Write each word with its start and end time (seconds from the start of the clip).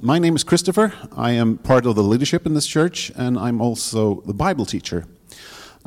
My 0.00 0.20
name 0.20 0.36
is 0.36 0.44
Christopher. 0.44 0.92
I 1.16 1.32
am 1.32 1.58
part 1.58 1.84
of 1.84 1.96
the 1.96 2.04
leadership 2.04 2.46
in 2.46 2.54
this 2.54 2.68
church, 2.68 3.10
and 3.16 3.36
I'm 3.36 3.60
also 3.60 4.20
the 4.20 4.32
Bible 4.32 4.64
teacher. 4.64 5.06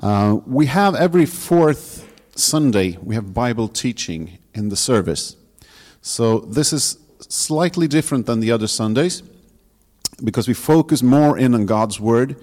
Uh, 0.03 0.39
we 0.45 0.65
have 0.65 0.95
every 0.95 1.25
fourth 1.25 2.05
Sunday, 2.35 2.97
we 3.01 3.15
have 3.15 3.33
Bible 3.33 3.69
teaching 3.69 4.39
in 4.53 4.67
the 4.67 4.75
service. 4.75 5.37
So 6.01 6.39
this 6.39 6.73
is 6.73 6.97
slightly 7.21 7.87
different 7.87 8.25
than 8.25 8.41
the 8.41 8.51
other 8.51 8.67
Sundays 8.67 9.23
because 10.21 10.45
we 10.45 10.55
focus 10.55 11.01
more 11.01 11.37
in 11.37 11.53
on 11.53 11.65
God's 11.65 11.97
Word. 11.97 12.35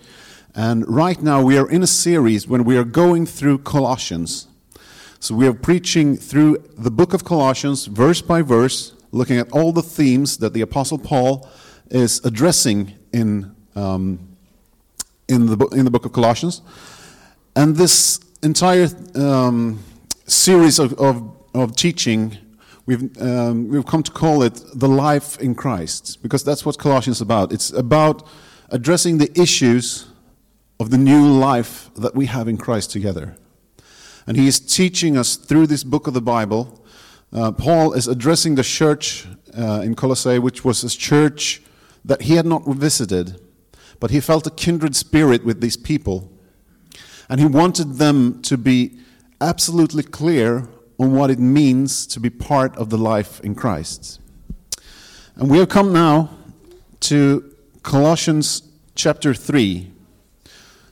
And 0.54 0.88
right 0.88 1.20
now 1.20 1.42
we 1.42 1.58
are 1.58 1.68
in 1.68 1.82
a 1.82 1.86
series 1.86 2.48
when 2.48 2.64
we 2.64 2.78
are 2.78 2.84
going 2.84 3.26
through 3.26 3.58
Colossians. 3.58 4.48
So 5.20 5.34
we 5.34 5.46
are 5.46 5.52
preaching 5.52 6.16
through 6.16 6.64
the 6.78 6.90
book 6.90 7.12
of 7.12 7.24
Colossians, 7.24 7.84
verse 7.84 8.22
by 8.22 8.40
verse, 8.40 8.94
looking 9.10 9.38
at 9.38 9.50
all 9.52 9.72
the 9.72 9.82
themes 9.82 10.38
that 10.38 10.52
the 10.52 10.60
Apostle 10.60 10.98
Paul 10.98 11.48
is 11.90 12.24
addressing 12.24 12.94
in, 13.12 13.54
um, 13.74 14.36
in, 15.28 15.46
the, 15.46 15.66
in 15.68 15.84
the 15.84 15.90
book 15.90 16.04
of 16.04 16.12
Colossians. 16.12 16.62
And 17.56 17.76
this 17.76 18.20
entire 18.42 18.88
um, 19.14 19.82
series 20.26 20.78
of, 20.78 20.92
of, 21.00 21.36
of 21.54 21.74
teaching, 21.74 22.36
we've, 22.86 23.20
um, 23.20 23.68
we've 23.68 23.86
come 23.86 24.02
to 24.02 24.12
call 24.12 24.42
it 24.42 24.62
the 24.74 24.88
life 24.88 25.40
in 25.40 25.54
Christ, 25.54 26.22
because 26.22 26.44
that's 26.44 26.64
what 26.64 26.78
Colossians 26.78 27.18
is 27.18 27.22
about. 27.22 27.52
It's 27.52 27.72
about 27.72 28.26
addressing 28.70 29.18
the 29.18 29.30
issues 29.40 30.06
of 30.78 30.90
the 30.90 30.98
new 30.98 31.26
life 31.26 31.90
that 31.96 32.14
we 32.14 32.26
have 32.26 32.46
in 32.46 32.58
Christ 32.58 32.90
together. 32.90 33.36
And 34.26 34.36
he 34.36 34.46
is 34.46 34.60
teaching 34.60 35.16
us 35.16 35.36
through 35.36 35.66
this 35.66 35.82
book 35.82 36.06
of 36.06 36.14
the 36.14 36.20
Bible. 36.20 36.84
Uh, 37.32 37.52
Paul 37.52 37.92
is 37.92 38.08
addressing 38.08 38.54
the 38.54 38.62
church 38.62 39.26
uh, 39.56 39.82
in 39.84 39.94
Colossae, 39.94 40.38
which 40.38 40.64
was 40.64 40.82
a 40.82 40.88
church 40.88 41.62
that 42.04 42.22
he 42.22 42.36
had 42.36 42.46
not 42.46 42.66
visited, 42.66 43.40
but 44.00 44.10
he 44.10 44.20
felt 44.20 44.46
a 44.46 44.50
kindred 44.50 44.96
spirit 44.96 45.44
with 45.44 45.60
these 45.60 45.76
people. 45.76 46.30
And 47.28 47.40
he 47.40 47.46
wanted 47.46 47.94
them 47.94 48.40
to 48.42 48.56
be 48.56 48.98
absolutely 49.40 50.02
clear 50.02 50.68
on 50.98 51.14
what 51.14 51.30
it 51.30 51.38
means 51.38 52.06
to 52.06 52.20
be 52.20 52.30
part 52.30 52.76
of 52.76 52.90
the 52.90 52.98
life 52.98 53.40
in 53.40 53.54
Christ. 53.54 54.20
And 55.36 55.50
we 55.50 55.58
have 55.58 55.68
come 55.68 55.92
now 55.92 56.30
to 57.00 57.54
Colossians 57.82 58.62
chapter 58.94 59.34
3. 59.34 59.92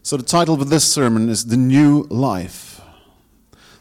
So 0.03 0.17
the 0.17 0.23
title 0.23 0.55
of 0.55 0.69
this 0.71 0.91
sermon 0.91 1.29
is 1.29 1.47
The 1.47 1.57
New 1.57 2.03
Life. 2.05 2.76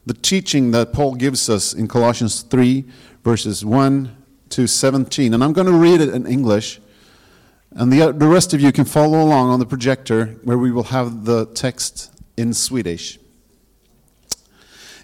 The 0.05 0.13
teaching 0.13 0.71
that 0.71 0.93
Paul 0.93 1.15
gives 1.15 1.49
us 1.49 1.73
in 1.73 1.87
Colossians 1.87 2.41
3, 2.41 2.85
verses 3.23 3.65
1 3.65 4.15
to 4.49 4.67
17. 4.67 5.33
And 5.33 5.43
I'm 5.43 5.53
going 5.53 5.67
to 5.67 5.73
read 5.73 6.01
it 6.01 6.09
in 6.09 6.27
English. 6.27 6.79
And 7.71 7.91
the, 7.91 8.11
the 8.11 8.27
rest 8.27 8.53
of 8.53 8.61
you 8.61 8.71
can 8.71 8.85
follow 8.85 9.21
along 9.21 9.49
on 9.49 9.59
the 9.59 9.65
projector 9.65 10.37
where 10.43 10.57
we 10.57 10.71
will 10.71 10.83
have 10.83 11.25
the 11.25 11.45
text 11.47 12.11
in 12.37 12.53
Swedish. 12.53 13.19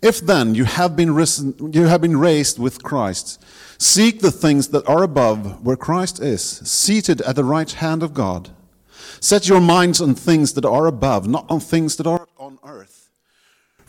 If 0.01 0.19
then 0.19 0.55
you 0.55 0.65
have 0.65 0.95
been 0.95 1.13
risen, 1.13 1.73
you 1.73 1.85
have 1.85 2.01
been 2.01 2.17
raised 2.17 2.57
with 2.57 2.81
Christ, 2.81 3.43
seek 3.77 4.21
the 4.21 4.31
things 4.31 4.69
that 4.69 4.87
are 4.87 5.03
above 5.03 5.63
where 5.63 5.75
Christ 5.75 6.19
is, 6.19 6.41
seated 6.43 7.21
at 7.21 7.35
the 7.35 7.43
right 7.43 7.71
hand 7.71 8.01
of 8.01 8.13
God. 8.13 8.49
Set 9.19 9.47
your 9.47 9.61
minds 9.61 10.01
on 10.01 10.15
things 10.15 10.53
that 10.53 10.65
are 10.65 10.87
above, 10.87 11.27
not 11.27 11.45
on 11.49 11.59
things 11.59 11.97
that 11.97 12.07
are 12.07 12.27
on 12.39 12.57
earth. 12.63 13.00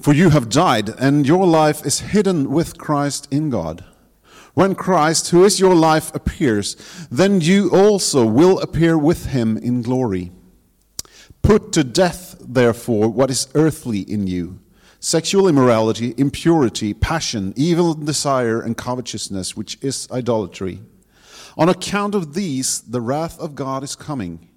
For 0.03 0.13
you 0.13 0.31
have 0.31 0.49
died, 0.49 0.89
and 0.99 1.29
your 1.29 1.47
life 1.47 1.87
is 1.87 2.01
hidden 2.01 2.51
with 2.51 2.77
Christ 2.77 3.29
in 3.31 3.51
God. 3.51 3.85
When 4.53 4.75
Christ, 4.75 5.31
who 5.31 5.45
is 5.45 5.61
your 5.61 5.77
life, 5.77 6.13
appears, 6.13 6.75
then 7.09 7.41
you 7.41 7.71
also 7.71 8.27
will 8.27 8.59
appear 8.59 8.99
with 8.99 9.27
him 9.27 9.57
in 9.57 9.81
glory. 9.81 10.33
Put 11.43 11.71
to 11.75 11.85
death, 11.85 12.37
therefore, 12.41 13.11
what 13.11 13.31
is 13.31 13.47
earthly 13.55 14.01
in 14.01 14.27
you 14.27 14.59
sexual 14.99 15.47
immorality, 15.47 16.15
impurity, 16.19 16.95
passion, 16.95 17.53
evil 17.55 17.95
desire, 17.95 18.61
and 18.61 18.77
covetousness, 18.77 19.57
which 19.57 19.79
is 19.83 20.09
idolatry. 20.11 20.81
On 21.57 21.69
account 21.69 22.17
of 22.17 22.35
these, 22.35 22.81
the 22.81 23.01
wrath 23.01 23.39
of 23.39 23.55
God 23.55 23.85
is 23.85 23.95
coming. 23.95 24.49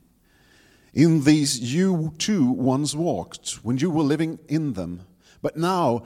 In 0.91 1.23
these 1.23 1.59
you 1.59 2.15
too 2.17 2.47
once 2.47 2.95
walked 2.95 3.59
when 3.63 3.77
you 3.77 3.91
were 3.91 4.03
living 4.03 4.39
in 4.47 4.73
them. 4.73 5.01
But 5.45 5.57
now 5.57 6.05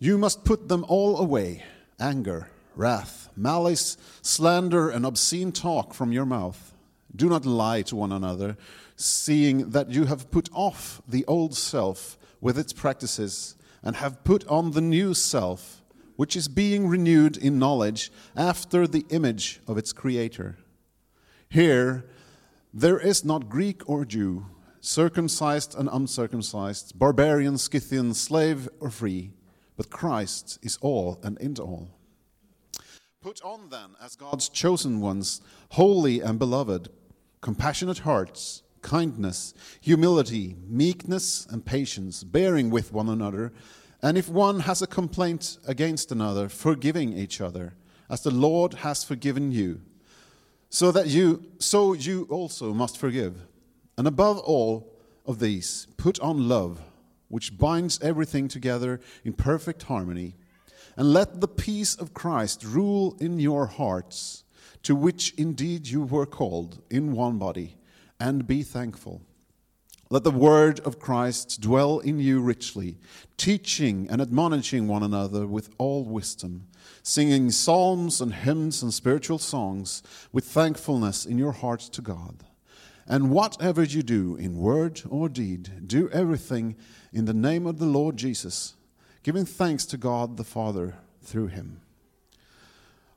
you 0.00 0.18
must 0.18 0.44
put 0.44 0.66
them 0.66 0.84
all 0.88 1.16
away 1.18 1.62
anger, 2.00 2.48
wrath, 2.74 3.28
malice, 3.36 3.96
slander, 4.22 4.90
and 4.90 5.06
obscene 5.06 5.52
talk 5.52 5.94
from 5.94 6.10
your 6.10 6.26
mouth. 6.26 6.74
Do 7.14 7.28
not 7.28 7.46
lie 7.46 7.82
to 7.82 7.94
one 7.94 8.10
another, 8.10 8.56
seeing 8.96 9.70
that 9.70 9.90
you 9.90 10.06
have 10.06 10.32
put 10.32 10.48
off 10.52 11.00
the 11.06 11.24
old 11.26 11.56
self 11.56 12.18
with 12.40 12.58
its 12.58 12.72
practices 12.72 13.54
and 13.84 13.94
have 13.94 14.24
put 14.24 14.44
on 14.48 14.72
the 14.72 14.80
new 14.80 15.14
self, 15.14 15.84
which 16.16 16.34
is 16.34 16.48
being 16.48 16.88
renewed 16.88 17.36
in 17.36 17.60
knowledge 17.60 18.10
after 18.34 18.88
the 18.88 19.06
image 19.10 19.60
of 19.68 19.78
its 19.78 19.92
creator. 19.92 20.58
Here, 21.48 22.04
there 22.74 22.98
is 22.98 23.24
not 23.24 23.48
Greek 23.48 23.88
or 23.88 24.04
Jew, 24.04 24.46
circumcised 24.82 25.76
and 25.78 25.88
uncircumcised, 25.90 26.98
barbarian, 26.98 27.56
Scythian, 27.56 28.12
slave 28.12 28.68
or 28.80 28.90
free, 28.90 29.30
but 29.76 29.88
Christ 29.88 30.58
is 30.60 30.76
all 30.82 31.18
and 31.22 31.38
in 31.38 31.56
all. 31.58 31.88
Put 33.22 33.40
on 33.42 33.70
then, 33.70 33.90
as 34.02 34.16
God's 34.16 34.48
chosen 34.48 35.00
ones, 35.00 35.40
holy 35.70 36.20
and 36.20 36.38
beloved, 36.38 36.88
compassionate 37.40 37.98
hearts, 37.98 38.64
kindness, 38.82 39.54
humility, 39.80 40.56
meekness, 40.66 41.46
and 41.46 41.64
patience, 41.64 42.24
bearing 42.24 42.68
with 42.68 42.92
one 42.92 43.08
another, 43.08 43.52
and 44.02 44.18
if 44.18 44.28
one 44.28 44.60
has 44.60 44.82
a 44.82 44.88
complaint 44.88 45.58
against 45.64 46.10
another, 46.10 46.48
forgiving 46.48 47.12
each 47.12 47.40
other, 47.40 47.74
as 48.10 48.22
the 48.22 48.32
Lord 48.32 48.74
has 48.74 49.04
forgiven 49.04 49.52
you 49.52 49.80
so 50.68 50.90
that 50.90 51.06
you 51.06 51.44
so 51.58 51.92
you 51.92 52.26
also 52.30 52.72
must 52.74 52.98
forgive 52.98 53.46
and 54.02 54.08
above 54.08 54.40
all 54.40 54.92
of 55.26 55.38
these 55.38 55.86
put 55.96 56.18
on 56.18 56.48
love 56.48 56.80
which 57.28 57.56
binds 57.56 58.00
everything 58.02 58.48
together 58.48 58.98
in 59.24 59.32
perfect 59.32 59.84
harmony 59.84 60.34
and 60.96 61.12
let 61.12 61.40
the 61.40 61.46
peace 61.46 61.94
of 61.94 62.12
Christ 62.12 62.64
rule 62.64 63.16
in 63.20 63.38
your 63.38 63.66
hearts 63.66 64.42
to 64.82 64.96
which 64.96 65.32
indeed 65.34 65.86
you 65.86 66.02
were 66.02 66.26
called 66.26 66.82
in 66.90 67.12
one 67.12 67.38
body 67.38 67.76
and 68.18 68.44
be 68.44 68.64
thankful 68.64 69.22
let 70.10 70.24
the 70.24 70.32
word 70.32 70.80
of 70.80 70.98
Christ 70.98 71.60
dwell 71.60 72.00
in 72.00 72.18
you 72.18 72.40
richly 72.40 72.98
teaching 73.36 74.08
and 74.10 74.20
admonishing 74.20 74.88
one 74.88 75.04
another 75.04 75.46
with 75.46 75.70
all 75.78 76.02
wisdom 76.04 76.66
singing 77.04 77.52
psalms 77.52 78.20
and 78.20 78.34
hymns 78.34 78.82
and 78.82 78.92
spiritual 78.92 79.38
songs 79.38 80.02
with 80.32 80.44
thankfulness 80.44 81.24
in 81.24 81.38
your 81.38 81.52
hearts 81.52 81.88
to 81.90 82.02
God. 82.02 82.42
And 83.06 83.30
whatever 83.30 83.82
you 83.82 84.02
do 84.02 84.36
in 84.36 84.58
word 84.58 85.02
or 85.08 85.28
deed, 85.28 85.88
do 85.88 86.08
everything 86.10 86.76
in 87.12 87.24
the 87.24 87.34
name 87.34 87.66
of 87.66 87.78
the 87.78 87.86
Lord 87.86 88.16
Jesus, 88.16 88.74
giving 89.22 89.44
thanks 89.44 89.84
to 89.86 89.96
God 89.96 90.36
the 90.36 90.44
Father 90.44 90.94
through 91.22 91.48
him. 91.48 91.80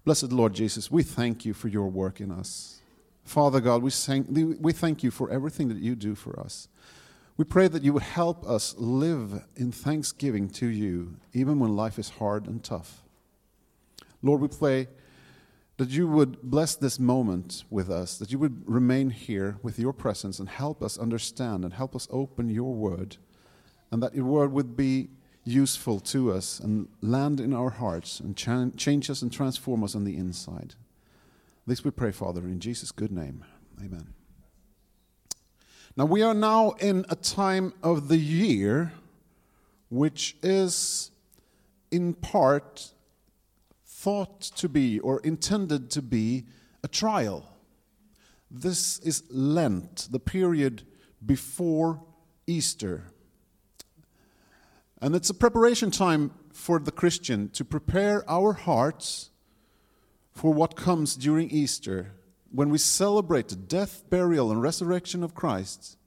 Blessed 0.03 0.31
Lord 0.31 0.53
Jesus, 0.53 0.91
we 0.91 1.03
thank 1.03 1.45
you 1.45 1.53
for 1.53 1.67
your 1.67 1.87
work 1.87 2.19
in 2.19 2.31
us. 2.31 2.79
Father 3.23 3.59
God, 3.59 3.81
we 3.81 3.89
thank, 3.89 4.27
we 4.29 4.71
thank 4.71 5.01
you 5.01 5.09
for 5.09 5.31
everything 5.31 5.67
that 5.69 5.77
you 5.77 5.95
do 5.95 6.13
for 6.13 6.39
us. 6.39 6.67
We 7.37 7.43
pray 7.43 7.67
that 7.67 7.83
you 7.83 7.91
would 7.93 8.03
help 8.03 8.45
us 8.47 8.75
live 8.77 9.43
in 9.55 9.71
thanksgiving 9.71 10.49
to 10.51 10.67
you, 10.67 11.15
even 11.33 11.59
when 11.59 11.75
life 11.75 11.99
is 11.99 12.09
hard 12.09 12.47
and 12.47 12.63
tough. 12.63 13.03
Lord, 14.21 14.41
we 14.41 14.47
pray 14.47 14.87
that 15.77 15.89
you 15.89 16.07
would 16.07 16.41
bless 16.41 16.75
this 16.75 16.99
moment 16.99 17.65
with 17.69 17.89
us, 17.89 18.17
that 18.17 18.31
you 18.31 18.39
would 18.39 18.63
remain 18.69 19.09
here 19.09 19.57
with 19.61 19.77
your 19.77 19.91
presence 19.93 20.39
and 20.39 20.47
help 20.47 20.81
us 20.81 20.97
understand 20.97 21.65
and 21.65 21.73
help 21.73 21.95
us 21.95 22.07
open 22.09 22.49
your 22.49 22.73
word, 22.73 23.17
and 23.91 24.01
that 24.01 24.15
your 24.15 24.25
word 24.25 24.51
would 24.51 24.77
be 24.77 25.09
useful 25.43 25.99
to 25.99 26.31
us 26.31 26.59
and 26.59 26.87
land 27.01 27.39
in 27.39 27.53
our 27.53 27.69
hearts 27.69 28.19
and 28.19 28.35
change 28.35 29.09
us 29.09 29.21
and 29.21 29.31
transform 29.31 29.83
us 29.83 29.95
on 29.95 30.03
the 30.03 30.17
inside. 30.17 30.75
This 31.67 31.83
we 31.83 31.91
pray, 31.91 32.11
Father, 32.11 32.41
in 32.41 32.59
Jesus' 32.59 32.91
good 32.91 33.11
name. 33.11 33.43
Amen. 33.79 34.13
Now, 35.97 36.05
we 36.05 36.21
are 36.21 36.33
now 36.33 36.71
in 36.71 37.05
a 37.09 37.15
time 37.15 37.73
of 37.81 38.07
the 38.07 38.17
year 38.17 38.91
which 39.89 40.35
is 40.41 41.11
in 41.91 42.13
part 42.13 42.91
thought 44.05 44.39
to 44.39 44.69
be 44.69 44.99
or 44.99 45.19
intended 45.21 45.89
to 45.89 45.99
be 45.99 46.45
a 46.83 46.87
trial. 46.87 47.43
This 48.51 48.99
is 48.99 49.23
Lent, 49.31 50.09
the 50.11 50.19
period 50.19 50.83
before 51.25 52.03
Easter. 52.45 53.05
And 55.01 55.15
it's 55.15 55.31
a 55.31 55.33
preparation 55.33 55.89
time 55.89 56.29
for 56.53 56.77
the 56.77 56.91
Christian 56.91 57.49
to 57.49 57.65
prepare 57.65 58.23
our 58.29 58.53
hearts 58.53 59.31
for 60.31 60.53
what 60.53 60.75
comes 60.75 61.15
during 61.15 61.49
Easter, 61.49 62.11
when 62.51 62.69
we 62.69 62.77
celebrate 62.77 63.47
the 63.47 63.55
death, 63.55 64.03
burial, 64.11 64.51
and 64.51 64.61
resurrection 64.61 65.23
of 65.23 65.33
Christ, 65.33 65.97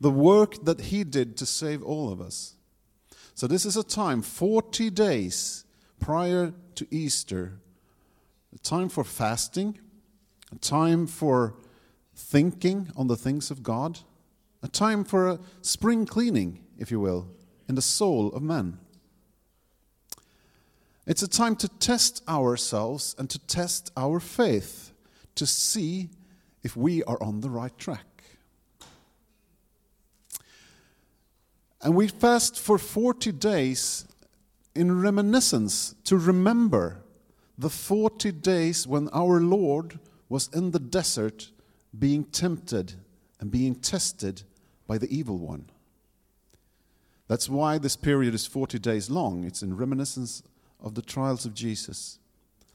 the 0.00 0.10
work 0.10 0.64
that 0.64 0.80
he 0.80 1.04
did 1.04 1.36
to 1.36 1.44
save 1.44 1.82
all 1.82 2.10
of 2.10 2.18
us. 2.18 2.54
So, 3.34 3.46
this 3.46 3.66
is 3.66 3.76
a 3.76 3.84
time, 3.84 4.22
40 4.22 4.88
days 4.88 5.65
prior 6.00 6.52
to 6.74 6.86
Easter, 6.90 7.58
a 8.54 8.58
time 8.58 8.88
for 8.88 9.04
fasting, 9.04 9.78
a 10.52 10.58
time 10.58 11.06
for 11.06 11.54
thinking 12.14 12.90
on 12.96 13.06
the 13.06 13.16
things 13.16 13.50
of 13.50 13.62
God, 13.62 14.00
a 14.62 14.68
time 14.68 15.04
for 15.04 15.28
a 15.28 15.38
spring 15.62 16.06
cleaning, 16.06 16.64
if 16.78 16.90
you 16.90 17.00
will, 17.00 17.28
in 17.68 17.74
the 17.74 17.82
soul 17.82 18.28
of 18.32 18.42
man. 18.42 18.78
It's 21.06 21.22
a 21.22 21.28
time 21.28 21.54
to 21.56 21.68
test 21.68 22.22
ourselves 22.28 23.14
and 23.18 23.30
to 23.30 23.38
test 23.38 23.92
our 23.96 24.18
faith 24.18 24.92
to 25.36 25.46
see 25.46 26.08
if 26.62 26.76
we 26.76 27.04
are 27.04 27.22
on 27.22 27.42
the 27.42 27.50
right 27.50 27.76
track. 27.78 28.24
And 31.80 31.94
we 31.94 32.08
fast 32.08 32.58
for 32.58 32.78
40 32.78 33.30
days 33.32 34.06
in 34.76 35.00
reminiscence 35.00 35.94
to 36.04 36.16
remember 36.16 37.02
the 37.58 37.70
40 37.70 38.32
days 38.32 38.86
when 38.86 39.08
our 39.12 39.40
Lord 39.40 39.98
was 40.28 40.48
in 40.52 40.72
the 40.72 40.78
desert 40.78 41.50
being 41.98 42.24
tempted 42.24 42.94
and 43.40 43.50
being 43.50 43.74
tested 43.74 44.42
by 44.86 44.98
the 44.98 45.14
evil 45.14 45.38
one. 45.38 45.70
That's 47.28 47.48
why 47.48 47.78
this 47.78 47.96
period 47.96 48.34
is 48.34 48.46
40 48.46 48.78
days 48.78 49.10
long. 49.10 49.44
It's 49.44 49.62
in 49.62 49.76
reminiscence 49.76 50.42
of 50.80 50.94
the 50.94 51.02
trials 51.02 51.44
of 51.44 51.54
Jesus, 51.54 52.18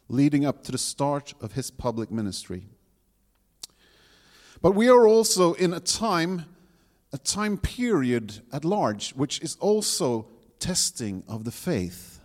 leading 0.09 0.45
up 0.45 0.63
to 0.63 0.71
the 0.71 0.77
start 0.77 1.33
of 1.39 1.53
his 1.53 1.71
public 1.71 2.11
ministry. 2.11 2.63
But 4.61 4.71
we 4.71 4.89
are 4.89 5.07
also 5.07 5.53
in 5.53 5.73
a 5.73 5.79
time, 5.79 6.45
a 7.13 7.17
time 7.17 7.57
period 7.57 8.41
at 8.51 8.65
large, 8.65 9.11
which 9.11 9.41
is 9.41 9.55
also 9.59 10.27
testing 10.61 11.25
of 11.27 11.43
the 11.43 11.51
faith. 11.51 12.21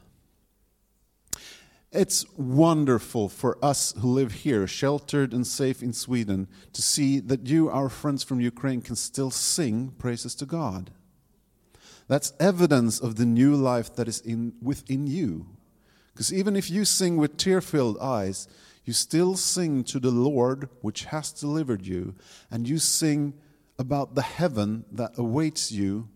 It's 1.91 2.27
wonderful 2.37 3.29
for 3.29 3.59
us 3.65 3.95
who 3.99 4.13
live 4.13 4.33
here, 4.33 4.67
sheltered 4.67 5.33
and 5.33 5.47
safe 5.47 5.83
in 5.83 5.93
Sweden, 5.95 6.47
to 6.75 6.83
see 6.83 7.21
that 7.21 7.47
you, 7.47 7.71
our 7.71 7.89
friends 7.89 8.23
from 8.23 8.41
Ukraine, 8.41 8.83
can 8.83 8.97
still 8.97 9.31
sing 9.31 9.95
praises 9.99 10.35
to 10.37 10.47
God. 10.47 10.91
That's 12.07 12.35
evidence 12.39 13.01
of 13.01 13.17
the 13.17 13.25
new 13.25 13.55
life 13.57 13.97
that 13.97 14.09
is 14.09 14.21
in, 14.21 14.53
within 14.61 15.07
you. 15.07 15.47
Because 16.13 16.33
even 16.33 16.55
if 16.55 16.71
you 16.71 16.85
sing 16.85 17.17
with 17.17 17.37
tear 17.39 17.61
filled 17.61 17.99
eyes, 17.99 18.47
you 18.85 18.93
still 18.93 19.37
sing 19.37 19.83
to 19.85 19.99
the 19.99 20.11
Lord 20.11 20.69
which 20.83 21.07
has 21.07 21.33
delivered 21.33 21.87
you, 21.87 22.15
and 22.51 22.69
you 22.69 22.79
sing 22.79 23.35
about 23.79 24.15
the 24.15 24.23
heaven 24.23 24.85
that 24.93 25.13
awaits 25.17 25.73
you 25.73 26.09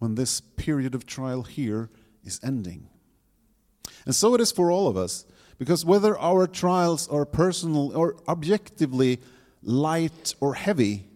when 0.00 0.16
this 0.16 0.40
period 0.40 0.94
of 0.94 1.06
trial 1.06 1.42
here 1.42 1.88
is 2.24 2.40
ending. 2.42 2.88
And 4.04 4.14
so 4.14 4.34
it 4.34 4.40
is 4.40 4.50
for 4.50 4.72
all 4.72 4.88
of 4.88 4.96
us, 4.96 5.24
because 5.58 5.84
whether 5.84 6.18
our 6.18 6.46
trials 6.46 7.06
are 7.08 7.26
personal 7.26 7.96
or 7.96 8.16
objectively 8.26 9.20
light 9.62 10.34
or 10.40 10.54
heavy, 10.54 11.06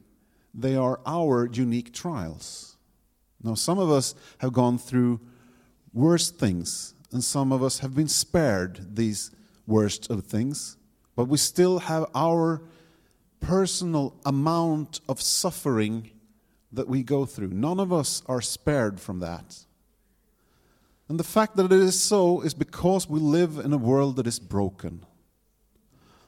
they 0.52 0.76
are 0.76 1.00
our 1.06 1.46
unique 1.46 1.92
trials. 1.92 2.76
Now, 3.42 3.54
some 3.54 3.78
of 3.78 3.90
us 3.90 4.14
have 4.38 4.52
gone 4.52 4.78
through 4.78 5.20
worse 5.92 6.30
things, 6.30 6.94
and 7.10 7.24
some 7.24 7.52
of 7.52 7.62
us 7.62 7.78
have 7.78 7.94
been 7.94 8.08
spared 8.08 8.96
these 8.96 9.30
worst 9.66 10.10
of 10.10 10.24
things, 10.24 10.76
but 11.16 11.24
we 11.24 11.38
still 11.38 11.78
have 11.78 12.06
our 12.14 12.62
personal 13.40 14.14
amount 14.26 15.00
of 15.08 15.22
suffering 15.22 16.10
that 16.74 16.88
we 16.88 17.02
go 17.02 17.24
through. 17.26 17.48
None 17.48 17.80
of 17.80 17.92
us 17.92 18.22
are 18.26 18.40
spared 18.40 19.00
from 19.00 19.20
that. 19.20 19.64
And 21.08 21.18
the 21.20 21.24
fact 21.24 21.56
that 21.56 21.66
it 21.66 21.72
is 21.72 22.00
so 22.00 22.40
is 22.40 22.54
because 22.54 23.08
we 23.08 23.20
live 23.20 23.58
in 23.58 23.72
a 23.72 23.78
world 23.78 24.16
that 24.16 24.26
is 24.26 24.38
broken. 24.38 25.04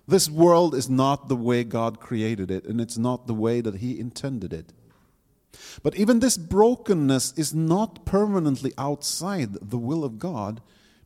This 0.06 0.28
world 0.28 0.74
is 0.74 0.88
not 0.88 1.28
the 1.28 1.36
way 1.36 1.64
God 1.64 1.98
created 1.98 2.50
it, 2.50 2.64
and 2.64 2.80
it's 2.80 2.98
not 2.98 3.26
the 3.26 3.34
way 3.34 3.60
that 3.60 3.76
He 3.76 3.98
intended 3.98 4.52
it. 4.52 4.72
But 5.82 5.96
even 5.96 6.20
this 6.20 6.36
brokenness 6.36 7.32
is 7.36 7.54
not 7.54 8.04
permanently 8.04 8.72
outside 8.76 9.54
the 9.54 9.78
will 9.78 10.04
of 10.04 10.18
God, 10.18 10.60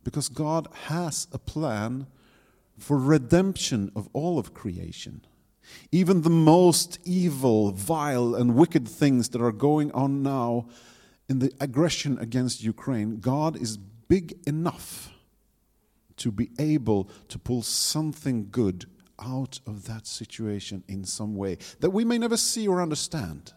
because 0.04 0.28
God 0.28 0.68
has 0.86 1.28
a 1.32 1.38
plan 1.38 2.06
for 2.78 2.98
redemption 2.98 3.92
of 3.94 4.08
all 4.12 4.38
of 4.38 4.54
creation. 4.54 5.24
Even 5.92 6.22
the 6.22 6.30
most 6.30 6.98
evil, 7.04 7.72
vile, 7.72 8.34
and 8.34 8.54
wicked 8.54 8.88
things 8.88 9.28
that 9.30 9.42
are 9.42 9.52
going 9.52 9.90
on 9.92 10.22
now 10.22 10.66
in 11.28 11.38
the 11.38 11.52
aggression 11.60 12.18
against 12.18 12.62
Ukraine, 12.62 13.20
God 13.20 13.56
is 13.56 13.76
big 13.76 14.36
enough 14.46 15.10
to 16.16 16.30
be 16.30 16.50
able 16.58 17.08
to 17.28 17.38
pull 17.38 17.62
something 17.62 18.48
good 18.50 18.86
out 19.18 19.60
of 19.66 19.86
that 19.86 20.06
situation 20.06 20.82
in 20.88 21.04
some 21.04 21.34
way 21.36 21.58
that 21.80 21.90
we 21.90 22.04
may 22.04 22.18
never 22.18 22.36
see 22.36 22.66
or 22.66 22.82
understand. 22.82 23.52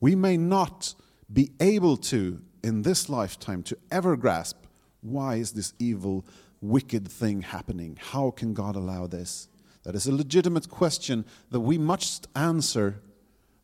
We 0.00 0.14
may 0.14 0.36
not 0.36 0.94
be 1.32 1.50
able 1.60 1.96
to, 1.98 2.42
in 2.64 2.82
this 2.82 3.08
lifetime, 3.08 3.62
to 3.64 3.78
ever 3.90 4.16
grasp 4.16 4.56
why 5.02 5.36
is 5.36 5.52
this 5.52 5.74
evil, 5.78 6.24
wicked 6.60 7.08
thing 7.08 7.42
happening? 7.42 7.98
How 8.00 8.30
can 8.30 8.54
God 8.54 8.76
allow 8.76 9.06
this? 9.06 9.48
That 9.84 9.94
is 9.94 10.06
a 10.06 10.14
legitimate 10.14 10.68
question 10.68 11.24
that 11.50 11.60
we 11.60 11.78
must 11.78 12.28
answer 12.36 13.00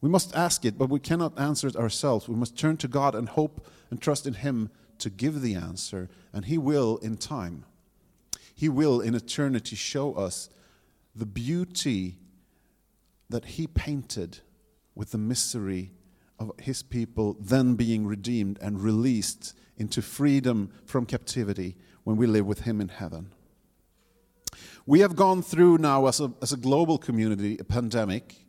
we 0.01 0.11
must 0.11 0.37
ask 0.37 0.65
it, 0.65 0.79
but 0.79 0.91
we 0.91 1.01
cannot 1.01 1.39
answer 1.39 1.67
it 1.67 1.77
ourselves. 1.77 2.29
We 2.29 2.37
must 2.37 2.57
turn 2.57 2.77
to 2.79 2.89
God 2.89 3.15
and 3.15 3.29
hope 3.29 3.67
and 3.91 4.01
trust 4.01 4.27
in 4.27 4.35
Him 4.35 4.71
to 4.99 5.11
give 5.11 5.41
the 5.41 5.55
answer, 5.55 6.09
and 6.33 6.45
He 6.45 6.59
will 6.59 6.99
in 6.99 7.17
time. 7.17 7.65
He 8.55 8.69
will 8.69 9.01
in 9.01 9.15
eternity 9.15 9.77
show 9.77 10.15
us 10.15 10.49
the 11.15 11.27
beauty 11.27 12.19
that 13.29 13.45
He 13.45 13.67
painted 13.67 14.39
with 14.95 15.13
the 15.13 15.19
misery 15.19 15.93
of 16.39 16.53
His 16.61 16.83
people 16.83 17.37
then 17.41 17.75
being 17.75 18.07
redeemed 18.07 18.59
and 18.61 18.81
released 18.81 19.55
into 19.79 20.03
freedom 20.03 20.71
from 20.85 21.07
captivity 21.07 21.77
when 22.05 22.17
we 22.17 22.27
live 22.27 22.47
with 22.47 22.61
Him 22.61 22.81
in 22.81 22.89
heaven. 22.89 23.33
We 24.87 25.01
have 25.01 25.17
gone 25.17 25.43
through 25.43 25.79
now, 25.79 26.07
as 26.07 26.21
a, 26.21 26.33
as 26.41 26.53
a 26.53 26.57
global 26.57 26.97
community, 26.97 27.59
a 27.59 27.65
pandemic 27.65 28.47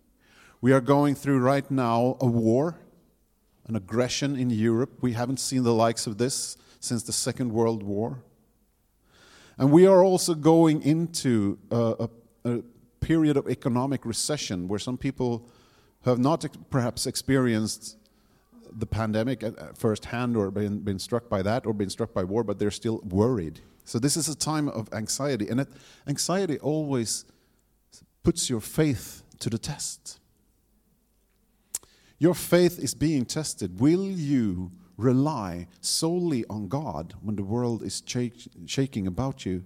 we 0.59 0.71
are 0.71 0.81
going 0.81 1.15
through 1.15 1.39
right 1.39 1.69
now 1.69 2.17
a 2.19 2.25
war, 2.25 2.79
an 3.67 3.75
aggression 3.75 4.35
in 4.35 4.49
Europe. 4.49 4.97
We 5.01 5.13
haven't 5.13 5.39
seen 5.39 5.63
the 5.63 5.73
likes 5.73 6.07
of 6.07 6.17
this 6.17 6.57
since 6.79 7.03
the 7.03 7.13
Second 7.13 7.51
World 7.51 7.83
War. 7.83 8.23
And 9.57 9.71
we 9.71 9.85
are 9.85 10.03
also 10.03 10.33
going 10.33 10.81
into 10.81 11.59
a, 11.69 12.09
a, 12.45 12.49
a 12.49 12.63
period 13.01 13.37
of 13.37 13.47
economic 13.47 14.05
recession 14.05 14.67
where 14.67 14.79
some 14.79 14.97
people 14.97 15.47
have 16.05 16.17
not 16.17 16.45
perhaps 16.69 17.05
experienced 17.05 17.97
the 18.71 18.85
pandemic 18.85 19.43
firsthand 19.75 20.35
or 20.35 20.51
been, 20.51 20.79
been 20.79 20.99
struck 20.99 21.29
by 21.29 21.41
that 21.41 21.65
or 21.65 21.73
been 21.73 21.89
struck 21.89 22.13
by 22.13 22.23
war, 22.23 22.43
but 22.43 22.57
they're 22.59 22.71
still 22.71 22.99
worried. 23.03 23.61
So 23.87 23.99
this 23.99 24.17
is 24.17 24.27
a 24.27 24.35
time 24.35 24.67
of 24.67 24.93
anxiety, 24.93 25.47
and 25.47 25.61
it, 25.61 25.69
anxiety 26.07 26.59
always 26.59 27.23
puts 28.21 28.49
your 28.49 28.59
faith 28.59 29.23
to 29.39 29.49
the 29.49 29.57
test. 29.57 30.19
Your 32.19 32.33
faith 32.33 32.79
is 32.79 32.93
being 32.93 33.23
tested. 33.23 33.79
Will 33.79 34.03
you 34.03 34.73
rely 34.97 35.69
solely 35.79 36.43
on 36.49 36.67
God 36.67 37.13
when 37.21 37.37
the 37.37 37.43
world 37.43 37.81
is 37.81 38.03
shaking 38.65 39.07
about 39.07 39.45
you? 39.45 39.63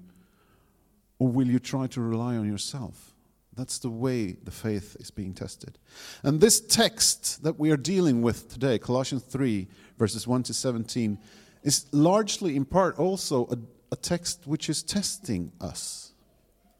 Or 1.17 1.27
will 1.27 1.47
you 1.47 1.57
try 1.57 1.87
to 1.87 1.99
rely 1.99 2.37
on 2.37 2.47
yourself? 2.47 3.15
That's 3.55 3.79
the 3.79 3.89
way 3.89 4.33
the 4.33 4.51
faith 4.51 4.97
is 4.99 5.09
being 5.09 5.33
tested. 5.33 5.79
And 6.21 6.39
this 6.39 6.61
text 6.61 7.41
that 7.41 7.57
we 7.57 7.71
are 7.71 7.77
dealing 7.77 8.21
with 8.21 8.53
today, 8.53 8.77
Colossians 8.77 9.23
3, 9.23 9.67
verses 9.97 10.27
1 10.27 10.43
to 10.43 10.53
17, 10.53 11.17
is 11.63 11.87
largely 11.91 12.55
in 12.55 12.65
part 12.65 12.99
also 12.99 13.47
a, 13.47 13.57
a 13.91 13.95
text 13.95 14.47
which 14.47 14.69
is 14.69 14.83
testing 14.83 15.51
us. 15.59 16.13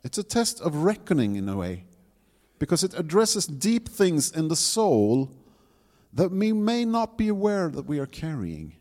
It's 0.04 0.18
a 0.18 0.24
test 0.24 0.62
of 0.62 0.84
reckoning 0.84 1.36
in 1.36 1.50
a 1.50 1.58
way, 1.58 1.86
because 2.58 2.84
it 2.84 2.94
addresses 2.98 3.46
deep 3.46 3.90
things 3.90 4.32
in 4.32 4.48
the 4.48 4.56
soul 4.56 5.32
that 6.14 6.32
we 6.32 6.54
may 6.54 6.86
not 6.86 7.18
be 7.18 7.28
aware 7.28 7.70
that 7.70 7.86
we 7.86 8.00
are 8.00 8.06
carrying. 8.06 8.76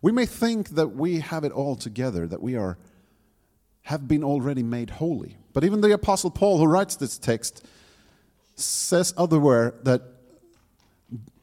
We 0.00 0.12
may 0.12 0.26
think 0.26 0.70
that 0.70 0.88
we 0.88 1.20
have 1.20 1.44
it 1.44 1.52
all 1.52 1.76
together, 1.76 2.26
that 2.26 2.42
we 2.42 2.56
are 2.56 2.78
have 3.82 4.06
been 4.06 4.22
already 4.22 4.62
made 4.62 4.90
holy. 4.90 5.36
But 5.52 5.64
even 5.64 5.80
the 5.80 5.92
apostle 5.92 6.30
Paul 6.30 6.58
who 6.58 6.66
writes 6.66 6.96
this 6.96 7.18
text 7.18 7.66
says 8.54 9.12
otherwhere 9.16 9.74
that 9.82 10.02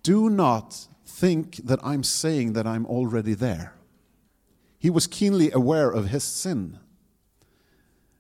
do 0.04 0.30
not 0.30 0.88
think 1.06 1.58
that 1.66 1.80
I'm 1.84 2.04
saying 2.04 2.54
that 2.54 2.66
I'm 2.66 2.86
already 2.86 3.34
there. 3.34 3.74
He 4.80 4.90
was 4.90 5.08
keenly 5.08 5.52
aware 5.52 5.92
of 5.92 6.08
his 6.08 6.24
sin. 6.24 6.80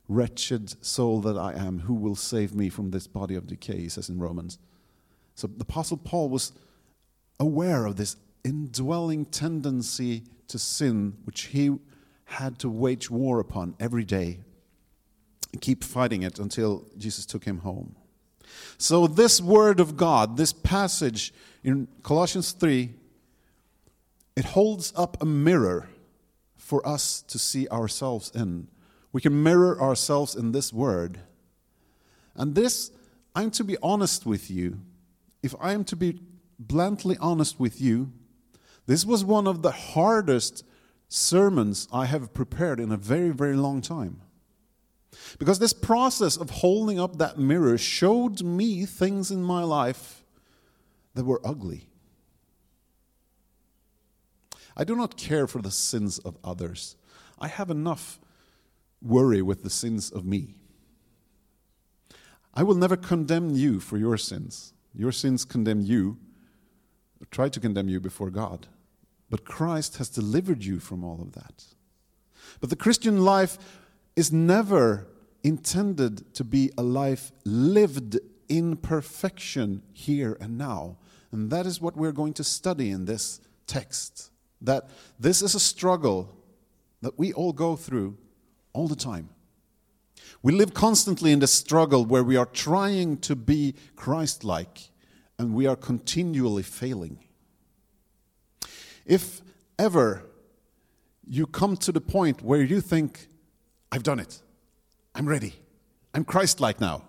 Wretched 0.09 0.83
soul 0.85 1.21
that 1.21 1.37
I 1.37 1.53
am, 1.53 1.79
who 1.79 1.93
will 1.93 2.15
save 2.15 2.53
me 2.53 2.69
from 2.69 2.91
this 2.91 3.07
body 3.07 3.35
of 3.35 3.47
decay, 3.47 3.77
he 3.77 3.89
says 3.89 4.09
in 4.09 4.19
Romans. 4.19 4.59
So 5.35 5.47
the 5.47 5.61
Apostle 5.61 5.97
Paul 5.97 6.29
was 6.29 6.51
aware 7.39 7.85
of 7.85 7.95
this 7.95 8.17
indwelling 8.43 9.25
tendency 9.25 10.23
to 10.49 10.59
sin, 10.59 11.15
which 11.23 11.45
he 11.45 11.77
had 12.25 12.59
to 12.59 12.69
wage 12.69 13.09
war 13.09 13.39
upon 13.39 13.75
every 13.79 14.03
day 14.03 14.39
and 15.51 15.61
keep 15.61 15.83
fighting 15.83 16.23
it 16.23 16.39
until 16.39 16.85
Jesus 16.97 17.25
took 17.25 17.45
him 17.45 17.59
home. 17.59 17.95
So, 18.77 19.07
this 19.07 19.39
word 19.39 19.79
of 19.79 19.95
God, 19.95 20.37
this 20.37 20.53
passage 20.53 21.33
in 21.63 21.87
Colossians 22.03 22.51
3, 22.51 22.89
it 24.35 24.45
holds 24.45 24.91
up 24.95 25.21
a 25.21 25.25
mirror 25.25 25.89
for 26.69 26.87
us 26.87 27.23
to 27.23 27.39
see 27.39 27.67
ourselves 27.69 28.31
in. 28.35 28.67
We 29.11 29.21
can 29.21 29.41
mirror 29.41 29.81
ourselves 29.81 30.35
in 30.35 30.51
this 30.51 30.71
word. 30.71 31.19
And 32.35 32.53
this, 32.53 32.91
I'm 33.33 33.49
to 33.51 33.63
be 33.63 33.75
honest 33.81 34.27
with 34.27 34.51
you, 34.51 34.79
if 35.41 35.55
I 35.59 35.73
am 35.73 35.83
to 35.85 35.95
be 35.95 36.21
bluntly 36.59 37.17
honest 37.19 37.59
with 37.59 37.81
you, 37.81 38.13
this 38.85 39.03
was 39.03 39.25
one 39.25 39.47
of 39.47 39.63
the 39.63 39.71
hardest 39.71 40.63
sermons 41.07 41.87
I 41.91 42.05
have 42.05 42.35
prepared 42.35 42.79
in 42.79 42.91
a 42.91 42.97
very, 42.97 43.31
very 43.31 43.55
long 43.55 43.81
time. 43.81 44.21
Because 45.39 45.57
this 45.57 45.73
process 45.73 46.37
of 46.37 46.51
holding 46.51 46.99
up 46.99 47.17
that 47.17 47.39
mirror 47.39 47.79
showed 47.79 48.43
me 48.43 48.85
things 48.85 49.31
in 49.31 49.41
my 49.41 49.63
life 49.63 50.23
that 51.15 51.25
were 51.25 51.41
ugly. 51.43 51.88
I 54.75 54.83
do 54.83 54.95
not 54.95 55.17
care 55.17 55.47
for 55.47 55.61
the 55.61 55.71
sins 55.71 56.19
of 56.19 56.37
others. 56.43 56.95
I 57.39 57.47
have 57.47 57.69
enough 57.69 58.19
worry 59.01 59.41
with 59.41 59.63
the 59.63 59.69
sins 59.69 60.11
of 60.11 60.25
me. 60.25 60.55
I 62.53 62.63
will 62.63 62.75
never 62.75 62.97
condemn 62.97 63.51
you 63.51 63.79
for 63.79 63.97
your 63.97 64.17
sins. 64.17 64.73
Your 64.93 65.11
sins 65.11 65.45
condemn 65.45 65.81
you, 65.81 66.17
try 67.31 67.49
to 67.49 67.59
condemn 67.59 67.89
you 67.89 67.99
before 67.99 68.29
God. 68.29 68.67
But 69.29 69.45
Christ 69.45 69.97
has 69.97 70.09
delivered 70.09 70.63
you 70.63 70.79
from 70.79 71.03
all 71.03 71.21
of 71.21 71.33
that. 71.33 71.63
But 72.59 72.69
the 72.69 72.75
Christian 72.75 73.23
life 73.23 73.57
is 74.15 74.31
never 74.33 75.07
intended 75.43 76.33
to 76.33 76.43
be 76.43 76.71
a 76.77 76.83
life 76.83 77.31
lived 77.45 78.17
in 78.49 78.75
perfection 78.75 79.83
here 79.93 80.37
and 80.41 80.57
now. 80.57 80.97
And 81.31 81.51
that 81.51 81.65
is 81.65 81.79
what 81.79 81.95
we're 81.95 82.11
going 82.11 82.33
to 82.33 82.43
study 82.43 82.89
in 82.89 83.05
this 83.05 83.39
text. 83.67 84.31
That 84.61 84.89
this 85.19 85.41
is 85.41 85.55
a 85.55 85.59
struggle 85.59 86.35
that 87.01 87.17
we 87.17 87.31
all 87.33 87.53
go 87.53 87.75
through 87.75 88.17
all 88.73 88.87
the 88.87 88.95
time. 88.95 89.29
We 90.41 90.53
live 90.53 90.73
constantly 90.73 91.31
in 91.31 91.39
the 91.39 91.47
struggle 91.47 92.05
where 92.05 92.23
we 92.23 92.35
are 92.37 92.45
trying 92.45 93.17
to 93.19 93.35
be 93.35 93.75
Christ 93.95 94.43
like 94.43 94.89
and 95.37 95.53
we 95.53 95.65
are 95.65 95.75
continually 95.75 96.63
failing. 96.63 97.19
If 99.05 99.41
ever 99.77 100.25
you 101.27 101.45
come 101.45 101.77
to 101.77 101.91
the 101.91 102.01
point 102.01 102.41
where 102.41 102.61
you 102.61 102.81
think, 102.81 103.27
I've 103.91 104.03
done 104.03 104.19
it, 104.19 104.41
I'm 105.15 105.27
ready, 105.27 105.55
I'm 106.13 106.25
Christ 106.25 106.59
like 106.59 106.79
now, 106.79 107.03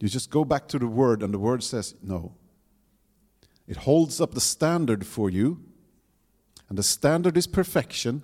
you 0.00 0.08
just 0.08 0.30
go 0.30 0.44
back 0.44 0.68
to 0.68 0.78
the 0.78 0.86
Word, 0.86 1.22
and 1.22 1.34
the 1.34 1.38
Word 1.38 1.62
says, 1.62 1.94
No. 2.02 2.34
It 3.66 3.76
holds 3.76 4.20
up 4.20 4.32
the 4.32 4.40
standard 4.40 5.04
for 5.06 5.28
you, 5.28 5.62
and 6.68 6.76
the 6.76 6.82
standard 6.82 7.36
is 7.36 7.46
perfection. 7.46 8.22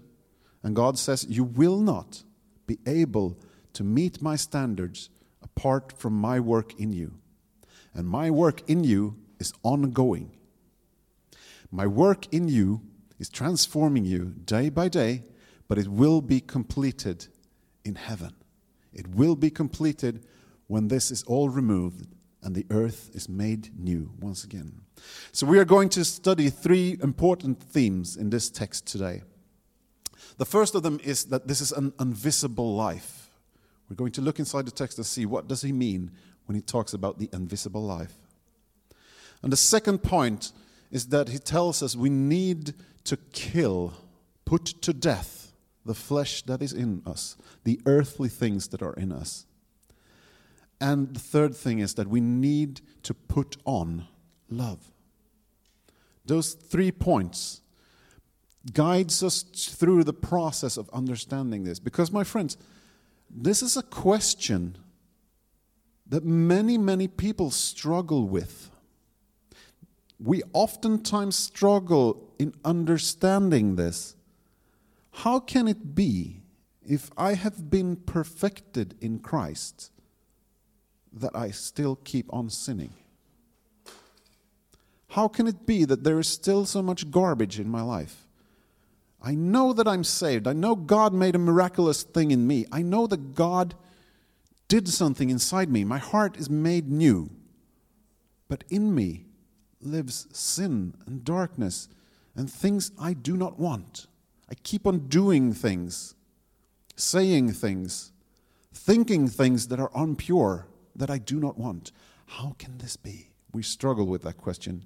And 0.62 0.76
God 0.76 0.98
says, 0.98 1.26
You 1.28 1.44
will 1.44 1.78
not 1.78 2.22
be 2.66 2.78
able 2.86 3.38
to 3.74 3.84
meet 3.84 4.22
my 4.22 4.36
standards 4.36 5.10
apart 5.42 5.92
from 5.96 6.14
my 6.14 6.40
work 6.40 6.78
in 6.78 6.92
you. 6.92 7.14
And 7.94 8.08
my 8.08 8.30
work 8.30 8.68
in 8.68 8.84
you 8.84 9.16
is 9.38 9.52
ongoing. 9.62 10.32
My 11.70 11.86
work 11.86 12.32
in 12.32 12.48
you 12.48 12.82
is 13.18 13.28
transforming 13.28 14.04
you 14.04 14.34
day 14.44 14.68
by 14.68 14.88
day, 14.88 15.22
but 15.68 15.78
it 15.78 15.88
will 15.88 16.20
be 16.20 16.40
completed 16.40 17.26
in 17.84 17.94
heaven. 17.94 18.34
It 18.92 19.08
will 19.08 19.36
be 19.36 19.50
completed 19.50 20.24
when 20.66 20.88
this 20.88 21.10
is 21.10 21.22
all 21.24 21.48
removed 21.48 22.06
and 22.44 22.54
the 22.54 22.66
earth 22.70 23.10
is 23.14 23.28
made 23.28 23.70
new 23.78 24.10
once 24.20 24.44
again. 24.44 24.80
So, 25.32 25.46
we 25.46 25.58
are 25.58 25.64
going 25.64 25.88
to 25.90 26.04
study 26.04 26.50
three 26.50 26.98
important 27.02 27.62
themes 27.62 28.16
in 28.16 28.30
this 28.30 28.50
text 28.50 28.86
today. 28.86 29.22
The 30.36 30.44
first 30.44 30.74
of 30.74 30.82
them 30.82 31.00
is 31.02 31.24
that 31.26 31.48
this 31.48 31.60
is 31.60 31.72
an 31.72 31.92
invisible 31.98 32.74
life. 32.74 33.30
We're 33.88 33.96
going 33.96 34.12
to 34.12 34.20
look 34.20 34.38
inside 34.38 34.66
the 34.66 34.70
text 34.70 34.98
and 34.98 35.06
see 35.06 35.26
what 35.26 35.48
does 35.48 35.62
he 35.62 35.72
mean 35.72 36.10
when 36.46 36.56
he 36.56 36.62
talks 36.62 36.92
about 36.92 37.18
the 37.18 37.28
invisible 37.32 37.82
life. 37.82 38.14
And 39.42 39.52
the 39.52 39.56
second 39.56 39.98
point 39.98 40.52
is 40.90 41.08
that 41.08 41.28
he 41.28 41.38
tells 41.38 41.82
us 41.82 41.94
we 41.94 42.10
need 42.10 42.74
to 43.04 43.16
kill, 43.32 43.94
put 44.44 44.64
to 44.82 44.92
death 44.92 45.52
the 45.84 45.94
flesh 45.94 46.42
that 46.42 46.62
is 46.62 46.72
in 46.72 47.02
us, 47.06 47.36
the 47.64 47.80
earthly 47.84 48.28
things 48.28 48.68
that 48.68 48.82
are 48.82 48.94
in 48.94 49.12
us. 49.12 49.44
And 50.84 51.14
the 51.14 51.20
third 51.20 51.56
thing 51.56 51.78
is 51.78 51.94
that 51.94 52.08
we 52.08 52.20
need 52.20 52.82
to 53.04 53.14
put 53.14 53.56
on 53.64 54.06
love. 54.50 54.92
Those 56.26 56.52
three 56.52 56.92
points 56.92 57.62
guides 58.70 59.22
us 59.22 59.42
through 59.42 60.04
the 60.04 60.12
process 60.12 60.76
of 60.76 60.90
understanding 60.90 61.64
this 61.64 61.78
because 61.78 62.12
my 62.12 62.22
friends 62.24 62.58
this 63.30 63.62
is 63.62 63.76
a 63.76 63.82
question 63.82 64.76
that 66.06 66.24
many 66.24 66.78
many 66.78 67.08
people 67.08 67.50
struggle 67.50 68.28
with 68.28 68.70
we 70.18 70.42
oftentimes 70.52 71.36
struggle 71.36 72.32
in 72.38 72.54
understanding 72.64 73.76
this. 73.76 74.16
How 75.12 75.40
can 75.40 75.68
it 75.68 75.94
be, 75.94 76.42
if 76.86 77.10
I 77.16 77.34
have 77.34 77.70
been 77.70 77.96
perfected 77.96 78.96
in 79.00 79.18
Christ, 79.18 79.90
that 81.14 81.34
I 81.34 81.50
still 81.50 81.96
keep 82.04 82.32
on 82.32 82.50
sinning? 82.50 82.92
How 85.08 85.28
can 85.28 85.46
it 85.46 85.64
be 85.64 85.84
that 85.84 86.02
there 86.02 86.18
is 86.18 86.28
still 86.28 86.66
so 86.66 86.82
much 86.82 87.10
garbage 87.10 87.60
in 87.60 87.68
my 87.68 87.82
life? 87.82 88.26
I 89.22 89.34
know 89.34 89.72
that 89.72 89.88
I'm 89.88 90.04
saved. 90.04 90.46
I 90.46 90.52
know 90.52 90.74
God 90.74 91.14
made 91.14 91.34
a 91.34 91.38
miraculous 91.38 92.02
thing 92.02 92.30
in 92.30 92.46
me. 92.46 92.66
I 92.72 92.82
know 92.82 93.06
that 93.06 93.34
God 93.34 93.74
did 94.68 94.88
something 94.88 95.30
inside 95.30 95.70
me. 95.70 95.84
My 95.84 95.98
heart 95.98 96.36
is 96.36 96.50
made 96.50 96.90
new. 96.90 97.30
But 98.48 98.64
in 98.68 98.94
me, 98.94 99.26
lives 99.80 100.26
sin 100.32 100.94
and 101.06 101.24
darkness 101.24 101.88
and 102.34 102.50
things 102.50 102.90
I 102.98 103.12
do 103.12 103.36
not 103.36 103.58
want. 103.58 104.08
I 104.50 104.54
keep 104.62 104.86
on 104.86 105.08
doing 105.08 105.52
things, 105.52 106.14
saying 106.96 107.52
things, 107.52 108.12
thinking 108.72 109.28
things 109.28 109.68
that 109.68 109.80
are 109.80 109.90
unpure 109.90 110.64
that 110.96 111.10
I 111.10 111.18
do 111.18 111.40
not 111.40 111.58
want. 111.58 111.92
How 112.26 112.54
can 112.58 112.78
this 112.78 112.96
be? 112.96 113.30
We 113.52 113.62
struggle 113.62 114.06
with 114.06 114.22
that 114.22 114.38
question. 114.38 114.84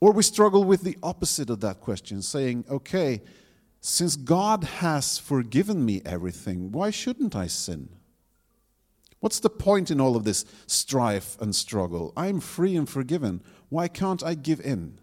Or 0.00 0.12
we 0.12 0.22
struggle 0.22 0.64
with 0.64 0.82
the 0.82 0.96
opposite 1.02 1.50
of 1.50 1.60
that 1.60 1.80
question, 1.80 2.22
saying, 2.22 2.64
okay, 2.70 3.22
since 3.80 4.16
God 4.16 4.64
has 4.64 5.18
forgiven 5.18 5.84
me 5.84 6.02
everything, 6.04 6.72
why 6.72 6.90
shouldn't 6.90 7.36
I 7.36 7.46
sin? 7.46 7.88
What's 9.20 9.40
the 9.40 9.50
point 9.50 9.90
in 9.90 10.00
all 10.00 10.16
of 10.16 10.24
this 10.24 10.44
strife 10.66 11.38
and 11.40 11.54
struggle? 11.54 12.12
I'm 12.16 12.40
free 12.40 12.74
and 12.76 12.88
forgiven. 12.88 13.42
Why 13.68 13.88
can't 13.88 14.22
I 14.22 14.34
give 14.34 14.60
in? 14.60 14.98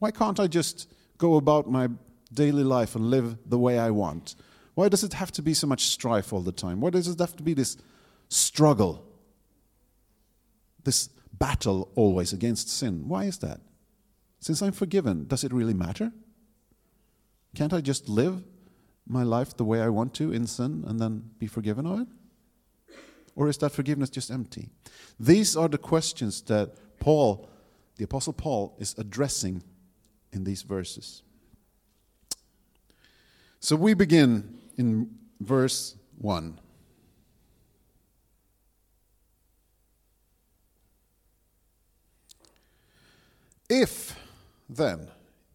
Why 0.00 0.10
can't 0.10 0.40
I 0.40 0.48
just 0.48 0.92
go 1.18 1.36
about 1.36 1.70
my 1.70 1.88
daily 2.32 2.64
life 2.64 2.96
and 2.96 3.10
live 3.10 3.38
the 3.46 3.58
way 3.58 3.78
I 3.78 3.90
want? 3.90 4.34
Why 4.74 4.88
does 4.88 5.04
it 5.04 5.12
have 5.12 5.30
to 5.32 5.42
be 5.42 5.54
so 5.54 5.66
much 5.66 5.86
strife 5.86 6.32
all 6.32 6.40
the 6.40 6.52
time? 6.52 6.80
Why 6.80 6.90
does 6.90 7.06
it 7.06 7.18
have 7.20 7.36
to 7.36 7.42
be 7.42 7.54
this 7.54 7.76
struggle? 8.30 9.04
This 10.82 11.10
battle 11.34 11.90
always 11.94 12.32
against 12.32 12.70
sin? 12.70 13.06
Why 13.06 13.24
is 13.24 13.38
that? 13.38 13.60
Since 14.38 14.62
I'm 14.62 14.72
forgiven, 14.72 15.26
does 15.26 15.44
it 15.44 15.52
really 15.52 15.74
matter? 15.74 16.12
Can't 17.54 17.74
I 17.74 17.82
just 17.82 18.08
live 18.08 18.42
my 19.06 19.22
life 19.22 19.56
the 19.56 19.64
way 19.64 19.82
I 19.82 19.88
want 19.88 20.14
to 20.14 20.32
in 20.32 20.46
sin 20.46 20.84
and 20.86 20.98
then 20.98 21.30
be 21.38 21.46
forgiven 21.46 21.86
of 21.86 22.00
it? 22.00 22.08
Or 23.34 23.48
is 23.48 23.58
that 23.58 23.72
forgiveness 23.72 24.10
just 24.10 24.30
empty? 24.30 24.70
These 25.18 25.56
are 25.56 25.68
the 25.68 25.78
questions 25.78 26.42
that 26.42 26.70
Paul, 26.98 27.48
the 27.96 28.04
Apostle 28.04 28.32
Paul, 28.32 28.76
is 28.78 28.94
addressing 28.98 29.62
in 30.32 30.44
these 30.44 30.62
verses. 30.62 31.22
So 33.58 33.76
we 33.76 33.94
begin 33.94 34.58
in 34.76 35.10
verse 35.40 35.96
1. 36.18 36.58
If 43.70 44.18
then 44.68 45.08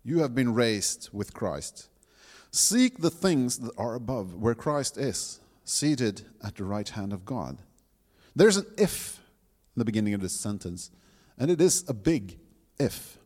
you 0.06 0.20
have 0.20 0.34
been 0.34 0.54
raised 0.54 1.10
with 1.12 1.34
Christ, 1.34 1.90
seek 2.50 3.00
the 3.00 3.10
things 3.10 3.58
that 3.60 3.78
are 3.78 3.94
above, 3.94 4.36
where 4.36 4.56
Christ 4.56 4.98
is, 4.98 5.42
seated 5.66 6.22
at 6.42 6.56
the 6.56 6.64
right 6.64 6.88
hand 6.88 7.12
of 7.12 7.26
God. 7.26 7.58
There's 8.34 8.56
an 8.56 8.68
if 8.78 9.20
in 9.76 9.82
the 9.82 9.86
beginning 9.86 10.14
of 10.14 10.22
this 10.22 10.34
sentence, 10.34 10.92
and 11.38 11.52
it 11.52 11.60
is 11.60 11.84
a 11.90 11.94
big 11.94 12.40
if. 12.80 13.18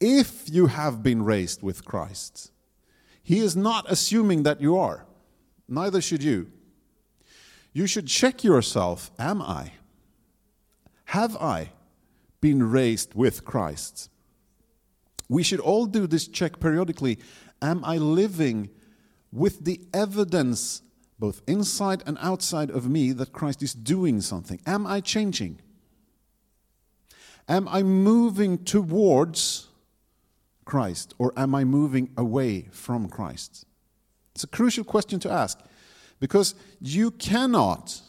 If 0.00 0.44
you 0.48 0.66
have 0.66 1.02
been 1.02 1.22
raised 1.22 1.62
with 1.62 1.84
Christ, 1.84 2.50
He 3.22 3.40
is 3.40 3.54
not 3.54 3.84
assuming 3.90 4.44
that 4.44 4.62
you 4.62 4.78
are. 4.78 5.04
Neither 5.68 6.00
should 6.00 6.22
you. 6.22 6.50
You 7.74 7.86
should 7.86 8.06
check 8.06 8.42
yourself 8.42 9.10
Am 9.18 9.42
I? 9.42 9.72
Have 11.06 11.36
I 11.36 11.70
been 12.44 12.62
raised 12.62 13.14
with 13.14 13.42
Christ? 13.42 14.10
We 15.30 15.42
should 15.42 15.60
all 15.60 15.86
do 15.86 16.06
this 16.06 16.28
check 16.28 16.60
periodically. 16.60 17.18
Am 17.62 17.82
I 17.82 17.96
living 17.96 18.68
with 19.32 19.64
the 19.64 19.80
evidence, 19.94 20.82
both 21.18 21.40
inside 21.46 22.02
and 22.04 22.18
outside 22.20 22.68
of 22.68 22.86
me, 22.86 23.12
that 23.12 23.32
Christ 23.32 23.62
is 23.62 23.72
doing 23.72 24.20
something? 24.20 24.60
Am 24.66 24.86
I 24.86 25.00
changing? 25.00 25.58
Am 27.48 27.66
I 27.66 27.82
moving 27.82 28.62
towards 28.62 29.68
Christ 30.66 31.14
or 31.16 31.32
am 31.38 31.54
I 31.54 31.64
moving 31.64 32.10
away 32.14 32.68
from 32.72 33.08
Christ? 33.08 33.64
It's 34.34 34.44
a 34.44 34.48
crucial 34.48 34.84
question 34.84 35.18
to 35.20 35.32
ask 35.32 35.58
because 36.20 36.54
you 36.78 37.10
cannot 37.10 38.02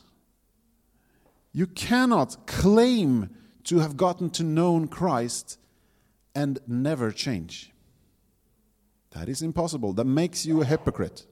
you 1.54 1.68
cannot 1.68 2.48
claim 2.48 3.30
to 3.66 3.80
have 3.80 3.98
gotten 3.98 4.30
to 4.32 4.44
know 4.44 4.86
Christ 4.88 5.60
and 6.34 6.60
never 6.68 7.12
change. 7.12 7.72
That 9.12 9.30
is 9.30 9.42
impossible. 9.42 9.94
That 9.94 10.06
makes 10.06 10.46
you 10.46 10.62
a 10.62 10.66
hypocrite. 10.66 11.26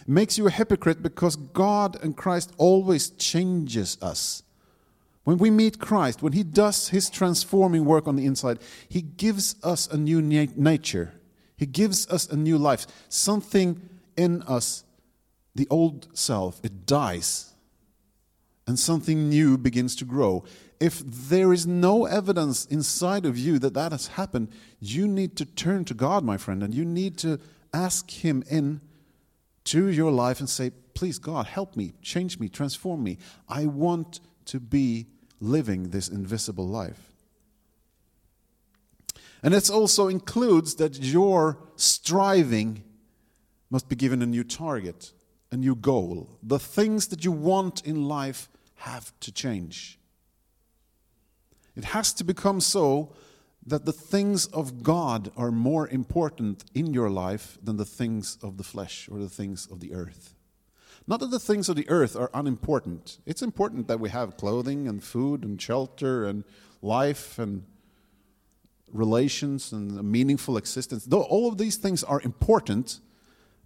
It 0.00 0.08
makes 0.08 0.38
you 0.38 0.46
a 0.46 0.50
hypocrite 0.50 1.02
because 1.02 1.36
God 1.36 2.02
and 2.02 2.16
Christ 2.16 2.52
always 2.58 3.10
changes 3.10 3.98
us. 4.02 4.42
When 5.24 5.38
we 5.38 5.50
meet 5.50 5.78
Christ, 5.78 6.22
when 6.22 6.32
He 6.32 6.42
does 6.42 6.88
His 6.88 7.08
transforming 7.08 7.84
work 7.84 8.06
on 8.06 8.16
the 8.16 8.26
inside, 8.26 8.58
He 8.88 9.00
gives 9.00 9.56
us 9.62 9.86
a 9.86 9.96
new 9.96 10.20
nature. 10.20 11.14
He 11.56 11.66
gives 11.66 12.08
us 12.08 12.28
a 12.28 12.36
new 12.36 12.58
life. 12.58 12.86
Something 13.08 13.88
in 14.16 14.42
us, 14.42 14.84
the 15.54 15.66
old 15.70 16.08
self, 16.16 16.60
it 16.62 16.84
dies. 16.86 17.52
And 18.66 18.78
something 18.78 19.28
new 19.28 19.58
begins 19.58 19.94
to 19.96 20.04
grow. 20.04 20.44
If 20.84 21.02
there 21.06 21.50
is 21.54 21.66
no 21.66 22.04
evidence 22.04 22.66
inside 22.66 23.24
of 23.24 23.38
you 23.38 23.58
that 23.58 23.72
that 23.72 23.92
has 23.92 24.08
happened, 24.08 24.50
you 24.80 25.08
need 25.08 25.34
to 25.36 25.46
turn 25.46 25.86
to 25.86 25.94
God, 25.94 26.22
my 26.22 26.36
friend, 26.36 26.62
and 26.62 26.74
you 26.74 26.84
need 26.84 27.16
to 27.20 27.40
ask 27.72 28.10
Him 28.10 28.44
in 28.50 28.82
to 29.64 29.86
your 29.88 30.12
life 30.12 30.40
and 30.40 30.48
say, 30.48 30.72
Please, 30.92 31.18
God, 31.18 31.46
help 31.46 31.74
me, 31.74 31.94
change 32.02 32.38
me, 32.38 32.50
transform 32.50 33.02
me. 33.02 33.16
I 33.48 33.64
want 33.64 34.20
to 34.44 34.60
be 34.60 35.06
living 35.40 35.88
this 35.88 36.06
invisible 36.06 36.68
life. 36.68 37.14
And 39.42 39.54
it 39.54 39.70
also 39.70 40.08
includes 40.08 40.74
that 40.74 41.00
your 41.00 41.60
striving 41.76 42.84
must 43.70 43.88
be 43.88 43.96
given 43.96 44.20
a 44.20 44.26
new 44.26 44.44
target, 44.44 45.14
a 45.50 45.56
new 45.56 45.76
goal. 45.76 46.38
The 46.42 46.58
things 46.58 47.06
that 47.06 47.24
you 47.24 47.32
want 47.32 47.86
in 47.86 48.06
life 48.06 48.50
have 48.74 49.18
to 49.20 49.32
change. 49.32 49.98
It 51.76 51.84
has 51.86 52.12
to 52.14 52.24
become 52.24 52.60
so 52.60 53.14
that 53.66 53.84
the 53.84 53.92
things 53.92 54.46
of 54.46 54.82
God 54.82 55.32
are 55.36 55.50
more 55.50 55.88
important 55.88 56.64
in 56.74 56.92
your 56.92 57.10
life 57.10 57.58
than 57.62 57.76
the 57.76 57.84
things 57.84 58.38
of 58.42 58.58
the 58.58 58.64
flesh 58.64 59.08
or 59.10 59.18
the 59.18 59.28
things 59.28 59.66
of 59.66 59.80
the 59.80 59.94
earth. 59.94 60.34
Not 61.06 61.20
that 61.20 61.30
the 61.30 61.38
things 61.38 61.68
of 61.68 61.76
the 61.76 61.88
earth 61.88 62.16
are 62.16 62.30
unimportant. 62.32 63.18
It's 63.26 63.42
important 63.42 63.88
that 63.88 64.00
we 64.00 64.10
have 64.10 64.36
clothing 64.36 64.88
and 64.88 65.02
food 65.02 65.44
and 65.44 65.60
shelter 65.60 66.24
and 66.24 66.44
life 66.82 67.38
and 67.38 67.64
relations 68.92 69.72
and 69.72 69.98
a 69.98 70.02
meaningful 70.02 70.56
existence. 70.56 71.04
Though 71.04 71.22
all 71.22 71.48
of 71.48 71.58
these 71.58 71.76
things 71.76 72.04
are 72.04 72.20
important, 72.22 73.00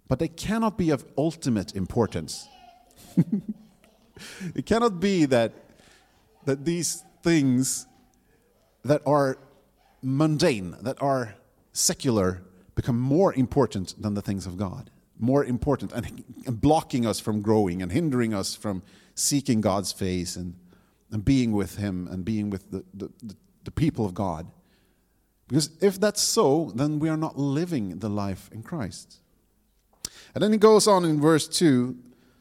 but 0.07 0.19
they 0.19 0.27
cannot 0.27 0.77
be 0.77 0.89
of 0.89 1.05
ultimate 1.17 1.75
importance. 1.75 2.47
it 4.55 4.65
cannot 4.65 4.99
be 4.99 5.25
that, 5.25 5.53
that 6.45 6.65
these 6.65 7.03
things 7.21 7.85
that 8.83 9.01
are 9.05 9.37
mundane, 10.01 10.75
that 10.81 11.01
are 11.01 11.35
secular, 11.73 12.41
become 12.75 12.99
more 12.99 13.33
important 13.33 14.01
than 14.01 14.13
the 14.13 14.21
things 14.21 14.45
of 14.45 14.57
God 14.57 14.89
more 15.19 15.43
important 15.43 15.91
and, 15.91 16.23
and 16.45 16.61
blocking 16.61 17.05
us 17.05 17.19
from 17.19 17.41
growing 17.41 17.81
and 17.81 17.91
hindering 17.91 18.33
us 18.33 18.55
from 18.55 18.81
seeking 19.13 19.59
God's 19.59 19.91
face 19.91 20.37
and, 20.37 20.55
and 21.11 21.23
being 21.23 21.51
with 21.51 21.75
Him 21.75 22.07
and 22.09 22.23
being 22.23 22.49
with 22.49 22.71
the, 22.71 22.83
the, 22.93 23.11
the, 23.63 23.71
people 23.71 24.05
of 24.05 24.15
God. 24.15 24.47
Because 25.47 25.69
if 25.79 25.99
that's 25.99 26.21
so, 26.21 26.71
then 26.73 26.97
we 26.97 27.07
are 27.07 27.17
not 27.17 27.37
living 27.37 27.99
the 27.99 28.09
life 28.09 28.49
in 28.51 28.63
Christ. 28.63 29.19
And 30.33 30.43
then 30.43 30.51
he 30.51 30.57
goes 30.57 30.87
on 30.87 31.05
in 31.05 31.21
verse 31.21 31.47
2 31.47 31.95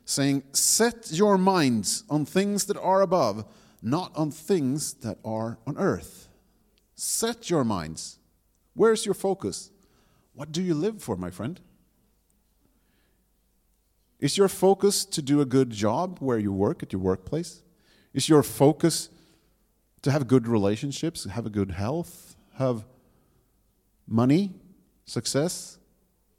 saying, 0.05 0.43
Set 0.53 1.11
your 1.13 1.37
minds 1.37 2.05
on 2.09 2.25
things 2.25 2.65
that 2.67 2.79
are 2.79 3.03
above, 3.03 3.45
not 3.83 4.11
on 4.17 4.31
things 4.31 4.95
that 4.95 5.19
are 5.23 5.59
on 5.67 5.77
earth. 5.77 6.28
Set 7.01 7.49
your 7.49 7.63
minds. 7.63 8.19
Where's 8.75 9.07
your 9.07 9.15
focus? 9.15 9.71
What 10.35 10.51
do 10.51 10.61
you 10.61 10.75
live 10.75 11.01
for, 11.01 11.17
my 11.17 11.31
friend? 11.31 11.61
Is 14.19 14.37
your 14.37 14.49
focus 14.49 15.05
to 15.05 15.23
do 15.23 15.41
a 15.41 15.45
good 15.45 15.71
job 15.71 16.19
where 16.19 16.41
you 16.41 16.53
work 16.53 16.83
at 16.83 16.93
your 16.93 17.01
workplace? 17.01 17.63
Is 18.15 18.29
your 18.29 18.43
focus 18.43 19.11
to 20.03 20.11
have 20.11 20.27
good 20.27 20.49
relationships, 20.49 21.23
have 21.23 21.47
a 21.47 21.51
good 21.51 21.71
health, 21.71 22.35
have 22.57 22.85
money, 24.05 24.55
success, 25.05 25.79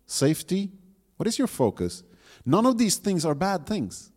safety? 0.07 0.71
What 1.15 1.27
is 1.27 1.37
your 1.37 1.47
focus? 1.47 2.03
None 2.45 2.65
of 2.65 2.77
these 2.77 2.97
things 2.97 3.23
are 3.23 3.33
bad 3.33 3.65
things. 3.65 4.11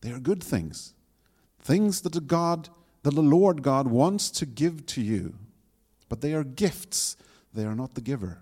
They 0.00 0.12
are 0.12 0.18
good 0.18 0.42
things. 0.42 0.94
Things 1.58 2.00
that 2.00 2.14
the 2.14 2.22
God, 2.22 2.70
that 3.02 3.14
the 3.14 3.22
Lord 3.22 3.62
God 3.62 3.88
wants 3.88 4.30
to 4.30 4.46
give 4.46 4.86
to 4.86 5.02
you. 5.02 5.34
But 6.14 6.20
they 6.20 6.34
are 6.34 6.44
gifts. 6.44 7.16
They 7.52 7.64
are 7.64 7.74
not 7.74 7.96
the 7.96 8.00
giver. 8.00 8.38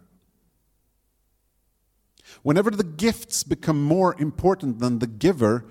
Whenever 2.43 2.71
the 2.71 2.85
gifts 2.85 3.45
become 3.45 3.83
more 3.83 4.15
important 4.21 4.79
than 4.79 4.99
the 4.99 5.07
giver, 5.07 5.65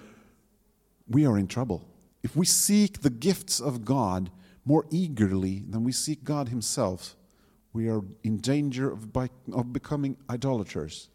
we 1.08 1.28
are 1.28 1.38
in 1.38 1.46
trouble. 1.46 1.88
If 2.24 2.36
we 2.36 2.48
seek 2.48 3.02
the 3.02 3.12
gifts 3.12 3.60
of 3.60 3.86
God 3.86 4.32
more 4.66 4.88
eagerly 4.90 5.64
than 5.70 5.84
we 5.84 5.92
seek 5.92 6.24
God 6.24 6.50
Himself, 6.50 7.16
we 7.72 7.88
are 7.88 8.02
in 8.24 8.38
danger 8.38 8.92
of, 8.92 9.14
by, 9.14 9.30
of 9.54 9.72
becoming 9.72 10.18
idolaters. 10.28 11.10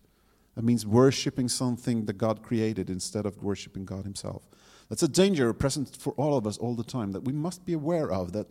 That 0.55 0.63
means 0.63 0.87
worshiping 0.87 1.49
something 1.49 2.05
that 2.05 2.13
God 2.13 2.45
created 2.45 2.91
instead 2.91 3.27
of 3.27 3.43
worshiping 3.43 3.87
God 3.87 4.05
Himself. 4.05 4.45
That's 4.89 5.03
a 5.03 5.09
danger 5.09 5.53
present 5.53 5.97
for 5.97 6.13
all 6.13 6.37
of 6.37 6.47
us 6.47 6.57
all 6.57 6.77
the 6.77 6.85
time 6.85 7.11
that 7.11 7.25
we 7.25 7.33
must 7.33 7.67
be 7.67 7.73
aware 7.73 8.13
of 8.13 8.31
that 8.35 8.47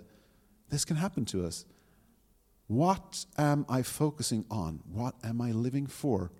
this 0.68 0.84
can 0.84 0.98
happen 0.98 1.24
to 1.28 1.46
us. 1.46 1.64
What 2.68 3.26
am 3.38 3.66
I 3.70 3.84
focusing 3.84 4.46
on? 4.50 4.82
What 4.92 5.16
am 5.24 5.42
I 5.42 5.52
living 5.52 5.88
for? 5.88 6.32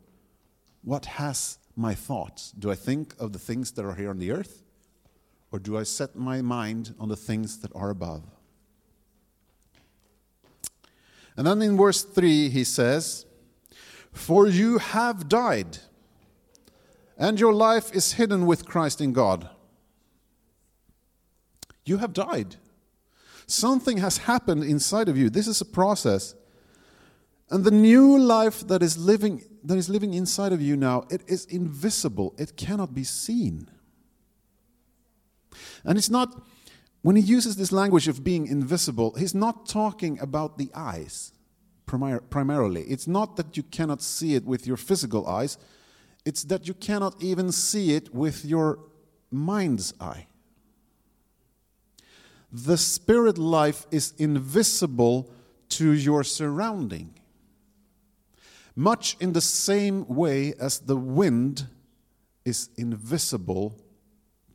what 0.86 1.06
has 1.06 1.58
my 1.76 1.94
thoughts? 1.94 2.52
Do 2.52 2.72
I 2.72 2.76
think 2.76 3.16
of 3.20 3.34
the 3.34 3.40
things 3.40 3.72
that 3.72 3.84
are 3.84 3.96
here 3.96 4.12
on 4.12 4.20
the 4.20 4.32
earth? 4.32 4.62
Or 5.52 5.60
do 5.60 5.78
I 5.78 5.84
set 5.84 6.16
my 6.16 6.42
mind 6.42 6.96
on 7.00 7.10
the 7.10 7.16
things 7.16 7.60
that 7.60 7.76
are 7.76 7.90
above? 7.90 8.24
And 11.36 11.46
then 11.46 11.62
in 11.62 11.76
verse 11.76 12.04
3, 12.04 12.50
he 12.50 12.64
says, 12.64 13.26
For 14.14 14.48
you 14.48 14.78
have 14.78 15.28
died, 15.28 15.80
and 17.18 17.40
your 17.40 17.54
life 17.54 17.94
is 17.94 18.14
hidden 18.14 18.46
with 18.46 18.66
Christ 18.66 19.02
in 19.02 19.12
God. 19.12 19.50
You 21.84 21.98
have 21.98 22.14
died. 22.14 22.56
Something 23.48 23.98
has 23.98 24.18
happened 24.20 24.64
inside 24.64 25.10
of 25.10 25.18
you. 25.18 25.30
This 25.30 25.48
is 25.48 25.62
a 25.62 25.66
process. 25.66 26.36
And 27.50 27.64
the 27.64 27.72
new 27.72 28.18
life 28.18 28.68
that 28.68 28.82
is 28.82 28.98
living 28.98 29.44
that 29.64 29.78
is 29.78 29.90
living 29.90 30.14
inside 30.14 30.54
of 30.54 30.62
you 30.62 30.78
now, 30.78 31.06
it 31.10 31.24
is 31.28 31.46
invisible. 31.46 32.36
It 32.38 32.56
cannot 32.56 32.94
be 32.94 33.04
seen. 33.04 33.68
And 35.84 35.98
it's 35.98 36.10
not 36.10 36.44
when 37.02 37.16
he 37.16 37.22
uses 37.22 37.56
this 37.56 37.72
language 37.72 38.08
of 38.08 38.24
being 38.24 38.48
invisible, 38.48 39.16
he's 39.16 39.36
not 39.36 39.68
talking 39.68 40.20
about 40.20 40.58
the 40.58 40.72
eyes 40.74 41.34
primarily. 41.86 42.82
It's 42.84 43.08
not 43.08 43.38
that 43.38 43.56
you 43.56 43.64
cannot 43.64 44.02
see 44.02 44.34
it 44.34 44.46
with 44.46 44.66
your 44.66 44.78
physical 44.78 45.28
eyes, 45.28 45.58
it's 46.26 46.44
that 46.46 46.68
you 46.68 46.74
cannot 46.74 47.22
even 47.22 47.52
see 47.52 47.96
it 47.96 48.14
with 48.14 48.44
your 48.44 48.80
mind's 49.32 49.94
eye. 50.00 50.28
The 52.52 52.78
spirit 52.78 53.38
life 53.38 53.86
is 53.92 54.14
invisible 54.18 55.30
to 55.70 55.92
your 55.92 56.24
surrounding 56.24 57.16
much 58.76 59.16
in 59.20 59.34
the 59.34 59.42
same 59.42 60.06
way 60.08 60.54
as 60.60 60.80
the 60.80 60.98
wind 60.98 61.68
is 62.44 62.70
invisible 62.78 63.76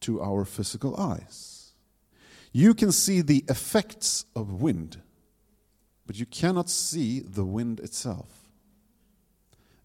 to 0.00 0.20
our 0.20 0.44
physical 0.44 0.96
eyes. 1.00 1.72
You 2.52 2.74
can 2.74 2.92
see 2.92 3.22
the 3.22 3.44
effects 3.48 4.26
of 4.36 4.60
wind, 4.60 5.00
but 6.06 6.18
you 6.18 6.26
cannot 6.26 6.68
see 6.68 7.20
the 7.20 7.44
wind 7.44 7.80
itself. 7.80 8.50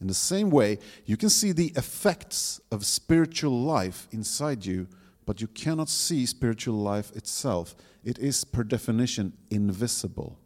In 0.02 0.08
the 0.08 0.14
same 0.14 0.50
way, 0.50 0.80
you 1.06 1.16
can 1.16 1.30
see 1.30 1.52
the 1.52 1.72
effects 1.76 2.60
of 2.72 2.86
spiritual 2.86 3.62
life 3.62 4.08
inside 4.12 4.66
you, 4.66 4.88
but 5.26 5.42
you 5.42 5.48
cannot 5.48 5.90
see 5.90 6.26
spiritual 6.26 6.76
life 6.76 7.16
itself. 7.16 7.76
It 8.04 8.20
is, 8.20 8.44
per 8.44 8.64
definition, 8.64 9.34
invisible. 9.50 10.38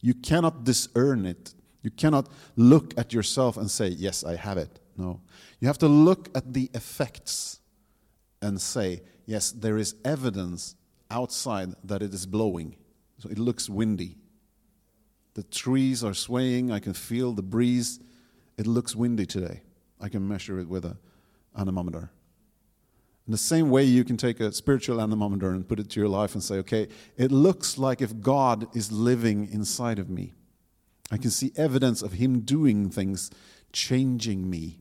You 0.00 0.14
cannot 0.14 0.64
discern 0.64 1.24
it. 1.24 1.54
You 1.82 1.90
cannot 1.90 2.28
look 2.56 2.92
at 2.98 3.12
yourself 3.12 3.56
and 3.56 3.70
say, 3.70 3.88
Yes, 3.88 4.24
I 4.24 4.36
have 4.36 4.58
it. 4.58 4.80
No. 4.96 5.20
You 5.60 5.68
have 5.68 5.78
to 5.78 5.88
look 5.88 6.28
at 6.34 6.52
the 6.52 6.70
effects 6.74 7.60
and 8.42 8.60
say, 8.60 9.02
Yes, 9.26 9.52
there 9.52 9.78
is 9.78 9.94
evidence 10.04 10.74
outside 11.10 11.74
that 11.84 12.02
it 12.02 12.12
is 12.12 12.26
blowing. 12.26 12.76
So 13.18 13.28
it 13.28 13.38
looks 13.38 13.68
windy. 13.68 14.16
The 15.34 15.44
trees 15.44 16.02
are 16.04 16.14
swaying. 16.14 16.70
I 16.70 16.78
can 16.80 16.94
feel 16.94 17.32
the 17.32 17.42
breeze. 17.42 18.00
It 18.56 18.66
looks 18.66 18.94
windy 18.94 19.26
today. 19.26 19.62
I 20.00 20.08
can 20.08 20.26
measure 20.26 20.58
it 20.58 20.68
with 20.68 20.84
an 20.84 20.98
anemometer. 21.56 22.10
In 23.26 23.32
the 23.32 23.38
same 23.38 23.70
way, 23.70 23.84
you 23.84 24.04
can 24.04 24.16
take 24.16 24.38
a 24.40 24.52
spiritual 24.52 25.00
anemometer 25.00 25.50
and 25.50 25.66
put 25.66 25.80
it 25.80 25.88
to 25.90 26.00
your 26.00 26.08
life 26.08 26.34
and 26.34 26.42
say, 26.42 26.56
okay, 26.56 26.88
it 27.16 27.32
looks 27.32 27.78
like 27.78 28.02
if 28.02 28.20
God 28.20 28.66
is 28.76 28.92
living 28.92 29.48
inside 29.50 29.98
of 29.98 30.10
me. 30.10 30.34
I 31.10 31.16
can 31.16 31.30
see 31.30 31.52
evidence 31.56 32.02
of 32.02 32.12
Him 32.14 32.40
doing 32.40 32.90
things, 32.90 33.30
changing 33.72 34.48
me. 34.50 34.80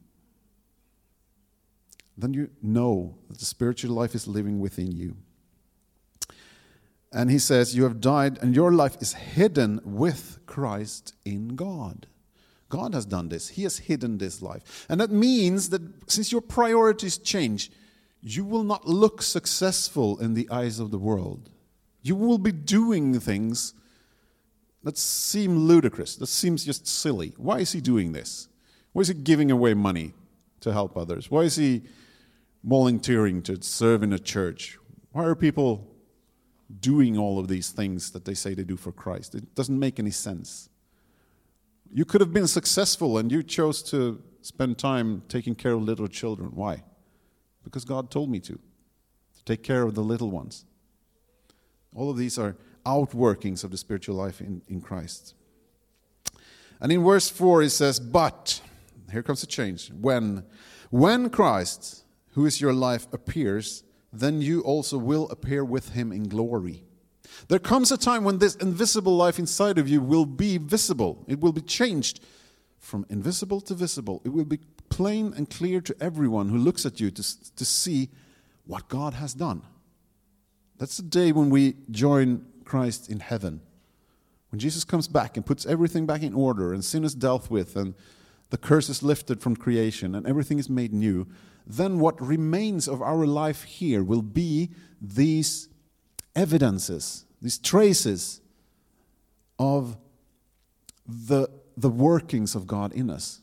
Then 2.18 2.34
you 2.34 2.50
know 2.62 3.18
that 3.30 3.40
the 3.40 3.46
spiritual 3.46 3.96
life 3.96 4.14
is 4.14 4.28
living 4.28 4.60
within 4.60 4.92
you. 4.92 5.16
And 7.14 7.30
he 7.30 7.40
says, 7.40 7.76
You 7.76 7.84
have 7.84 8.02
died, 8.02 8.40
and 8.42 8.56
your 8.56 8.72
life 8.72 8.98
is 9.00 9.14
hidden 9.14 9.80
with 9.84 10.40
Christ 10.46 11.16
in 11.24 11.56
God. 11.56 12.08
God 12.70 12.96
has 12.96 13.06
done 13.06 13.30
this. 13.30 13.50
He 13.50 13.64
has 13.64 13.78
hidden 13.78 14.18
this 14.18 14.42
life. 14.42 14.88
And 14.90 15.00
that 15.00 15.12
means 15.12 15.70
that 15.70 15.82
since 16.10 16.32
your 16.32 16.42
priorities 16.42 17.20
change, 17.20 17.72
you 18.26 18.46
will 18.46 18.64
not 18.64 18.88
look 18.88 19.22
successful 19.22 20.18
in 20.20 20.34
the 20.34 20.50
eyes 20.50 20.80
of 20.80 20.92
the 20.92 20.98
world. 20.98 21.50
You 22.02 22.16
will 22.16 22.38
be 22.38 22.54
doing 22.54 23.20
things 23.20 23.74
that 24.82 24.98
seem 24.98 25.58
ludicrous, 25.58 26.16
that 26.16 26.28
seems 26.28 26.64
just 26.64 26.88
silly. 26.88 27.34
Why 27.36 27.60
is 27.60 27.74
he 27.74 27.82
doing 27.82 28.14
this? 28.14 28.48
Why 28.94 29.02
is 29.02 29.10
he 29.10 29.14
giving 29.14 29.52
away 29.52 29.74
money 29.74 30.14
to 30.62 30.72
help 30.72 30.96
others? 30.96 31.30
Why 31.30 31.42
is 31.42 31.58
he 31.58 31.84
volunteering 32.64 33.42
to 33.44 33.62
serve 33.62 34.04
in 34.04 34.14
a 34.14 34.20
church? 34.20 34.78
Why 35.12 35.26
are 35.26 35.36
people 35.36 35.86
doing 36.80 37.18
all 37.18 37.40
of 37.40 37.50
these 37.50 37.72
things 37.72 38.12
that 38.12 38.24
they 38.24 38.34
say 38.34 38.54
they 38.54 38.64
do 38.64 38.78
for 38.78 38.94
Christ? 38.94 39.36
It 39.36 39.54
doesn't 39.54 39.78
make 39.78 40.00
any 40.00 40.12
sense. 40.12 40.70
You 41.94 42.06
could 42.06 42.22
have 42.22 42.32
been 42.32 42.48
successful 42.48 43.18
and 43.18 43.32
you 43.32 43.44
chose 43.44 43.84
to 43.84 44.22
spend 44.42 44.78
time 44.78 45.24
taking 45.28 45.56
care 45.56 45.74
of 45.74 45.84
little 45.84 46.08
children. 46.08 46.52
Why? 46.54 46.84
Because 47.64 47.86
God 47.86 48.12
told 48.12 48.30
me 48.30 48.40
to, 48.42 48.54
to 48.54 49.44
take 49.46 49.64
care 49.64 49.84
of 49.84 49.96
the 49.96 50.04
little 50.04 50.32
ones. 50.32 50.66
All 51.96 52.10
of 52.10 52.18
these 52.18 52.38
are 52.38 52.56
outworkings 52.86 53.64
of 53.64 53.72
the 53.72 53.78
spiritual 53.78 54.16
life 54.16 54.42
in, 54.42 54.62
in 54.68 54.82
Christ. 54.82 55.36
And 56.82 56.92
in 56.92 57.04
verse 57.04 57.30
4 57.30 57.64
it 57.64 57.70
says, 57.70 58.00
But, 58.00 58.62
here 59.12 59.24
comes 59.24 59.44
a 59.44 59.48
change, 59.48 59.92
when, 59.92 60.44
when 60.90 61.30
Christ, 61.30 62.04
who 62.32 62.46
is 62.46 62.60
your 62.60 62.74
life, 62.74 63.08
appears, 63.14 63.84
then 64.12 64.42
you 64.42 64.62
also 64.62 64.98
will 64.98 65.30
appear 65.30 65.64
with 65.64 65.90
him 65.90 66.12
in 66.12 66.28
glory. 66.28 66.84
There 67.48 67.60
comes 67.60 67.92
a 67.92 67.98
time 67.98 68.24
when 68.24 68.38
this 68.38 68.56
invisible 68.56 69.16
life 69.16 69.40
inside 69.40 69.78
of 69.78 69.88
you 69.88 70.02
will 70.02 70.26
be 70.26 70.58
visible. 70.58 71.24
It 71.28 71.40
will 71.40 71.52
be 71.52 71.62
changed 71.62 72.20
from 72.80 73.06
invisible 73.10 73.62
to 73.62 73.74
visible. 73.74 74.22
It 74.24 74.30
will 74.30 74.46
be 74.46 74.60
plain 74.94 75.34
and 75.36 75.50
clear 75.50 75.82
to 75.82 75.96
everyone 76.00 76.50
who 76.50 76.58
looks 76.58 76.86
at 76.86 77.00
you 77.00 77.10
to, 77.10 77.56
to 77.56 77.66
see 77.66 78.10
what 78.68 78.88
God 78.90 79.16
has 79.16 79.34
done. 79.34 79.64
That's 80.78 80.98
the 80.98 81.04
day 81.04 81.32
when 81.32 81.50
we 81.50 81.78
join 81.90 82.46
Christ 82.64 83.10
in 83.10 83.20
heaven. 83.20 83.62
When 84.52 84.60
Jesus 84.60 84.84
comes 84.84 85.08
back 85.08 85.36
and 85.36 85.44
puts 85.44 85.66
everything 85.66 86.06
back 86.06 86.22
in 86.22 86.36
order 86.36 86.74
and 86.74 86.86
sin 86.86 87.04
is 87.04 87.16
dealt 87.16 87.50
with 87.50 87.76
and 87.76 87.96
the 88.52 88.58
curse 88.58 88.88
is 88.88 89.02
lifted 89.02 89.42
from 89.42 89.56
creation 89.56 90.14
and 90.14 90.28
everything 90.28 90.60
is 90.60 90.70
made 90.70 90.94
new, 90.94 91.28
then 91.66 91.98
what 91.98 92.22
remains 92.22 92.88
of 92.88 93.02
our 93.02 93.26
life 93.26 93.64
here 93.64 94.04
will 94.04 94.22
be 94.22 94.70
these 95.02 95.70
evidences, 96.36 97.26
these 97.42 97.58
traces 97.58 98.42
of 99.58 99.98
the, 101.08 101.50
the 101.76 101.90
workings 101.90 102.54
of 102.54 102.68
God 102.68 102.94
in 102.94 103.10
us. 103.10 103.42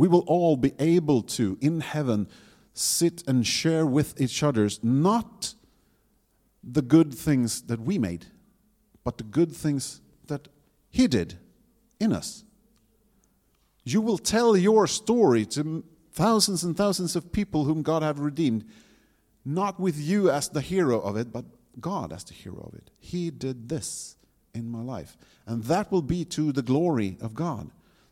We 0.00 0.08
will 0.08 0.24
all 0.26 0.56
be 0.56 0.72
able 0.78 1.20
to, 1.36 1.58
in 1.60 1.80
heaven, 1.80 2.26
sit 2.72 3.22
and 3.28 3.46
share 3.46 3.84
with 3.84 4.18
each 4.18 4.42
other's 4.42 4.82
not 4.82 5.52
the 6.64 6.80
good 6.80 7.12
things 7.12 7.60
that 7.64 7.80
we 7.80 7.98
made, 7.98 8.24
but 9.04 9.18
the 9.18 9.24
good 9.24 9.52
things 9.54 10.00
that 10.28 10.48
He 10.88 11.06
did 11.06 11.38
in 12.00 12.14
us. 12.14 12.44
You 13.84 14.00
will 14.00 14.16
tell 14.16 14.56
your 14.56 14.86
story 14.86 15.44
to 15.44 15.84
thousands 16.12 16.64
and 16.64 16.74
thousands 16.74 17.14
of 17.14 17.30
people 17.30 17.64
whom 17.64 17.82
God 17.82 18.02
have 18.02 18.20
redeemed, 18.20 18.64
not 19.44 19.78
with 19.78 19.98
you 19.98 20.30
as 20.30 20.48
the 20.48 20.62
hero 20.62 20.98
of 20.98 21.18
it, 21.18 21.30
but 21.30 21.44
God 21.78 22.10
as 22.10 22.24
the 22.24 22.32
hero 22.32 22.70
of 22.72 22.72
it. 22.72 22.90
He 22.98 23.28
did 23.28 23.68
this 23.68 24.16
in 24.54 24.70
my 24.70 24.80
life. 24.80 25.18
And 25.44 25.64
that 25.64 25.92
will 25.92 26.00
be 26.00 26.24
to 26.24 26.52
the 26.52 26.62
glory 26.62 27.18
of 27.20 27.34
God. 27.34 27.70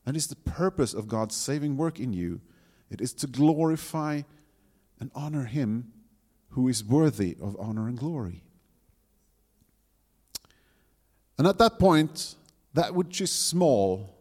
That 0.09 0.17
is 0.17 0.29
the 0.29 0.37
purpose 0.37 0.95
of 0.95 1.07
God's 1.07 1.37
saving 1.37 1.77
work 1.77 2.01
in 2.01 2.15
you. 2.15 2.41
It 2.89 3.03
is 3.03 3.13
to 3.13 3.27
glorify 3.27 4.23
and 4.99 5.11
honor 5.15 5.45
Him 5.45 5.93
who 6.53 6.67
is 6.67 6.83
worthy 6.83 7.37
of 7.43 7.55
honor 7.61 7.89
and 7.89 7.99
glory. 7.99 8.43
And 11.37 11.47
at 11.47 11.59
that 11.59 11.79
point, 11.79 12.37
that 12.73 12.95
which 12.95 13.21
is 13.21 13.31
small 13.31 14.17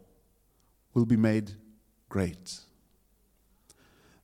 will 0.92 1.06
be 1.06 1.16
made 1.16 1.52
great. 2.10 2.60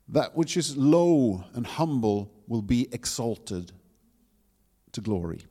That 0.06 0.36
which 0.36 0.58
is 0.58 0.76
low 0.76 1.44
and 1.54 1.66
humble 1.66 2.30
will 2.46 2.60
be 2.60 2.88
exalted 2.92 3.72
to 4.92 5.00
glory. 5.00 5.46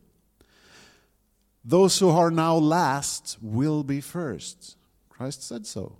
Those 1.65 1.97
who 1.97 2.11
are 2.11 2.29
now 2.29 2.55
last 2.55 3.39
will 3.41 3.83
be 3.83 3.99
first. 3.99 4.77
Christ 5.09 5.41
said 5.41 5.65
so. 5.65 5.97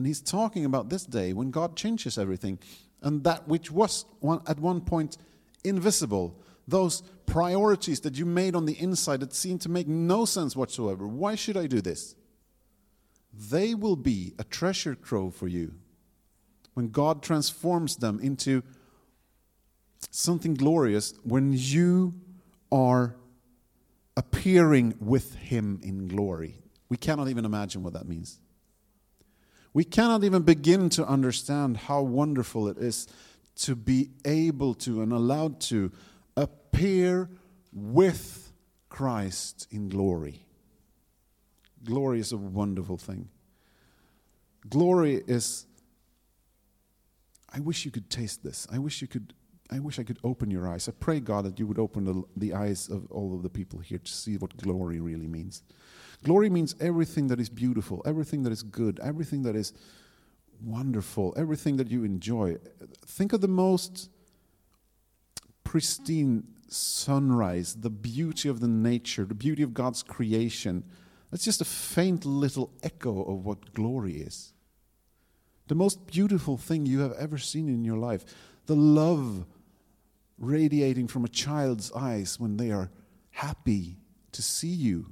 And 0.00 0.06
he's 0.06 0.22
talking 0.22 0.64
about 0.64 0.88
this 0.88 1.04
day 1.04 1.34
when 1.34 1.50
God 1.50 1.76
changes 1.76 2.16
everything. 2.16 2.58
And 3.02 3.22
that 3.24 3.46
which 3.46 3.70
was 3.70 4.06
one, 4.20 4.40
at 4.46 4.58
one 4.58 4.80
point 4.80 5.18
invisible, 5.62 6.40
those 6.66 7.02
priorities 7.26 8.00
that 8.00 8.16
you 8.16 8.24
made 8.24 8.54
on 8.54 8.64
the 8.64 8.80
inside 8.80 9.20
that 9.20 9.34
seemed 9.34 9.60
to 9.60 9.68
make 9.68 9.86
no 9.86 10.24
sense 10.24 10.56
whatsoever. 10.56 11.06
Why 11.06 11.34
should 11.34 11.58
I 11.58 11.66
do 11.66 11.82
this? 11.82 12.14
They 13.34 13.74
will 13.74 13.94
be 13.94 14.32
a 14.38 14.44
treasure 14.44 14.94
trove 14.94 15.34
for 15.34 15.48
you 15.48 15.74
when 16.72 16.88
God 16.88 17.22
transforms 17.22 17.96
them 17.96 18.20
into 18.20 18.62
something 20.10 20.54
glorious 20.54 21.12
when 21.24 21.52
you 21.52 22.14
are 22.72 23.16
appearing 24.16 24.94
with 24.98 25.34
Him 25.34 25.78
in 25.82 26.08
glory. 26.08 26.54
We 26.88 26.96
cannot 26.96 27.28
even 27.28 27.44
imagine 27.44 27.82
what 27.82 27.92
that 27.92 28.08
means. 28.08 28.40
We 29.72 29.84
cannot 29.84 30.24
even 30.24 30.42
begin 30.42 30.88
to 30.90 31.06
understand 31.06 31.76
how 31.76 32.02
wonderful 32.02 32.68
it 32.68 32.78
is 32.78 33.06
to 33.56 33.76
be 33.76 34.10
able 34.24 34.74
to 34.74 35.02
and 35.02 35.12
allowed 35.12 35.60
to 35.60 35.92
appear 36.36 37.30
with 37.72 38.52
Christ 38.88 39.68
in 39.70 39.88
glory. 39.88 40.44
Glory 41.84 42.20
is 42.20 42.32
a 42.32 42.36
wonderful 42.36 42.96
thing. 42.96 43.28
Glory 44.68 45.22
is, 45.26 45.66
I 47.52 47.60
wish 47.60 47.84
you 47.84 47.90
could 47.90 48.10
taste 48.10 48.42
this. 48.42 48.66
I 48.70 48.78
wish 48.78 49.00
you 49.00 49.08
could 49.08 49.34
I 49.72 49.78
wish 49.78 50.00
I 50.00 50.02
could 50.02 50.18
open 50.24 50.50
your 50.50 50.66
eyes. 50.66 50.88
I 50.88 50.92
pray, 50.98 51.20
God, 51.20 51.44
that 51.44 51.58
you 51.60 51.66
would 51.66 51.78
open 51.78 52.04
the, 52.04 52.24
the 52.36 52.54
eyes 52.54 52.88
of 52.88 53.10
all 53.12 53.34
of 53.36 53.42
the 53.42 53.48
people 53.48 53.78
here 53.78 53.98
to 53.98 54.12
see 54.12 54.36
what 54.36 54.56
glory 54.56 55.00
really 55.00 55.28
means. 55.28 55.62
Glory 56.22 56.50
means 56.50 56.74
everything 56.80 57.28
that 57.28 57.40
is 57.40 57.48
beautiful, 57.48 58.02
everything 58.04 58.42
that 58.42 58.52
is 58.52 58.62
good, 58.62 59.00
everything 59.02 59.42
that 59.42 59.56
is 59.56 59.72
wonderful, 60.62 61.32
everything 61.36 61.76
that 61.78 61.90
you 61.90 62.04
enjoy. 62.04 62.56
Think 63.06 63.32
of 63.32 63.40
the 63.40 63.48
most 63.48 64.10
pristine 65.64 66.44
sunrise, 66.68 67.74
the 67.74 67.90
beauty 67.90 68.48
of 68.48 68.60
the 68.60 68.68
nature, 68.68 69.24
the 69.24 69.34
beauty 69.34 69.62
of 69.62 69.72
God's 69.72 70.02
creation. 70.02 70.84
That's 71.30 71.44
just 71.44 71.60
a 71.60 71.64
faint 71.64 72.24
little 72.24 72.72
echo 72.82 73.22
of 73.22 73.44
what 73.44 73.72
glory 73.72 74.16
is. 74.16 74.52
The 75.68 75.74
most 75.74 76.06
beautiful 76.06 76.56
thing 76.56 76.84
you 76.84 77.00
have 77.00 77.12
ever 77.12 77.38
seen 77.38 77.68
in 77.68 77.84
your 77.84 77.96
life 77.96 78.24
the 78.66 78.76
love 78.76 79.46
radiating 80.38 81.08
from 81.08 81.24
a 81.24 81.28
child's 81.28 81.92
eyes 81.92 82.38
when 82.38 82.56
they 82.56 82.70
are 82.70 82.90
happy 83.30 83.96
to 84.32 84.42
see 84.42 84.68
you. 84.68 85.06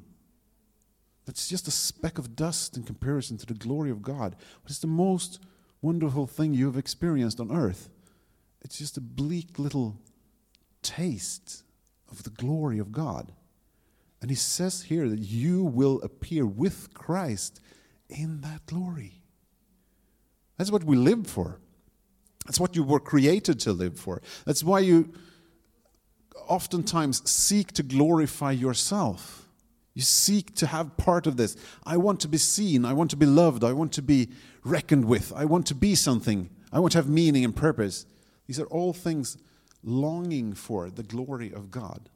That's 1.28 1.46
just 1.46 1.68
a 1.68 1.70
speck 1.70 2.16
of 2.16 2.36
dust 2.36 2.78
in 2.78 2.84
comparison 2.84 3.36
to 3.36 3.44
the 3.44 3.52
glory 3.52 3.90
of 3.90 4.00
God. 4.00 4.34
Is 4.66 4.78
the 4.78 4.86
most 4.86 5.40
wonderful 5.82 6.26
thing 6.26 6.54
you 6.54 6.64
have 6.64 6.78
experienced 6.78 7.38
on 7.38 7.52
earth? 7.52 7.90
It's 8.62 8.78
just 8.78 8.96
a 8.96 9.02
bleak 9.02 9.58
little 9.58 9.98
taste 10.80 11.64
of 12.10 12.22
the 12.22 12.30
glory 12.30 12.78
of 12.78 12.92
God. 12.92 13.30
And 14.22 14.30
he 14.30 14.34
says 14.34 14.84
here 14.84 15.06
that 15.06 15.18
you 15.18 15.64
will 15.64 16.00
appear 16.00 16.46
with 16.46 16.94
Christ 16.94 17.60
in 18.08 18.40
that 18.40 18.64
glory. 18.64 19.20
That's 20.56 20.72
what 20.72 20.84
we 20.84 20.96
live 20.96 21.26
for. 21.26 21.60
That's 22.46 22.58
what 22.58 22.74
you 22.74 22.82
were 22.82 23.00
created 23.00 23.60
to 23.60 23.74
live 23.74 24.00
for. 24.00 24.22
That's 24.46 24.64
why 24.64 24.80
you 24.80 25.12
oftentimes 26.46 27.30
seek 27.30 27.72
to 27.72 27.82
glorify 27.82 28.52
yourself. 28.52 29.47
You 29.98 30.04
seek 30.04 30.54
to 30.54 30.68
have 30.68 30.96
part 30.96 31.26
of 31.26 31.36
this. 31.36 31.56
I 31.84 31.96
want 31.96 32.20
to 32.20 32.28
be 32.28 32.38
seen. 32.38 32.84
I 32.84 32.92
want 32.92 33.10
to 33.10 33.16
be 33.16 33.26
loved. 33.26 33.64
I 33.64 33.72
want 33.72 33.90
to 33.94 34.02
be 34.02 34.28
reckoned 34.62 35.06
with. 35.06 35.32
I 35.34 35.44
want 35.44 35.66
to 35.66 35.74
be 35.74 35.96
something. 35.96 36.50
I 36.72 36.78
want 36.78 36.92
to 36.92 36.98
have 36.98 37.08
meaning 37.08 37.44
and 37.44 37.56
purpose. 37.56 38.06
These 38.46 38.60
are 38.60 38.66
all 38.66 38.92
things 38.92 39.38
longing 39.82 40.52
for 40.52 40.88
the 40.88 41.02
glory 41.02 41.52
of 41.52 41.72
God. 41.72 42.10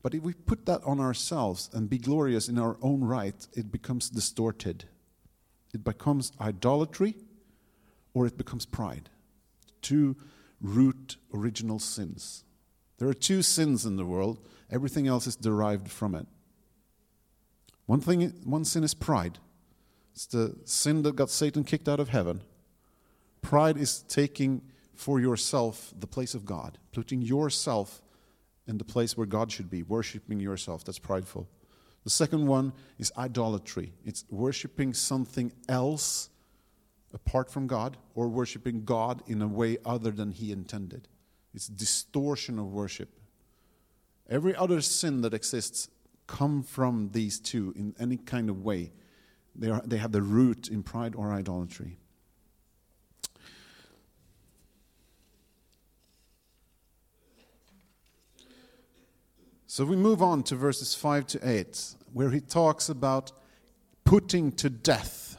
But 0.00 0.14
if 0.14 0.22
we 0.22 0.32
put 0.32 0.64
that 0.66 0.80
on 0.84 1.00
ourselves 1.00 1.68
and 1.72 1.90
be 1.90 1.98
glorious 1.98 2.48
in 2.48 2.56
our 2.56 2.76
own 2.80 3.02
right, 3.02 3.48
it 3.52 3.72
becomes 3.72 4.08
distorted. 4.08 4.84
It 5.74 5.82
becomes 5.82 6.30
idolatry 6.40 7.16
or 8.14 8.26
it 8.28 8.38
becomes 8.38 8.64
pride. 8.64 9.10
Two 9.80 10.14
root 10.60 11.16
original 11.34 11.80
sins. 11.80 12.44
There 12.98 13.08
are 13.08 13.12
two 13.12 13.42
sins 13.42 13.84
in 13.84 13.96
the 13.96 14.06
world, 14.06 14.38
everything 14.70 15.08
else 15.08 15.26
is 15.26 15.34
derived 15.34 15.90
from 15.90 16.14
it. 16.14 16.28
One, 17.86 18.00
thing, 18.00 18.32
one 18.44 18.64
sin 18.64 18.84
is 18.84 18.94
pride. 18.94 19.38
It's 20.12 20.26
the 20.26 20.56
sin 20.64 21.02
that 21.02 21.16
got 21.16 21.30
Satan 21.30 21.64
kicked 21.64 21.88
out 21.88 22.00
of 22.00 22.10
heaven. 22.10 22.42
Pride 23.40 23.76
is 23.76 24.02
taking 24.02 24.62
for 24.94 25.18
yourself 25.20 25.92
the 25.98 26.06
place 26.06 26.34
of 26.34 26.44
God, 26.44 26.78
putting 26.92 27.22
yourself 27.22 28.02
in 28.66 28.78
the 28.78 28.84
place 28.84 29.16
where 29.16 29.26
God 29.26 29.50
should 29.50 29.68
be, 29.68 29.82
worshiping 29.82 30.38
yourself. 30.38 30.84
That's 30.84 30.98
prideful. 30.98 31.48
The 32.04 32.10
second 32.10 32.46
one 32.46 32.72
is 32.98 33.12
idolatry. 33.16 33.92
It's 34.04 34.24
worshiping 34.30 34.94
something 34.94 35.52
else 35.68 36.30
apart 37.14 37.50
from 37.50 37.66
God 37.66 37.96
or 38.14 38.28
worshiping 38.28 38.84
God 38.84 39.22
in 39.26 39.42
a 39.42 39.48
way 39.48 39.78
other 39.84 40.10
than 40.10 40.30
He 40.30 40.52
intended. 40.52 41.08
It's 41.54 41.66
distortion 41.66 42.58
of 42.58 42.72
worship. 42.72 43.08
Every 44.28 44.54
other 44.54 44.80
sin 44.80 45.20
that 45.22 45.34
exists 45.34 45.88
come 46.32 46.62
from 46.62 47.10
these 47.12 47.38
two 47.38 47.74
in 47.76 47.94
any 48.00 48.16
kind 48.16 48.48
of 48.48 48.62
way. 48.64 48.90
They, 49.54 49.68
are, 49.68 49.82
they 49.84 49.98
have 49.98 50.12
the 50.12 50.22
root 50.22 50.68
in 50.68 50.82
pride 50.82 51.14
or 51.14 51.30
idolatry. 51.30 51.98
So 59.66 59.84
we 59.84 59.94
move 59.94 60.22
on 60.22 60.42
to 60.44 60.56
verses 60.56 60.94
5 60.94 61.26
to 61.28 61.48
8, 61.48 61.94
where 62.14 62.30
he 62.30 62.40
talks 62.40 62.88
about 62.88 63.32
putting 64.04 64.52
to 64.52 64.70
death. 64.70 65.36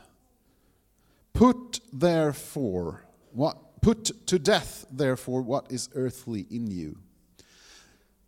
Put 1.34 1.80
therefore 1.92 3.06
what 3.32 3.82
put 3.82 4.28
to 4.28 4.38
death 4.38 4.86
therefore 4.92 5.42
what 5.42 5.72
is 5.72 5.90
earthly 5.96 6.46
in 6.52 6.68
you. 6.68 6.98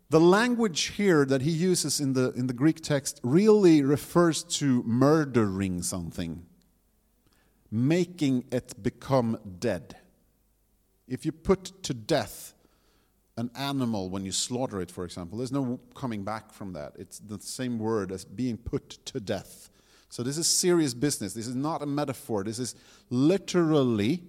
The 0.08 0.20
language 0.20 0.92
here 0.96 1.24
that 1.24 1.42
he 1.42 1.50
uses 1.50 2.00
in 2.00 2.12
the 2.12 2.30
in 2.32 2.46
the 2.46 2.52
Greek 2.52 2.80
text 2.80 3.20
really 3.24 3.82
refers 3.82 4.44
to 4.44 4.84
murdering 4.84 5.82
something, 5.82 6.46
making 7.70 8.44
it 8.52 8.80
become 8.80 9.38
dead. 9.58 9.96
If 11.08 11.24
you 11.24 11.32
put 11.32 11.82
to 11.82 11.94
death 11.94 12.54
an 13.36 13.50
animal 13.56 14.08
when 14.08 14.24
you 14.24 14.32
slaughter 14.32 14.80
it, 14.80 14.90
for 14.90 15.04
example, 15.04 15.38
there's 15.38 15.52
no 15.52 15.80
coming 15.94 16.22
back 16.22 16.52
from 16.52 16.72
that. 16.74 16.92
It's 16.98 17.18
the 17.18 17.40
same 17.40 17.78
word 17.78 18.12
as 18.12 18.24
being 18.24 18.56
put 18.56 18.90
to 19.06 19.20
death. 19.20 19.70
So 20.08 20.22
this 20.22 20.38
is 20.38 20.46
serious 20.46 20.94
business. 20.94 21.34
This 21.34 21.48
is 21.48 21.56
not 21.56 21.82
a 21.82 21.86
metaphor. 21.86 22.44
This 22.44 22.60
is 22.60 22.76
literally 23.10 24.22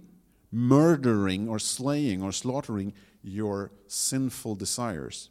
murdering 0.52 1.48
or 1.48 1.60
slaying 1.60 2.24
or 2.24 2.32
slaughtering 2.32 2.94
your 3.22 3.72
sinful 3.88 4.56
desires. 4.56 5.30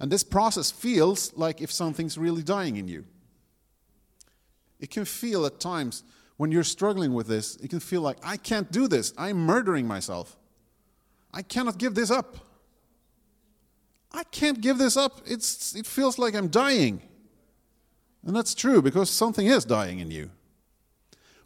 And 0.00 0.10
this 0.10 0.24
process 0.24 0.70
feels 0.70 1.32
like 1.34 1.60
if 1.60 1.72
something's 1.72 2.18
really 2.18 2.42
dying 2.42 2.76
in 2.76 2.88
you. 2.88 3.04
It 4.80 4.90
can 4.90 5.04
feel 5.04 5.46
at 5.46 5.60
times 5.60 6.02
when 6.36 6.50
you're 6.50 6.64
struggling 6.64 7.14
with 7.14 7.28
this, 7.28 7.56
it 7.56 7.70
can 7.70 7.80
feel 7.80 8.00
like, 8.00 8.18
I 8.22 8.36
can't 8.36 8.70
do 8.72 8.88
this. 8.88 9.12
I'm 9.16 9.36
murdering 9.36 9.86
myself. 9.86 10.36
I 11.32 11.42
cannot 11.42 11.78
give 11.78 11.94
this 11.94 12.10
up. 12.10 12.36
I 14.10 14.24
can't 14.24 14.60
give 14.60 14.78
this 14.78 14.96
up. 14.96 15.20
It's, 15.24 15.74
it 15.74 15.86
feels 15.86 16.18
like 16.18 16.34
I'm 16.34 16.48
dying. 16.48 17.00
And 18.26 18.36
that's 18.36 18.54
true 18.54 18.82
because 18.82 19.08
something 19.08 19.46
is 19.46 19.64
dying 19.64 20.00
in 20.00 20.10
you. 20.10 20.30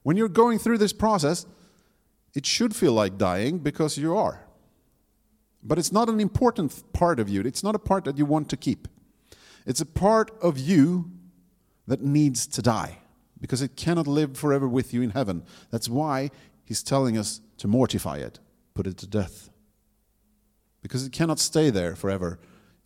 When 0.03 0.17
you're 0.17 0.29
going 0.29 0.59
through 0.59 0.79
this 0.79 0.93
process, 0.93 1.47
it 2.35 2.47
should 2.47 2.75
feel 2.75 2.93
like 2.93 3.19
dying 3.19 3.59
because 3.59 3.97
you 3.99 4.17
are. 4.17 4.46
But 5.67 5.79
it's 5.79 5.91
not 5.91 6.09
an 6.09 6.21
important 6.21 6.93
part 6.93 7.19
of 7.19 7.29
you. 7.29 7.41
It's 7.41 7.65
not 7.65 7.75
a 7.75 7.79
part 7.79 8.05
that 8.05 8.17
you 8.17 8.25
want 8.25 8.49
to 8.51 8.57
keep. 8.57 8.87
It's 9.67 9.81
a 9.81 9.87
part 9.87 10.31
of 10.41 10.59
you 10.59 11.11
that 11.89 12.03
needs 12.03 12.47
to 12.47 12.63
die 12.63 12.99
because 13.41 13.63
it 13.63 13.77
cannot 13.77 14.07
live 14.07 14.37
forever 14.37 14.69
with 14.69 14.95
you 14.95 15.03
in 15.03 15.11
heaven. 15.11 15.43
That's 15.71 15.89
why 15.89 16.31
he's 16.65 16.83
telling 16.83 17.19
us 17.19 17.41
to 17.59 17.67
mortify 17.67 18.19
it, 18.19 18.39
put 18.75 18.87
it 18.87 18.97
to 18.99 19.07
death. 19.07 19.51
Because 20.83 21.05
it 21.05 21.13
cannot 21.13 21.41
stay 21.41 21.71
there 21.71 21.97
forever 21.97 22.39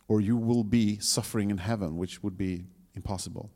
or 0.07 0.19
you 0.19 0.35
will 0.35 0.63
be 0.63 0.97
suffering 0.99 1.51
in 1.51 1.59
heaven, 1.59 1.97
which 1.97 2.23
would 2.23 2.37
be 2.37 2.65
impossible. 2.95 3.51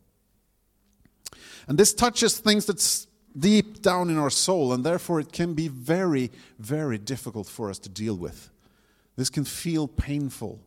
And 1.67 1.77
this 1.77 1.93
touches 1.93 2.37
things 2.37 2.65
that's 2.65 3.07
deep 3.37 3.81
down 3.81 4.09
in 4.09 4.17
our 4.17 4.29
soul, 4.29 4.71
and 4.71 4.83
therefore 4.85 5.19
it 5.19 5.33
can 5.33 5.53
be 5.53 5.67
very, 5.67 6.31
very 6.59 6.97
difficult 6.97 7.47
for 7.47 7.69
us 7.69 7.79
to 7.79 7.89
deal 7.89 8.15
with. 8.15 8.51
This 9.15 9.29
can 9.29 9.45
feel 9.45 9.87
painful. 9.87 10.59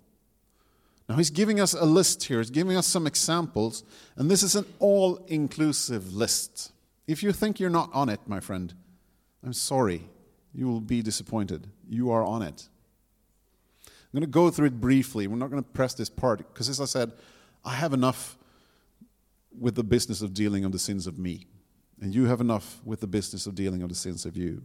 Now, 1.08 1.16
he's 1.16 1.30
giving 1.30 1.58
us 1.58 1.72
a 1.72 1.84
list 1.84 2.24
here, 2.24 2.38
he's 2.38 2.50
giving 2.50 2.76
us 2.76 2.86
some 2.86 3.06
examples, 3.06 3.82
and 4.16 4.30
this 4.30 4.42
is 4.42 4.54
an 4.54 4.66
all 4.78 5.24
inclusive 5.26 6.12
list. 6.14 6.72
If 7.06 7.22
you 7.22 7.32
think 7.32 7.58
you're 7.58 7.70
not 7.70 7.90
on 7.94 8.10
it, 8.10 8.20
my 8.26 8.40
friend, 8.40 8.74
I'm 9.42 9.54
sorry. 9.54 10.02
You 10.54 10.66
will 10.66 10.80
be 10.80 11.02
disappointed. 11.02 11.66
You 11.88 12.10
are 12.10 12.24
on 12.24 12.42
it. 12.42 12.68
I'm 13.86 13.92
going 14.12 14.22
to 14.22 14.26
go 14.26 14.50
through 14.50 14.66
it 14.66 14.80
briefly. 14.80 15.26
We're 15.26 15.36
not 15.36 15.50
going 15.50 15.62
to 15.62 15.70
press 15.70 15.94
this 15.94 16.08
part 16.10 16.38
because, 16.38 16.68
as 16.68 16.80
I 16.80 16.86
said, 16.86 17.12
I 17.64 17.74
have 17.74 17.92
enough 17.92 18.36
with 19.58 19.74
the 19.74 19.84
business 19.84 20.22
of 20.22 20.34
dealing 20.34 20.64
of 20.64 20.72
the 20.72 20.78
sins 20.78 21.06
of 21.06 21.18
me. 21.18 21.46
And 22.00 22.14
you 22.14 22.26
have 22.26 22.40
enough 22.40 22.80
with 22.84 23.00
the 23.00 23.06
business 23.06 23.46
of 23.46 23.54
dealing 23.54 23.82
of 23.82 23.88
the 23.88 23.94
sins 23.94 24.24
of 24.24 24.36
you. 24.36 24.62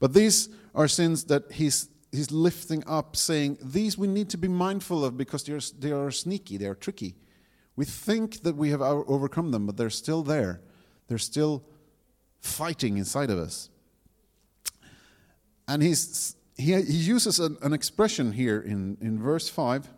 But 0.00 0.12
these 0.12 0.48
are 0.74 0.86
sins 0.86 1.24
that 1.24 1.50
he's, 1.50 1.88
he's 2.14 2.30
lifting 2.30 2.82
up, 2.86 3.16
saying, 3.16 3.58
These 3.62 3.98
we 3.98 4.06
need 4.06 4.30
to 4.30 4.38
be 4.38 4.48
mindful 4.48 5.04
of 5.04 5.16
because 5.16 5.44
they're, 5.44 5.60
they 5.78 5.92
are 5.92 6.10
sneaky, 6.10 6.56
they 6.56 6.66
are 6.66 6.74
tricky. 6.74 7.14
We 7.76 7.84
think 7.84 8.42
that 8.42 8.56
we 8.56 8.70
have 8.70 8.80
overcome 8.80 9.50
them, 9.50 9.66
but 9.66 9.76
they're 9.76 9.90
still 9.90 10.22
there. 10.22 10.60
They're 11.08 11.18
still 11.18 11.64
fighting 12.40 12.98
inside 12.98 13.30
of 13.30 13.38
us. 13.38 13.68
And 15.66 15.82
he's 15.82 16.36
he, 16.56 16.80
he 16.82 16.96
uses 16.96 17.40
an, 17.40 17.56
an 17.62 17.72
expression 17.72 18.32
here 18.32 18.60
in, 18.60 18.96
in 19.00 19.20
verse 19.20 19.48
5 19.48 19.88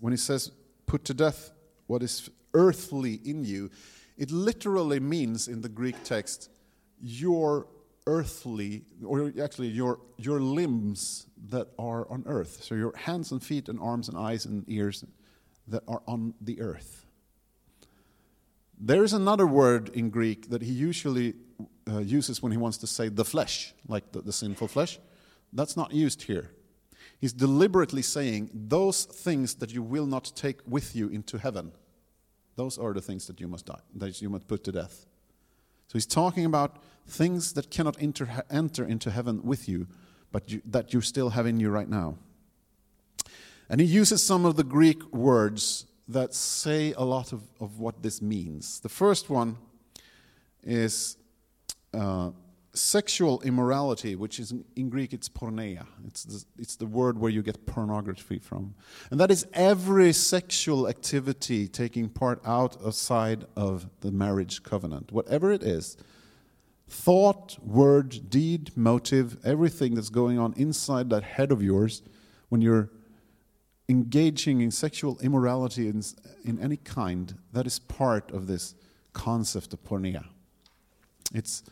when 0.00 0.12
he 0.12 0.16
says, 0.16 0.50
Put 0.86 1.04
to 1.06 1.14
death 1.14 1.52
what 1.86 2.02
is 2.02 2.30
earthly 2.54 3.20
in 3.24 3.44
you. 3.44 3.70
It 4.16 4.30
literally 4.30 5.00
means 5.00 5.48
in 5.48 5.60
the 5.60 5.68
Greek 5.68 6.02
text, 6.04 6.50
your 7.00 7.66
earthly, 8.06 8.82
or 9.04 9.32
actually 9.42 9.68
your, 9.68 10.00
your 10.16 10.40
limbs 10.40 11.26
that 11.50 11.68
are 11.78 12.10
on 12.10 12.24
earth. 12.26 12.62
So 12.62 12.74
your 12.74 12.96
hands 12.96 13.30
and 13.32 13.42
feet 13.42 13.68
and 13.68 13.78
arms 13.80 14.08
and 14.08 14.16
eyes 14.16 14.44
and 14.44 14.64
ears 14.68 15.04
that 15.68 15.82
are 15.86 16.02
on 16.06 16.34
the 16.40 16.60
earth. 16.60 17.06
There 18.78 19.04
is 19.04 19.12
another 19.12 19.46
word 19.46 19.90
in 19.90 20.10
Greek 20.10 20.50
that 20.50 20.62
he 20.62 20.72
usually 20.72 21.34
uh, 21.88 21.98
uses 21.98 22.42
when 22.42 22.50
he 22.50 22.58
wants 22.58 22.78
to 22.78 22.86
say 22.86 23.08
the 23.08 23.24
flesh, 23.24 23.74
like 23.86 24.10
the, 24.10 24.22
the 24.22 24.32
sinful 24.32 24.68
flesh. 24.68 24.98
That's 25.52 25.76
not 25.76 25.92
used 25.92 26.22
here. 26.22 26.50
He's 27.20 27.32
deliberately 27.32 28.02
saying 28.02 28.50
those 28.52 29.04
things 29.04 29.54
that 29.56 29.72
you 29.72 29.82
will 29.82 30.06
not 30.06 30.32
take 30.34 30.60
with 30.66 30.96
you 30.96 31.08
into 31.08 31.38
heaven, 31.38 31.70
those 32.56 32.78
are 32.78 32.92
the 32.92 33.00
things 33.00 33.26
that 33.26 33.40
you 33.40 33.46
must 33.46 33.66
die, 33.66 33.80
that 33.94 34.20
you 34.20 34.28
must 34.28 34.48
put 34.48 34.64
to 34.64 34.72
death. 34.72 35.06
So 35.86 35.94
he's 35.94 36.06
talking 36.06 36.44
about 36.44 36.82
things 37.06 37.52
that 37.54 37.70
cannot 37.70 37.96
enter, 38.00 38.44
enter 38.50 38.84
into 38.84 39.10
heaven 39.10 39.42
with 39.42 39.68
you, 39.68 39.86
but 40.30 40.50
you, 40.50 40.62
that 40.64 40.92
you 40.92 41.00
still 41.00 41.30
have 41.30 41.46
in 41.46 41.60
you 41.60 41.70
right 41.70 41.88
now. 41.88 42.16
And 43.68 43.80
he 43.80 43.86
uses 43.86 44.22
some 44.22 44.44
of 44.44 44.56
the 44.56 44.64
Greek 44.64 45.12
words 45.12 45.86
that 46.08 46.34
say 46.34 46.92
a 46.92 47.04
lot 47.04 47.32
of, 47.32 47.42
of 47.60 47.78
what 47.78 48.02
this 48.02 48.20
means. 48.20 48.80
The 48.80 48.88
first 48.88 49.30
one 49.30 49.56
is 50.62 51.16
uh, 51.94 52.30
sexual 52.74 53.40
immorality, 53.42 54.16
which 54.16 54.40
is 54.40 54.52
in, 54.52 54.64
in 54.76 54.88
Greek 54.88 55.12
it's 55.12 55.28
porneia. 55.28 55.86
It's 56.06 56.24
the, 56.24 56.44
it's 56.58 56.76
the 56.76 56.86
word 56.86 57.18
where 57.18 57.30
you 57.30 57.42
get 57.42 57.66
pornography 57.66 58.38
from. 58.38 58.74
And 59.10 59.20
that 59.20 59.30
is 59.30 59.46
every 59.52 60.12
sexual 60.12 60.88
activity 60.88 61.68
taking 61.68 62.08
part 62.08 62.40
outside 62.46 63.44
of 63.56 63.88
the 64.00 64.10
marriage 64.10 64.62
covenant, 64.62 65.12
whatever 65.12 65.52
it 65.52 65.62
is. 65.62 65.96
Thought, 66.92 67.56
word, 67.64 68.28
deed, 68.28 68.70
motive, 68.76 69.38
everything 69.46 69.94
that's 69.94 70.10
going 70.10 70.38
on 70.38 70.52
inside 70.58 71.08
that 71.08 71.22
head 71.22 71.50
of 71.50 71.62
yours 71.62 72.02
when 72.50 72.60
you're 72.60 72.90
engaging 73.88 74.60
in 74.60 74.70
sexual 74.70 75.18
immorality 75.20 75.88
in, 75.88 76.02
in 76.44 76.60
any 76.60 76.76
kind, 76.76 77.38
that 77.50 77.66
is 77.66 77.78
part 77.78 78.30
of 78.30 78.46
this 78.46 78.74
concept 79.14 79.72
of 79.72 79.82
porneia. 79.82 80.26
It's 81.32 81.62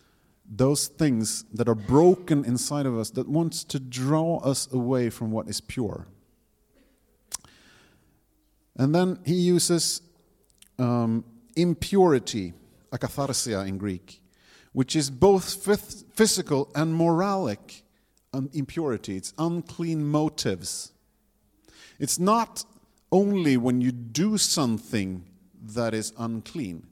those 0.51 0.89
things 0.89 1.45
that 1.53 1.69
are 1.69 1.75
broken 1.75 2.47
inside 2.47 2.87
of 2.87 2.99
us 2.99 3.11
that 3.11 3.29
wants 3.29 3.63
to 3.65 3.79
draw 3.79 4.39
us 4.39 4.73
away 4.73 5.11
from 5.11 5.31
what 5.31 5.49
is 5.49 5.61
pure. 5.61 6.07
And 8.75 8.95
then 8.95 9.19
he 9.27 9.35
uses 9.35 10.01
um, 10.79 11.27
impurity, 11.57 12.55
akatharsia 12.91 13.69
in 13.69 13.77
Greek, 13.77 14.20
which 14.73 14.95
is 14.95 15.11
both 15.11 15.65
physical 16.15 16.71
and 16.75 16.99
moralic 16.99 17.83
impurity. 18.53 19.17
It's 19.17 19.35
unclean 19.39 20.05
motives. 20.05 20.93
It's 21.99 22.19
not 22.19 22.65
only 23.11 23.57
when 23.57 23.81
you 23.81 23.93
do 23.93 24.39
something 24.39 25.25
that 25.63 25.93
is 25.93 26.13
unclean, 26.19 26.87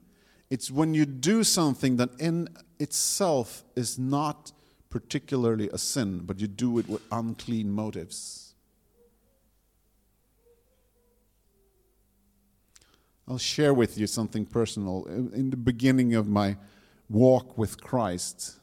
it's 0.49 0.69
when 0.69 0.93
you 0.93 1.05
do 1.05 1.43
something 1.43 1.97
that 1.97 2.09
in 2.19 2.49
itself 2.79 3.63
is 3.75 3.97
not 3.97 4.51
particularly 4.89 5.69
a 5.71 5.77
sin, 5.77 6.19
but 6.25 6.39
you 6.39 6.47
do 6.47 6.79
it 6.79 6.89
with 6.89 7.01
unclean 7.11 7.71
motives. 7.71 8.53
I'll 13.27 13.37
share 13.37 13.75
with 13.75 13.97
you 13.97 14.07
something 14.07 14.45
personal. 14.45 15.05
In 15.05 15.51
the 15.51 15.57
beginning 15.57 16.15
of 16.15 16.27
my 16.27 16.57
walk 17.09 17.57
with 17.57 17.81
Christ, 17.81 18.59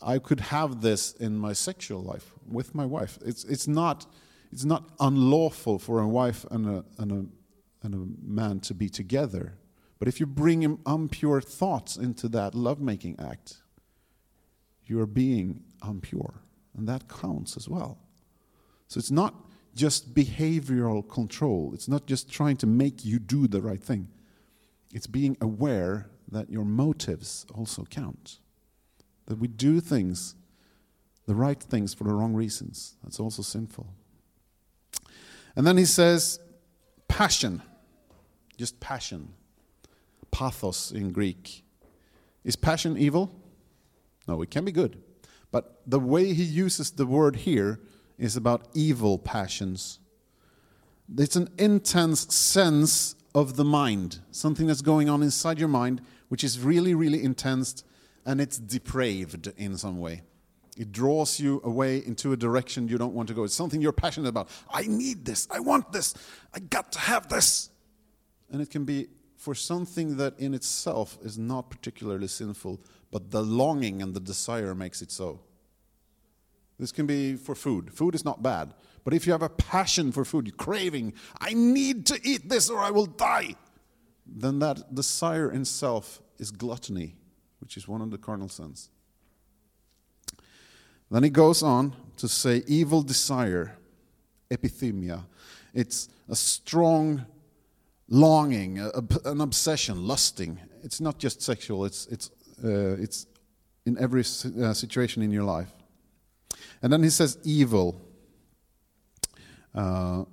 I 0.00 0.18
could 0.18 0.40
have 0.40 0.80
this 0.80 1.12
in 1.12 1.38
my 1.38 1.52
sexual 1.52 2.02
life 2.02 2.32
with 2.48 2.74
my 2.74 2.86
wife. 2.86 3.18
It's, 3.24 3.44
it's 3.44 3.68
not 3.68 4.06
it's 4.52 4.64
not 4.64 4.90
unlawful 5.00 5.78
for 5.78 6.00
a 6.00 6.08
wife 6.08 6.44
and 6.50 6.68
a, 6.68 6.84
and 6.98 7.10
a, 7.12 7.86
and 7.86 7.94
a 7.94 8.30
man 8.30 8.60
to 8.60 8.74
be 8.74 8.88
together. 8.88 9.54
But 9.98 10.08
if 10.08 10.20
you 10.20 10.26
bring 10.26 10.78
impure 10.86 11.40
thoughts 11.40 11.96
into 11.96 12.28
that 12.28 12.54
lovemaking 12.54 13.18
act, 13.18 13.62
you 14.84 15.00
are 15.00 15.06
being 15.06 15.62
impure. 15.86 16.42
And 16.76 16.86
that 16.86 17.08
counts 17.08 17.56
as 17.56 17.68
well. 17.68 17.98
So 18.88 18.98
it's 18.98 19.10
not 19.10 19.34
just 19.74 20.14
behavioral 20.14 21.08
control, 21.08 21.70
it's 21.72 21.88
not 21.88 22.06
just 22.06 22.30
trying 22.30 22.58
to 22.58 22.66
make 22.66 23.06
you 23.06 23.18
do 23.18 23.46
the 23.46 23.62
right 23.62 23.82
thing. 23.82 24.08
It's 24.92 25.06
being 25.06 25.38
aware 25.40 26.10
that 26.32 26.50
your 26.50 26.64
motives 26.64 27.46
also 27.54 27.84
count. 27.84 28.38
That 29.26 29.38
we 29.38 29.48
do 29.48 29.80
things, 29.80 30.34
the 31.26 31.34
right 31.34 31.62
things, 31.62 31.94
for 31.94 32.04
the 32.04 32.12
wrong 32.12 32.34
reasons. 32.34 32.96
That's 33.04 33.20
also 33.20 33.42
sinful. 33.42 33.86
And 35.54 35.66
then 35.66 35.76
he 35.76 35.84
says, 35.84 36.40
passion. 37.06 37.62
Just 38.56 38.80
passion. 38.80 39.34
Pathos 40.30 40.90
in 40.90 41.12
Greek. 41.12 41.62
Is 42.44 42.56
passion 42.56 42.96
evil? 42.96 43.30
No, 44.26 44.42
it 44.42 44.50
can 44.50 44.64
be 44.64 44.72
good. 44.72 45.00
But 45.50 45.82
the 45.86 46.00
way 46.00 46.32
he 46.32 46.42
uses 46.42 46.90
the 46.90 47.06
word 47.06 47.36
here 47.36 47.80
is 48.18 48.36
about 48.36 48.68
evil 48.72 49.18
passions. 49.18 49.98
It's 51.18 51.36
an 51.36 51.50
intense 51.58 52.34
sense 52.34 53.14
of 53.34 53.56
the 53.56 53.64
mind, 53.64 54.20
something 54.30 54.66
that's 54.66 54.82
going 54.82 55.08
on 55.08 55.22
inside 55.22 55.58
your 55.58 55.68
mind, 55.68 56.00
which 56.32 56.42
is 56.42 56.58
really, 56.58 56.94
really 56.94 57.22
intense 57.22 57.84
and 58.24 58.40
it's 58.40 58.56
depraved 58.56 59.52
in 59.58 59.76
some 59.76 60.00
way. 60.00 60.22
It 60.78 60.90
draws 60.90 61.38
you 61.38 61.60
away 61.62 61.98
into 61.98 62.32
a 62.32 62.38
direction 62.38 62.88
you 62.88 62.96
don't 62.96 63.12
want 63.12 63.28
to 63.28 63.34
go. 63.34 63.44
It's 63.44 63.54
something 63.54 63.82
you're 63.82 63.92
passionate 63.92 64.30
about. 64.30 64.48
I 64.72 64.84
need 64.84 65.26
this. 65.26 65.46
I 65.50 65.60
want 65.60 65.92
this. 65.92 66.14
I 66.54 66.60
got 66.60 66.90
to 66.92 67.00
have 67.00 67.28
this. 67.28 67.68
And 68.50 68.62
it 68.62 68.70
can 68.70 68.86
be 68.86 69.08
for 69.36 69.54
something 69.54 70.16
that 70.16 70.38
in 70.38 70.54
itself 70.54 71.18
is 71.22 71.36
not 71.36 71.68
particularly 71.68 72.28
sinful, 72.28 72.80
but 73.10 73.30
the 73.30 73.42
longing 73.42 74.00
and 74.00 74.14
the 74.14 74.20
desire 74.20 74.74
makes 74.74 75.02
it 75.02 75.10
so. 75.10 75.38
This 76.78 76.92
can 76.92 77.04
be 77.04 77.36
for 77.36 77.54
food. 77.54 77.92
Food 77.92 78.14
is 78.14 78.24
not 78.24 78.42
bad. 78.42 78.72
But 79.04 79.12
if 79.12 79.26
you 79.26 79.32
have 79.32 79.42
a 79.42 79.50
passion 79.50 80.12
for 80.12 80.24
food, 80.24 80.56
craving, 80.56 81.12
I 81.42 81.52
need 81.52 82.06
to 82.06 82.18
eat 82.22 82.48
this 82.48 82.70
or 82.70 82.78
I 82.78 82.90
will 82.90 83.04
die, 83.04 83.54
then 84.26 84.58
that 84.60 84.94
desire 84.94 85.50
in 85.50 85.64
self 85.64 86.20
is 86.38 86.50
gluttony, 86.50 87.16
which 87.60 87.76
is 87.76 87.88
one 87.88 88.00
of 88.00 88.10
the 88.10 88.18
carnal 88.18 88.48
sins. 88.48 88.90
Then 91.10 91.22
he 91.22 91.30
goes 91.30 91.62
on 91.62 91.94
to 92.16 92.28
say 92.28 92.62
evil 92.66 93.02
desire, 93.02 93.76
epithymia. 94.50 95.24
It's 95.74 96.08
a 96.28 96.34
strong 96.34 97.26
longing, 98.08 98.78
an 98.78 99.40
obsession, 99.40 100.06
lusting. 100.06 100.58
It's 100.82 101.00
not 101.00 101.18
just 101.18 101.42
sexual, 101.42 101.84
it's, 101.84 102.06
it's, 102.06 102.30
uh, 102.64 102.96
it's 102.98 103.26
in 103.84 103.98
every 103.98 104.22
uh, 104.22 104.72
situation 104.72 105.22
in 105.22 105.30
your 105.30 105.44
life. 105.44 105.70
And 106.82 106.92
then 106.92 107.02
he 107.02 107.10
says 107.10 107.38
evil. 107.44 108.00
Uh, 109.74 110.24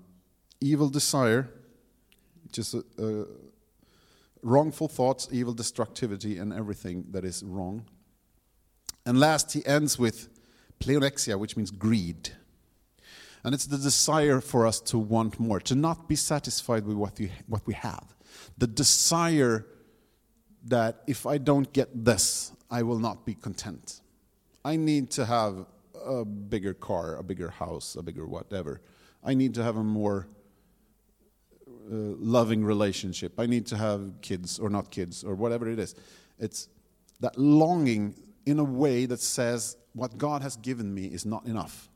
evil 0.61 0.89
desire, 0.89 1.49
just 2.51 2.73
a 2.73 3.25
wrongful 4.41 4.87
thoughts, 4.87 5.27
evil 5.31 5.53
destructivity, 5.53 6.37
and 6.37 6.53
everything 6.53 7.05
that 7.11 7.25
is 7.25 7.43
wrong. 7.43 7.85
And 9.05 9.19
last, 9.19 9.53
he 9.53 9.65
ends 9.65 9.97
with 9.97 10.29
pleonexia, 10.79 11.37
which 11.37 11.57
means 11.57 11.71
greed. 11.71 12.29
And 13.43 13.55
it's 13.55 13.65
the 13.65 13.77
desire 13.77 14.41
for 14.41 14.67
us 14.67 14.79
to 14.81 14.97
want 14.97 15.39
more, 15.39 15.59
to 15.61 15.75
not 15.75 16.07
be 16.09 16.15
satisfied 16.15 16.85
with 16.85 16.97
what, 16.97 17.19
you, 17.19 17.29
what 17.47 17.65
we 17.65 17.73
have. 17.73 18.15
The 18.57 18.67
desire 18.67 19.65
that 20.65 21.03
if 21.07 21.25
I 21.25 21.37
don't 21.37 21.71
get 21.71 22.05
this, 22.05 22.51
I 22.69 22.83
will 22.83 22.99
not 22.99 23.25
be 23.25 23.33
content. 23.33 24.01
I 24.65 24.75
need 24.75 25.09
to 25.11 25.25
have 25.25 25.65
a 26.05 26.25
bigger 26.25 26.73
car, 26.73 27.15
a 27.15 27.23
bigger 27.23 27.49
house, 27.49 27.95
a 27.95 28.03
bigger 28.03 28.25
whatever. 28.25 28.81
I 29.23 29.33
need 29.33 29.53
to 29.55 29.63
have 29.63 29.77
a 29.77 29.83
more 29.83 30.27
Uh, 31.91 32.13
loving 32.19 32.63
relationship. 32.63 33.39
I 33.39 33.47
need 33.47 33.65
to 33.65 33.75
have 33.75 34.21
kids 34.21 34.59
or 34.59 34.69
not 34.69 34.91
kids 34.91 35.23
or 35.23 35.33
whatever 35.33 35.67
it 35.67 35.79
is. 35.79 35.95
It's 36.37 36.67
that 37.19 37.35
longing 37.35 38.13
in 38.45 38.59
a 38.59 38.63
way 38.63 39.07
that 39.07 39.19
says, 39.19 39.75
what 39.93 40.15
God 40.15 40.43
has 40.43 40.55
given 40.55 40.93
me 40.93 41.05
is 41.05 41.25
not 41.25 41.47
enough. 41.47 41.89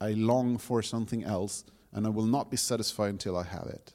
I 0.00 0.12
long 0.12 0.56
for 0.56 0.82
something 0.82 1.24
else, 1.24 1.64
and 1.92 2.06
I 2.06 2.10
will 2.10 2.26
not 2.26 2.48
be 2.48 2.56
satisfied 2.56 3.10
until 3.10 3.36
I 3.36 3.42
have 3.42 3.66
it. 3.66 3.92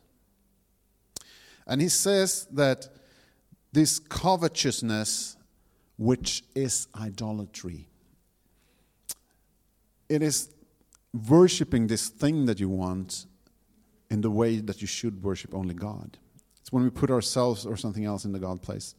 And 1.66 1.82
he 1.82 1.88
says 1.88 2.48
that 2.52 2.90
this 3.72 4.00
covetousness, 4.00 5.38
which 5.98 6.44
is 6.54 6.88
idolatry, 7.00 7.88
it 10.10 10.22
is 10.22 10.50
worshiping 11.30 11.88
this 11.88 12.10
thing 12.10 12.46
that 12.48 12.60
you 12.60 12.68
want 12.68 13.26
in 14.16 14.22
the 14.22 14.32
way 14.32 14.60
that 14.60 14.80
you 14.80 14.88
should 14.88 15.22
worship 15.22 15.54
only 15.54 15.74
God. 15.74 16.18
It's 16.62 16.72
when 16.72 16.86
we 16.86 16.90
put 16.90 17.12
ourselves 17.12 17.66
or 17.66 17.76
something 17.76 18.06
else 18.06 18.24
in 18.24 18.32
the 18.32 18.40
God 18.40 18.62
place. 18.62 18.96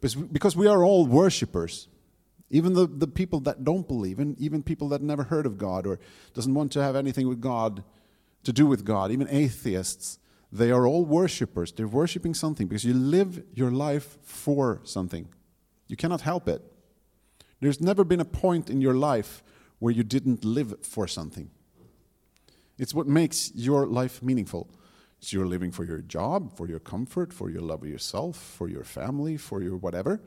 Because 0.00 0.56
we 0.56 0.66
are 0.66 0.82
all 0.82 1.06
worshippers. 1.06 1.86
Even 2.50 2.72
the, 2.72 2.88
the 2.88 3.06
people 3.06 3.38
that 3.40 3.62
don't 3.62 3.86
believe, 3.86 4.18
and 4.18 4.36
even 4.40 4.64
people 4.64 4.88
that 4.88 5.00
never 5.00 5.22
heard 5.22 5.46
of 5.46 5.58
God 5.58 5.86
or 5.86 6.00
doesn't 6.34 6.52
want 6.52 6.72
to 6.72 6.82
have 6.82 6.96
anything 6.96 7.28
with 7.28 7.40
God 7.40 7.84
to 8.42 8.52
do 8.52 8.66
with 8.66 8.84
God, 8.84 9.12
even 9.12 9.28
atheists, 9.28 10.18
they 10.50 10.72
are 10.72 10.88
all 10.88 11.04
worshippers. 11.04 11.70
They're 11.70 11.86
worshiping 11.86 12.34
something 12.34 12.66
because 12.66 12.84
you 12.84 12.94
live 12.94 13.44
your 13.54 13.70
life 13.70 14.18
for 14.22 14.80
something. 14.82 15.28
You 15.86 15.96
cannot 15.96 16.22
help 16.22 16.48
it. 16.48 16.62
There's 17.60 17.80
never 17.80 18.02
been 18.02 18.20
a 18.20 18.24
point 18.24 18.70
in 18.70 18.80
your 18.80 18.94
life 18.94 19.44
where 19.78 19.94
you 19.94 20.02
didn't 20.02 20.44
live 20.44 20.74
for 20.82 21.06
something. 21.06 21.50
It's 22.78 22.94
what 22.94 23.06
makes 23.06 23.52
your 23.54 23.86
life 23.86 24.22
meaningful. 24.22 24.70
So 25.20 25.36
you're 25.36 25.46
living 25.46 25.72
for 25.72 25.84
your 25.84 26.00
job, 26.00 26.56
for 26.56 26.68
your 26.68 26.78
comfort, 26.78 27.32
for 27.32 27.50
your 27.50 27.60
love 27.60 27.82
of 27.82 27.88
yourself, 27.88 28.36
for 28.36 28.68
your 28.68 28.84
family, 28.84 29.36
for 29.36 29.62
your 29.62 29.76
whatever. 29.76 30.20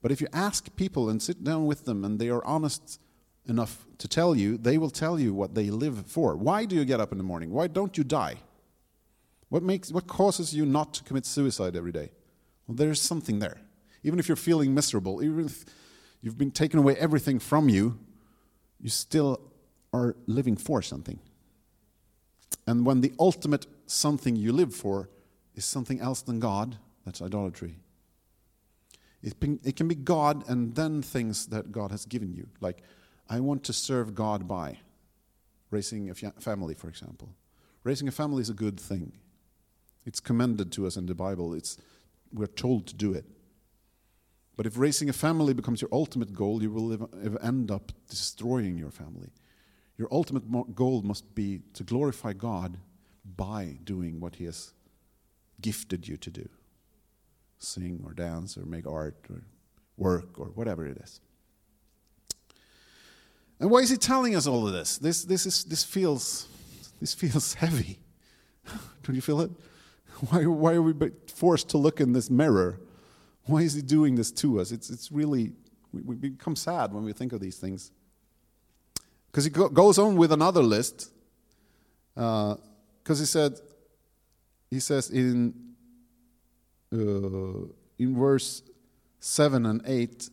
But 0.00 0.12
if 0.12 0.20
you 0.20 0.28
ask 0.32 0.74
people 0.76 1.10
and 1.10 1.20
sit 1.20 1.42
down 1.42 1.66
with 1.66 1.84
them 1.84 2.04
and 2.04 2.20
they 2.20 2.28
are 2.28 2.44
honest 2.44 3.00
enough 3.46 3.84
to 3.98 4.06
tell 4.06 4.36
you, 4.36 4.56
they 4.56 4.78
will 4.78 4.90
tell 4.90 5.18
you 5.18 5.34
what 5.34 5.54
they 5.54 5.70
live 5.70 6.06
for. 6.06 6.36
Why 6.36 6.64
do 6.66 6.76
you 6.76 6.84
get 6.84 7.00
up 7.00 7.10
in 7.10 7.18
the 7.18 7.24
morning? 7.24 7.50
Why 7.50 7.66
don't 7.66 7.98
you 7.98 8.04
die? 8.04 8.36
What, 9.48 9.62
makes, 9.62 9.90
what 9.90 10.06
causes 10.06 10.54
you 10.54 10.64
not 10.66 10.94
to 10.94 11.04
commit 11.04 11.26
suicide 11.26 11.74
every 11.74 11.92
day? 11.92 12.10
Well, 12.66 12.76
there's 12.76 13.00
something 13.00 13.40
there. 13.40 13.58
Even 14.04 14.20
if 14.20 14.28
you're 14.28 14.36
feeling 14.36 14.72
miserable, 14.72 15.22
even 15.22 15.46
if 15.46 15.64
you've 16.20 16.38
been 16.38 16.50
taken 16.50 16.78
away 16.78 16.94
everything 16.96 17.38
from 17.38 17.68
you, 17.68 17.98
you 18.78 18.90
still 18.90 19.40
are 19.92 20.14
living 20.26 20.56
for 20.56 20.82
something. 20.82 21.18
And 22.66 22.84
when 22.84 23.00
the 23.00 23.12
ultimate 23.18 23.66
something 23.86 24.36
you 24.36 24.52
live 24.52 24.74
for 24.74 25.08
is 25.54 25.64
something 25.64 26.00
else 26.00 26.22
than 26.22 26.40
God, 26.40 26.76
that's 27.04 27.22
idolatry. 27.22 27.76
It, 29.22 29.34
it 29.64 29.76
can 29.76 29.88
be 29.88 29.94
God 29.94 30.48
and 30.48 30.74
then 30.74 31.02
things 31.02 31.46
that 31.46 31.72
God 31.72 31.90
has 31.90 32.04
given 32.04 32.32
you. 32.32 32.48
Like, 32.60 32.82
I 33.28 33.40
want 33.40 33.64
to 33.64 33.72
serve 33.72 34.14
God 34.14 34.46
by 34.46 34.78
raising 35.70 36.10
a 36.10 36.14
family, 36.14 36.74
for 36.74 36.88
example. 36.88 37.30
Raising 37.84 38.08
a 38.08 38.12
family 38.12 38.40
is 38.42 38.50
a 38.50 38.54
good 38.54 38.78
thing. 38.78 39.12
It's 40.06 40.20
commended 40.20 40.72
to 40.72 40.86
us 40.86 40.96
in 40.96 41.06
the 41.06 41.14
Bible. 41.14 41.54
It's, 41.54 41.78
we're 42.32 42.46
told 42.46 42.86
to 42.86 42.94
do 42.94 43.12
it. 43.12 43.24
But 44.56 44.66
if 44.66 44.78
raising 44.78 45.08
a 45.08 45.12
family 45.12 45.54
becomes 45.54 45.80
your 45.80 45.90
ultimate 45.92 46.32
goal, 46.32 46.62
you 46.62 46.70
will 46.70 46.86
live, 46.86 47.38
end 47.42 47.70
up 47.70 47.92
destroying 48.08 48.76
your 48.76 48.90
family. 48.90 49.30
Your 49.98 50.08
ultimate 50.10 50.74
goal 50.74 51.02
must 51.02 51.34
be 51.34 51.60
to 51.74 51.82
glorify 51.82 52.32
God 52.32 52.78
by 53.36 53.78
doing 53.84 54.20
what 54.20 54.36
He 54.36 54.44
has 54.44 54.72
gifted 55.60 56.06
you 56.08 56.16
to 56.16 56.30
do 56.30 56.48
sing 57.58 58.00
or 58.04 58.12
dance 58.12 58.56
or 58.56 58.64
make 58.64 58.86
art 58.86 59.16
or 59.28 59.42
work 59.96 60.38
or 60.38 60.46
whatever 60.46 60.86
it 60.86 60.96
is. 60.98 61.20
And 63.60 63.70
why 63.70 63.80
is 63.80 63.90
he 63.90 63.96
telling 63.96 64.36
us 64.36 64.46
all 64.46 64.66
of 64.66 64.72
this? 64.72 64.98
This, 64.98 65.24
this, 65.24 65.44
is, 65.44 65.64
this, 65.64 65.82
feels, 65.82 66.46
this 67.00 67.14
feels 67.14 67.54
heavy. 67.54 67.98
Don't 69.02 69.16
you 69.16 69.20
feel 69.20 69.40
it? 69.40 69.50
Why, 70.30 70.46
why 70.46 70.74
are 70.74 70.82
we 70.82 70.94
forced 71.26 71.68
to 71.70 71.78
look 71.78 72.00
in 72.00 72.12
this 72.12 72.30
mirror? 72.30 72.80
Why 73.46 73.62
is 73.62 73.74
he 73.74 73.82
doing 73.82 74.14
this 74.14 74.30
to 74.32 74.60
us? 74.60 74.72
It's, 74.72 74.90
it's 74.90 75.10
really, 75.10 75.52
we, 75.92 76.02
we 76.02 76.14
become 76.14 76.54
sad 76.54 76.92
when 76.92 77.04
we 77.04 77.12
think 77.12 77.32
of 77.32 77.40
these 77.40 77.56
things. 77.56 77.90
Because 79.30 79.44
he 79.44 79.50
go, 79.50 79.68
goes 79.68 79.98
on 79.98 80.16
with 80.16 80.32
another 80.32 80.62
list. 80.62 81.10
Because 82.14 82.56
uh, 82.56 83.14
he 83.14 83.24
said, 83.24 83.60
he 84.70 84.80
says 84.80 85.10
in 85.10 85.54
uh, 86.92 87.66
in 87.98 88.16
verse 88.16 88.62
7 89.20 89.66
and 89.66 89.82
8 89.84 90.30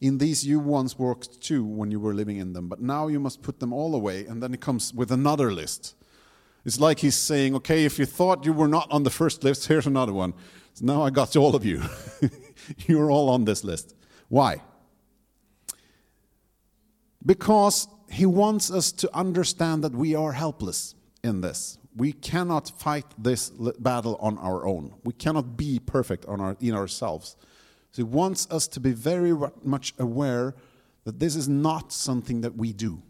in 0.00 0.18
these 0.18 0.46
you 0.46 0.60
once 0.60 0.98
walked 0.98 1.40
too 1.40 1.64
when 1.64 1.90
you 1.90 1.98
were 1.98 2.12
living 2.12 2.36
in 2.36 2.52
them, 2.52 2.68
but 2.68 2.80
now 2.80 3.08
you 3.08 3.18
must 3.18 3.42
put 3.42 3.60
them 3.60 3.72
all 3.72 3.94
away. 3.94 4.26
And 4.26 4.42
then 4.42 4.50
he 4.52 4.58
comes 4.58 4.92
with 4.92 5.10
another 5.10 5.52
list. 5.52 5.94
It's 6.64 6.80
like 6.80 6.98
he's 6.98 7.16
saying, 7.16 7.54
okay, 7.56 7.84
if 7.84 7.98
you 7.98 8.06
thought 8.06 8.44
you 8.44 8.52
were 8.52 8.68
not 8.68 8.90
on 8.90 9.04
the 9.04 9.10
first 9.10 9.44
list, 9.44 9.66
here's 9.66 9.86
another 9.86 10.12
one. 10.12 10.34
So 10.74 10.84
now 10.84 11.02
I 11.02 11.10
got 11.10 11.34
all 11.36 11.54
of 11.56 11.64
you. 11.64 11.82
You're 12.86 13.10
all 13.10 13.30
on 13.30 13.44
this 13.44 13.64
list. 13.64 13.94
Why? 14.28 14.62
Because 17.24 17.88
he 18.08 18.26
wants 18.26 18.70
us 18.70 18.92
to 18.92 19.14
understand 19.14 19.82
that 19.84 19.92
we 19.92 20.14
are 20.14 20.32
helpless 20.32 20.94
in 21.22 21.40
this 21.40 21.78
we 21.96 22.12
cannot 22.12 22.68
fight 22.78 23.06
this 23.16 23.48
battle 23.50 24.16
on 24.20 24.36
our 24.38 24.66
own. 24.66 24.94
We 25.02 25.14
cannot 25.14 25.56
be 25.56 25.78
perfect 25.78 26.26
on 26.26 26.40
our, 26.40 26.56
in 26.60 26.74
ourselves. 26.74 27.36
So 27.92 27.96
he 27.96 28.02
wants 28.02 28.46
us 28.50 28.68
to 28.68 28.80
be 28.80 28.92
very 28.92 29.32
much 29.64 29.94
aware 29.98 30.54
that 31.04 31.18
this 31.18 31.34
is 31.34 31.48
not 31.48 31.92
something 31.92 32.42
that 32.42 32.54
we 32.54 32.74
do. 32.74 33.02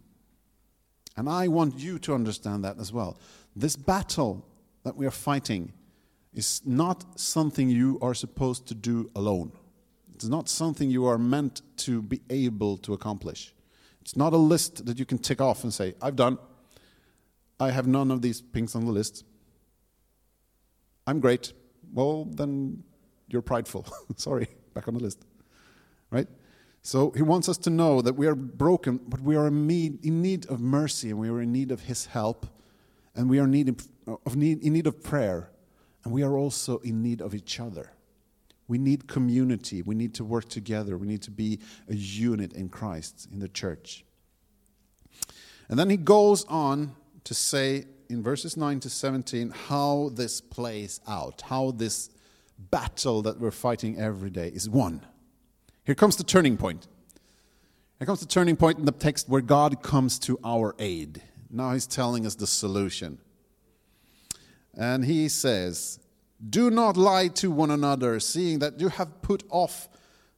And 1.16 1.28
I 1.28 1.48
want 1.48 1.78
you 1.78 1.98
to 2.00 2.14
understand 2.14 2.64
that 2.64 2.78
as 2.78 2.92
well. 2.92 3.18
This 3.56 3.74
battle 3.74 4.46
that 4.84 4.96
we 4.96 5.06
are 5.06 5.10
fighting 5.10 5.72
is 6.32 6.62
not 6.64 7.18
something 7.18 7.68
you 7.68 7.98
are 8.00 8.14
supposed 8.14 8.66
to 8.68 8.74
do 8.74 9.10
alone. 9.16 9.50
It's 10.14 10.26
not 10.26 10.48
something 10.48 10.90
you 10.90 11.06
are 11.06 11.18
meant 11.18 11.62
to 11.78 12.02
be 12.02 12.20
able 12.30 12.76
to 12.78 12.92
accomplish. 12.92 13.52
It's 14.06 14.14
not 14.14 14.32
a 14.32 14.36
list 14.36 14.86
that 14.86 15.00
you 15.00 15.04
can 15.04 15.18
tick 15.18 15.40
off 15.40 15.64
and 15.64 15.74
say, 15.74 15.94
I've 16.00 16.14
done. 16.14 16.38
I 17.58 17.72
have 17.72 17.88
none 17.88 18.12
of 18.12 18.22
these 18.22 18.38
things 18.38 18.76
on 18.76 18.84
the 18.84 18.92
list. 18.92 19.24
I'm 21.08 21.18
great. 21.18 21.52
Well, 21.92 22.26
then 22.26 22.84
you're 23.26 23.42
prideful. 23.42 23.84
Sorry, 24.16 24.46
back 24.74 24.86
on 24.86 24.94
the 24.94 25.02
list. 25.02 25.24
Right? 26.12 26.28
So 26.82 27.10
he 27.16 27.22
wants 27.22 27.48
us 27.48 27.58
to 27.58 27.70
know 27.70 28.00
that 28.00 28.12
we 28.12 28.28
are 28.28 28.36
broken, 28.36 29.00
but 29.08 29.22
we 29.22 29.34
are 29.34 29.48
in 29.48 29.66
need 29.66 30.46
of 30.46 30.60
mercy 30.60 31.10
and 31.10 31.18
we 31.18 31.28
are 31.28 31.40
in 31.40 31.50
need 31.50 31.72
of 31.72 31.80
his 31.80 32.06
help 32.06 32.46
and 33.16 33.28
we 33.28 33.40
are 33.40 33.48
need 33.48 33.82
of 34.24 34.34
in 34.34 34.72
need 34.72 34.86
of 34.86 35.02
prayer 35.02 35.50
and 36.04 36.12
we 36.12 36.22
are 36.22 36.38
also 36.38 36.78
in 36.78 37.02
need 37.02 37.20
of 37.20 37.34
each 37.34 37.58
other. 37.58 37.90
We 38.68 38.78
need 38.78 39.06
community. 39.06 39.82
We 39.82 39.94
need 39.94 40.14
to 40.14 40.24
work 40.24 40.48
together. 40.48 40.98
We 40.98 41.06
need 41.06 41.22
to 41.22 41.30
be 41.30 41.60
a 41.88 41.94
unit 41.94 42.52
in 42.52 42.68
Christ, 42.68 43.28
in 43.32 43.38
the 43.38 43.48
church. 43.48 44.04
And 45.68 45.78
then 45.78 45.90
he 45.90 45.96
goes 45.96 46.44
on 46.44 46.94
to 47.24 47.34
say 47.34 47.86
in 48.08 48.22
verses 48.22 48.56
9 48.56 48.80
to 48.80 48.90
17 48.90 49.50
how 49.50 50.10
this 50.14 50.40
plays 50.40 51.00
out, 51.06 51.42
how 51.42 51.72
this 51.72 52.10
battle 52.58 53.22
that 53.22 53.38
we're 53.38 53.50
fighting 53.50 53.98
every 53.98 54.30
day 54.30 54.48
is 54.48 54.68
won. 54.68 55.04
Here 55.84 55.94
comes 55.94 56.16
the 56.16 56.24
turning 56.24 56.56
point. 56.56 56.86
Here 57.98 58.06
comes 58.06 58.20
the 58.20 58.26
turning 58.26 58.56
point 58.56 58.78
in 58.78 58.84
the 58.84 58.92
text 58.92 59.28
where 59.28 59.40
God 59.40 59.82
comes 59.82 60.18
to 60.20 60.38
our 60.44 60.74
aid. 60.78 61.22
Now 61.50 61.72
he's 61.72 61.86
telling 61.86 62.26
us 62.26 62.34
the 62.34 62.46
solution. 62.46 63.18
And 64.74 65.04
he 65.04 65.28
says, 65.28 65.98
Do 66.50 66.70
not 66.70 66.96
lie 66.96 67.28
to 67.28 67.50
one 67.50 67.70
another, 67.70 68.20
seeing 68.20 68.58
that 68.58 68.80
you 68.80 68.88
have 68.88 69.22
put 69.22 69.42
off 69.50 69.88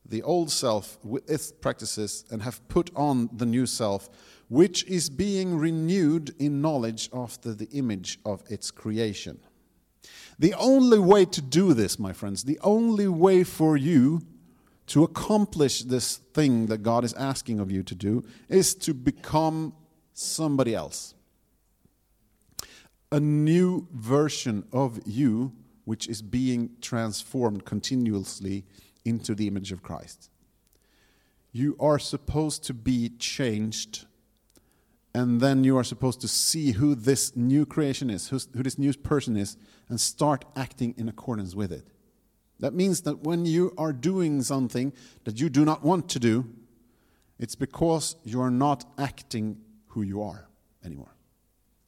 the 0.06 0.22
old 0.22 0.50
self 0.50 0.98
with 1.04 1.28
its 1.28 1.52
practices 1.52 2.24
and 2.30 2.42
have 2.42 2.66
put 2.68 2.90
on 2.94 3.28
the 3.32 3.46
new 3.46 3.66
self 3.66 4.08
which 4.48 4.84
is 4.84 5.10
being 5.10 5.56
renewed 5.58 6.34
in 6.38 6.60
knowledge 6.60 7.10
after 7.12 7.54
the 7.54 7.68
image 7.72 8.18
of 8.24 8.42
its 8.48 8.70
creation. 8.70 9.38
The 10.38 10.54
only 10.54 10.98
way 10.98 11.24
to 11.26 11.42
do 11.42 11.74
this, 11.74 11.98
my 11.98 12.12
friends, 12.12 12.44
the 12.44 12.58
only 12.62 13.08
way 13.08 13.44
for 13.44 13.76
you 13.76 14.22
to 14.86 15.04
accomplish 15.04 15.82
this 15.82 16.16
thing 16.32 16.66
that 16.66 16.78
God 16.78 17.04
is 17.04 17.12
asking 17.14 17.60
of 17.60 17.70
you 17.70 17.82
to 17.82 17.94
do 17.94 18.24
is 18.48 18.74
to 18.76 18.94
become 18.94 19.74
somebody 20.14 20.74
else. 20.74 21.14
A 23.12 23.20
new 23.20 23.86
version 23.92 24.64
of 24.72 25.00
you, 25.04 25.52
which 25.88 26.06
is 26.06 26.20
being 26.20 26.68
transformed 26.82 27.64
continuously 27.64 28.62
into 29.06 29.34
the 29.34 29.46
image 29.46 29.72
of 29.72 29.82
Christ. 29.82 30.28
You 31.50 31.76
are 31.80 31.98
supposed 31.98 32.62
to 32.64 32.74
be 32.74 33.08
changed 33.18 34.04
and 35.14 35.40
then 35.40 35.64
you 35.64 35.78
are 35.78 35.84
supposed 35.84 36.20
to 36.20 36.28
see 36.28 36.72
who 36.72 36.94
this 36.94 37.34
new 37.34 37.64
creation 37.64 38.10
is, 38.10 38.28
who 38.28 38.38
this 38.62 38.76
new 38.76 38.92
person 38.92 39.34
is, 39.34 39.56
and 39.88 39.98
start 39.98 40.44
acting 40.54 40.94
in 40.98 41.08
accordance 41.08 41.54
with 41.54 41.72
it. 41.72 41.86
That 42.60 42.74
means 42.74 43.00
that 43.02 43.20
when 43.20 43.46
you 43.46 43.72
are 43.78 43.94
doing 43.94 44.42
something 44.42 44.92
that 45.24 45.40
you 45.40 45.48
do 45.48 45.64
not 45.64 45.82
want 45.82 46.10
to 46.10 46.18
do, 46.18 46.50
it's 47.38 47.54
because 47.54 48.14
you 48.24 48.42
are 48.42 48.50
not 48.50 48.84
acting 48.98 49.56
who 49.86 50.02
you 50.02 50.20
are 50.20 50.48
anymore. 50.84 51.16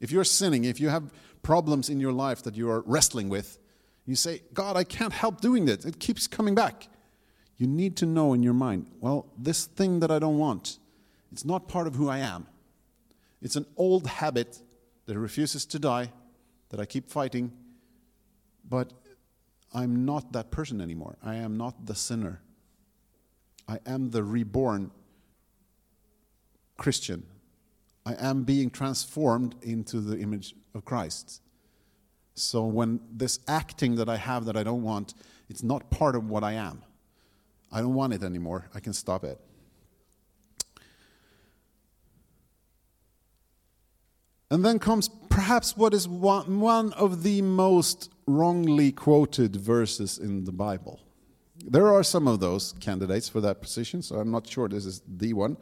If 0.01 0.11
you're 0.11 0.24
sinning, 0.24 0.64
if 0.64 0.80
you 0.80 0.88
have 0.88 1.12
problems 1.42 1.90
in 1.90 2.01
your 2.01 2.12
life 2.12 2.42
that 2.44 2.57
you 2.57 2.70
are 2.70 2.80
wrestling 2.86 3.28
with, 3.28 3.59
you 4.07 4.14
say, 4.14 4.42
God, 4.53 4.76
I 4.76 4.84
can't 4.84 5.12
help 5.12 5.40
doing 5.40 5.64
this. 5.64 5.84
It 5.84 5.98
keeps 5.98 6.26
coming 6.26 6.55
back. 6.55 6.88
You 7.57 7.66
need 7.66 7.96
to 7.98 8.07
know 8.07 8.32
in 8.32 8.42
your 8.42 8.55
mind, 8.55 8.86
well, 9.01 9.26
this 9.36 9.66
thing 9.66 10.01
that 10.01 10.11
I 10.11 10.18
don't 10.18 10.38
want, 10.38 10.78
it's 11.30 11.44
not 11.44 11.68
part 11.68 11.86
of 11.86 11.94
who 11.94 12.09
I 12.09 12.18
am. 12.18 12.46
It's 13.42 13.57
an 13.57 13.66
old 13.76 14.07
habit 14.07 14.61
that 15.07 15.18
refuses 15.18 15.66
to 15.66 15.78
die, 15.78 16.12
that 16.70 16.80
I 16.80 16.86
keep 16.86 17.11
fighting, 17.11 17.53
but 18.68 18.92
I'm 19.72 20.05
not 20.05 20.32
that 20.32 20.51
person 20.51 20.80
anymore. 20.80 21.16
I 21.22 21.36
am 21.36 21.57
not 21.57 21.86
the 21.86 21.94
sinner. 21.94 22.40
I 23.68 23.78
am 23.86 24.11
the 24.11 24.22
reborn 24.22 24.90
Christian. 26.76 27.24
I 28.07 28.14
am 28.18 28.42
being 28.44 28.70
transformed 28.70 29.55
into 29.62 30.01
the 30.01 30.18
image 30.18 30.55
of 30.74 30.84
Christ. 30.84 31.42
So 32.43 32.64
when 32.64 33.01
this 33.12 33.38
acting 33.47 33.97
that 33.97 34.09
I 34.09 34.16
have 34.16 34.45
that 34.47 34.57
I 34.57 34.62
don't 34.62 34.82
want, 34.82 35.14
it's 35.49 35.62
not 35.62 35.91
part 35.91 36.14
of 36.16 36.28
what 36.28 36.43
I 36.43 36.53
am. 36.53 36.82
I 37.72 37.80
don't 37.80 37.95
want 37.95 38.12
it 38.12 38.22
anymore. 38.22 38.66
I 38.74 38.80
can 38.80 38.93
stop 38.93 39.24
it. 39.24 39.38
And 44.51 44.64
then 44.64 44.80
comes 44.80 45.09
perhaps 45.28 45.76
what 45.76 45.95
is 45.95 46.09
one, 46.09 46.93
of 46.95 47.22
the 47.22 47.41
most 47.43 48.11
wrongly 48.26 48.91
quoted 48.91 49.55
verses 49.55 50.18
in 50.18 50.45
the 50.45 50.53
Bible. 50.53 51.01
There 51.64 51.93
are 51.93 52.03
some 52.03 52.26
of 52.26 52.41
those 52.41 52.72
candidates 52.80 53.28
for 53.28 53.41
that 53.43 53.61
position, 53.61 54.03
so 54.03 54.16
I'm 54.16 54.30
not 54.30 54.49
sure 54.49 54.68
this 54.68 54.86
is 54.86 55.03
the 55.07 55.34
one. 55.34 55.57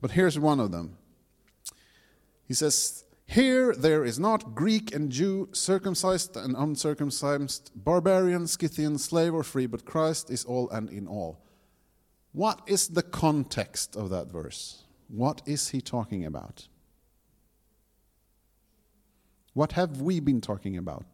But 0.00 0.12
here's 0.12 0.38
one 0.38 0.60
of 0.60 0.72
them. 0.72 0.96
He 2.46 2.54
says, 2.54 3.04
Here 3.32 3.74
there 3.74 4.04
is 4.04 4.18
not 4.18 4.54
Greek 4.54 4.94
and 4.94 5.10
Jew, 5.10 5.48
circumcised 5.52 6.36
and 6.36 6.54
uncircumcised, 6.54 7.70
barbarian, 7.74 8.46
Scythian, 8.46 8.98
slave 8.98 9.32
or 9.32 9.42
free, 9.42 9.64
but 9.64 9.86
Christ 9.86 10.28
is 10.30 10.44
all 10.44 10.68
and 10.68 10.90
in 10.90 11.08
all. 11.08 11.42
What 12.32 12.60
is 12.66 12.88
the 12.88 13.02
context 13.02 13.96
of 13.96 14.10
that 14.10 14.30
verse? 14.30 14.84
What 15.08 15.40
is 15.46 15.70
he 15.70 15.80
talking 15.80 16.26
about? 16.26 16.68
What 19.54 19.72
have 19.72 20.02
we 20.02 20.20
been 20.20 20.42
talking 20.42 20.76
about? 20.76 21.06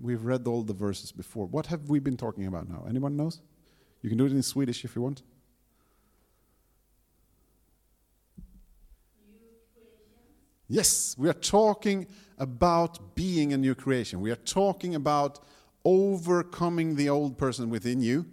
We've 0.00 0.24
read 0.24 0.46
all 0.46 0.62
the 0.62 0.74
verses 0.74 1.10
before. 1.10 1.46
What 1.46 1.66
have 1.66 1.88
we 1.88 1.98
been 1.98 2.16
talking 2.16 2.46
about 2.46 2.68
now? 2.68 2.84
Anyone 2.88 3.16
knows? 3.16 3.40
You 4.00 4.08
can 4.08 4.18
do 4.18 4.26
it 4.26 4.32
in 4.32 4.42
Swedish 4.44 4.84
if 4.84 4.94
you 4.94 5.02
want. 5.02 5.24
Yes, 10.68 11.14
we 11.16 11.28
are 11.28 11.34
talking 11.34 12.06
about 12.38 13.14
being 13.14 13.52
a 13.52 13.56
new 13.56 13.74
creation. 13.74 14.20
We 14.20 14.30
are 14.30 14.36
talking 14.36 14.94
about 14.94 15.38
overcoming 15.84 16.96
the 16.96 17.08
old 17.08 17.38
person 17.38 17.70
within 17.70 18.00
you 18.00 18.26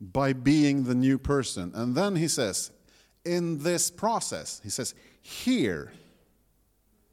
by 0.00 0.32
being 0.32 0.84
the 0.84 0.94
new 0.94 1.18
person. 1.18 1.70
And 1.74 1.94
then 1.94 2.16
he 2.16 2.26
says, 2.26 2.72
in 3.24 3.58
this 3.58 3.90
process, 3.90 4.60
he 4.64 4.70
says, 4.70 4.94
here, 5.20 5.92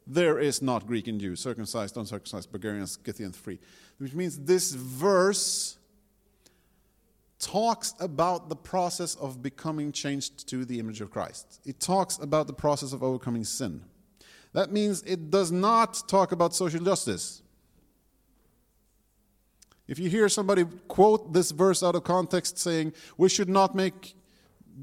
there 0.08 0.40
is 0.40 0.64
not 0.64 0.88
Greek 0.88 1.08
and 1.08 1.22
Jew, 1.22 1.36
circumcised, 1.36 1.96
uncircumcised, 1.96 2.52
barbarian, 2.52 2.88
Scythian, 2.88 3.32
free. 3.32 3.60
Which 4.00 4.16
means 4.16 4.40
this 4.40 4.72
verse 4.72 5.78
talks 7.38 7.94
about 8.00 8.50
the 8.50 8.56
process 8.56 9.14
of 9.16 9.44
becoming 9.44 9.92
changed 9.92 10.48
to 10.50 10.66
the 10.66 10.80
image 10.80 11.00
of 11.00 11.12
Christ. 11.12 11.62
It 11.64 11.80
talks 11.80 12.18
about 12.18 12.48
the 12.48 12.54
process 12.54 12.92
of 12.92 13.04
overcoming 13.04 13.44
sin. 13.44 13.84
That 14.54 14.72
means 14.72 15.04
it 15.04 15.30
does 15.30 15.52
not 15.52 16.08
talk 16.08 16.32
about 16.32 16.56
social 16.56 16.84
justice. 16.84 17.42
If 19.88 19.98
you 19.98 20.10
hear 20.10 20.30
somebody 20.30 20.66
quote 20.88 21.34
this 21.34 21.52
verse 21.52 21.82
out 21.82 21.96
of 21.96 22.04
context 22.04 22.58
saying, 22.58 22.94
we 23.18 23.30
should 23.30 23.50
not 23.50 23.74
make 23.74 24.16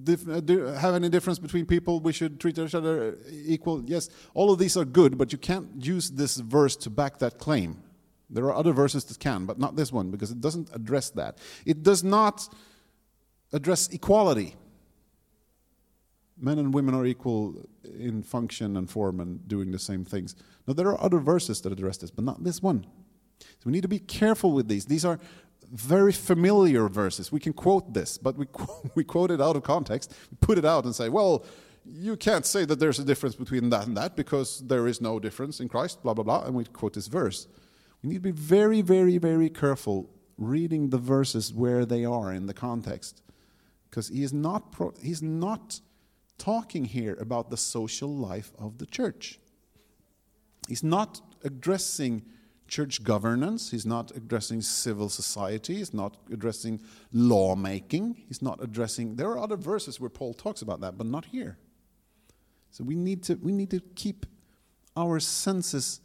uh, 0.09 0.73
have 0.79 0.95
any 0.95 1.09
difference 1.09 1.39
between 1.39 1.65
people, 1.65 2.01
we 2.01 2.13
should 2.13 2.39
treat 2.39 2.59
each 2.59 2.75
other 2.75 3.17
equal, 3.31 3.83
yes, 3.87 4.11
all 4.35 4.53
of 4.53 4.59
these 4.59 4.77
are 4.77 4.85
good, 4.85 5.17
but 5.17 5.33
you 5.33 5.39
can't 5.39 5.69
use 5.85 6.11
this 6.11 6.37
verse 6.37 6.77
to 6.77 6.91
back 6.91 7.19
that 7.19 7.39
claim. 7.39 7.83
There 8.29 8.45
are 8.47 8.55
other 8.55 8.73
verses 8.73 9.05
that 9.05 9.19
can, 9.21 9.47
but 9.47 9.59
not 9.59 9.77
this 9.77 9.93
one, 9.93 10.11
because 10.11 10.31
it 10.31 10.41
doesn't 10.41 10.69
address 10.75 11.11
that. 11.11 11.39
It 11.65 11.83
does 11.83 12.03
not 12.05 12.53
address 13.53 13.89
equality 13.89 14.57
men 16.39 16.59
and 16.59 16.75
women 16.75 16.95
are 16.95 17.07
equal 17.07 17.67
in 17.85 18.23
function 18.23 18.77
and 18.77 18.91
form 18.91 19.21
and 19.21 19.47
doing 19.49 19.71
the 19.71 19.79
same 19.79 20.05
things. 20.05 20.37
Now, 20.67 20.75
there 20.75 20.89
are 20.89 21.03
other 21.03 21.19
verses 21.19 21.61
that 21.63 21.73
address 21.73 21.99
this, 21.99 22.11
but 22.11 22.25
not 22.25 22.45
this 22.45 22.63
one. 22.63 22.87
So 23.41 23.67
we 23.67 23.73
need 23.73 23.83
to 23.83 23.89
be 23.89 23.99
careful 23.99 24.53
with 24.53 24.69
these. 24.69 24.87
These 24.87 25.05
are 25.05 25.19
very 25.73 26.13
familiar 26.13 26.89
verses. 26.89 27.33
We 27.33 27.41
can 27.41 27.53
quote 27.53 27.93
this, 27.95 28.19
but 28.19 28.37
we, 28.37 28.47
we 28.95 29.05
quote 29.05 29.31
it 29.31 29.41
out 29.41 29.57
of 29.57 29.63
context, 29.63 30.15
we 30.31 30.37
put 30.41 30.59
it 30.59 30.65
out 30.65 30.85
and 30.85 30.95
say, 30.95 31.09
well, 31.09 31.45
you 31.85 32.17
can't 32.17 32.45
say 32.45 32.65
that 32.65 32.81
there's 32.81 32.99
a 32.99 33.05
difference 33.05 33.37
between 33.37 33.71
that 33.71 33.87
and 33.87 33.97
that 33.97 34.17
because 34.17 34.61
there 34.67 34.87
is 34.89 35.01
no 35.01 35.21
difference 35.21 35.61
in 35.61 35.69
Christ, 35.69 36.03
blah, 36.03 36.15
blah, 36.15 36.25
blah, 36.25 36.45
and 36.45 36.55
we 36.55 36.65
quote 36.65 36.95
this 36.95 37.07
verse. 37.07 37.47
We 38.03 38.09
need 38.09 38.17
to 38.17 38.21
be 38.21 38.31
very, 38.33 38.83
very, 38.83 39.19
very 39.19 39.49
careful 39.49 40.11
reading 40.37 40.91
the 40.91 40.99
verses 40.99 41.53
where 41.55 41.87
they 41.87 42.05
are 42.05 42.33
in 42.33 42.47
the 42.47 42.55
context 42.55 43.23
because 43.89 44.09
he 44.09 44.23
is 44.23 44.33
not, 44.33 44.73
pro- 44.73 44.95
he's 45.01 45.23
not 45.23 45.81
talking 46.39 46.85
here 46.85 47.17
about 47.21 47.51
the 47.51 47.57
social 47.57 48.09
life 48.09 48.53
of 48.59 48.79
the 48.79 48.87
church. 48.87 49.39
He's 50.69 50.83
not 50.83 51.21
addressing 51.45 52.23
church 52.69 53.05
governance, 53.05 53.71
he's 53.71 53.87
not 53.87 54.11
addressing 54.17 54.61
civil 54.61 55.09
society, 55.09 55.77
he's 55.77 55.95
not 55.95 56.17
addressing 56.33 56.81
lawmaking, 57.13 58.25
he's 58.27 58.43
not 58.43 58.63
addressing. 58.63 59.17
There 59.17 59.29
are 59.29 59.39
other 59.39 59.57
verses 59.57 60.01
where 60.01 60.11
Paul 60.11 60.35
talks 60.35 60.63
about 60.63 60.81
that, 60.81 60.99
but 60.99 61.07
not 61.07 61.27
here. 61.27 61.59
So 62.71 62.83
we 62.85 62.97
need 62.97 63.23
to, 63.25 63.35
we 63.37 63.53
need 63.53 63.71
to 63.71 63.81
keep 63.95 64.27
our 64.97 65.21
senses 65.21 66.01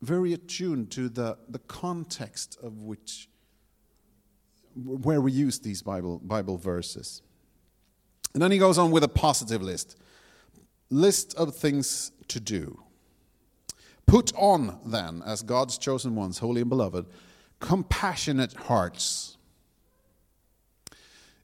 very 0.00 0.32
attuned 0.32 0.90
to 0.92 1.08
the, 1.08 1.36
the 1.48 1.58
context 1.60 2.58
of 2.62 2.82
which 2.82 3.28
where 4.84 5.20
we 5.20 5.32
use 5.32 5.58
these 5.58 5.82
Bible, 5.82 6.20
Bible 6.20 6.56
verses. 6.56 7.22
And 8.34 8.42
then 8.42 8.50
he 8.52 8.58
goes 8.58 8.78
on 8.78 8.90
with 8.90 9.04
a 9.04 9.08
positive 9.08 9.62
list 9.62 9.96
list 10.90 11.34
of 11.34 11.54
things 11.54 12.12
to 12.28 12.40
do. 12.40 12.82
Put 14.06 14.32
on, 14.36 14.78
then, 14.86 15.22
as 15.26 15.42
God's 15.42 15.76
chosen 15.76 16.14
ones, 16.14 16.38
holy 16.38 16.62
and 16.62 16.70
beloved, 16.70 17.06
compassionate 17.60 18.54
hearts. 18.54 19.36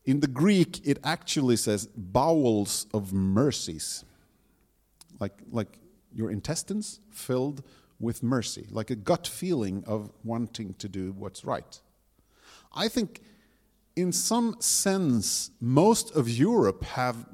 In 0.07 0.21
the 0.21 0.27
Greek, 0.27 0.87
it 0.87 0.99
actually 1.05 1.57
says 1.57 1.89
bowels 1.95 2.87
of 2.95 3.13
mercies, 3.13 4.05
like, 5.21 5.35
like 5.51 5.79
your 6.15 6.31
intestines 6.31 7.01
filled 7.11 7.63
with 8.01 8.23
mercy, 8.23 8.67
like 8.71 8.91
a 8.91 8.97
gut 8.97 9.27
feeling 9.27 9.85
of 9.87 10.11
wanting 10.25 10.75
to 10.75 10.89
do 10.89 11.13
what's 11.13 11.45
right. 11.45 11.81
I 12.75 12.89
think 12.89 13.21
in 13.97 14.13
some 14.13 14.57
sense, 14.61 15.51
most 15.61 16.15
of 16.17 16.29
Europe 16.29 16.85
have 16.85 17.27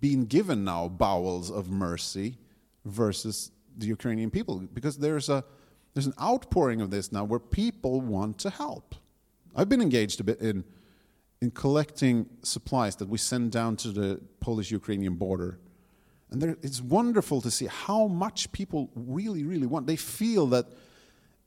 been 0.00 0.24
given 0.24 0.64
now 0.64 0.88
bowels 0.88 1.50
of 1.50 1.70
mercy 1.70 2.38
versus 2.84 3.50
the 3.76 3.86
Ukrainian 3.86 4.30
people 4.30 4.58
because 4.72 4.98
there's 4.98 5.28
a 5.28 5.44
there's 5.92 6.06
an 6.06 6.14
outpouring 6.20 6.80
of 6.80 6.90
this 6.90 7.10
now 7.10 7.24
where 7.24 7.40
people 7.40 8.00
want 8.00 8.38
to 8.38 8.50
help. 8.50 8.94
I've 9.56 9.68
been 9.68 9.82
engaged 9.82 10.20
a 10.20 10.24
bit 10.24 10.40
in 10.40 10.64
in 11.42 11.50
collecting 11.50 12.26
supplies 12.42 12.96
that 12.96 13.08
we 13.08 13.18
send 13.18 13.50
down 13.50 13.74
to 13.74 13.88
the 13.88 14.20
Polish-Ukrainian 14.40 15.14
border. 15.14 15.58
And 16.30 16.40
there, 16.40 16.56
it's 16.62 16.82
wonderful 16.82 17.40
to 17.40 17.50
see 17.50 17.66
how 17.66 18.06
much 18.06 18.52
people 18.52 18.90
really, 18.94 19.42
really 19.44 19.66
want. 19.66 19.86
They 19.86 19.96
feel 19.96 20.46
that 20.48 20.66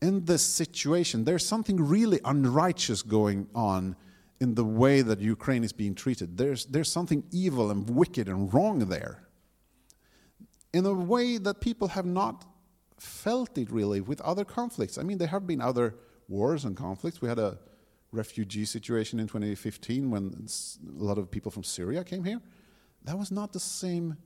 in 0.01 0.25
this 0.25 0.41
situation, 0.41 1.23
there's 1.25 1.45
something 1.45 1.77
really 1.79 2.19
unrighteous 2.25 3.03
going 3.03 3.47
on 3.53 3.95
in 4.43 4.55
the 4.55 4.65
way 4.65 5.01
that 5.01 5.19
Ukraine 5.21 5.63
is 5.63 5.71
being 5.71 5.95
treated. 5.95 6.37
There's, 6.37 6.65
there's 6.65 6.91
something 6.91 7.23
evil 7.31 7.71
and 7.71 7.89
wicked 7.89 8.27
and 8.27 8.53
wrong 8.53 8.79
there. 8.79 9.23
In 10.73 10.85
a 10.85 10.93
way 10.93 11.37
that 11.37 11.61
people 11.61 11.87
have 11.87 12.05
not 12.05 12.45
felt 12.99 13.57
it 13.57 13.71
really 13.71 14.01
with 14.01 14.19
other 14.21 14.43
conflicts. 14.43 14.97
I 14.97 15.03
mean, 15.03 15.17
there 15.17 15.29
have 15.29 15.47
been 15.47 15.61
other 15.61 15.95
wars 16.27 16.65
and 16.65 16.75
conflicts. 16.75 17.21
We 17.21 17.29
had 17.29 17.39
a 17.39 17.57
refugee 18.11 18.65
situation 18.65 19.19
in 19.19 19.27
2015 19.27 20.11
when 20.11 20.47
a 20.47 21.03
lot 21.03 21.17
of 21.17 21.31
people 21.31 21.51
from 21.51 21.63
Syria 21.63 22.03
came 22.03 22.23
here. 22.23 22.41
That 23.05 23.17
was 23.17 23.31
not 23.31 23.53
the 23.53 23.59
same 23.59 24.17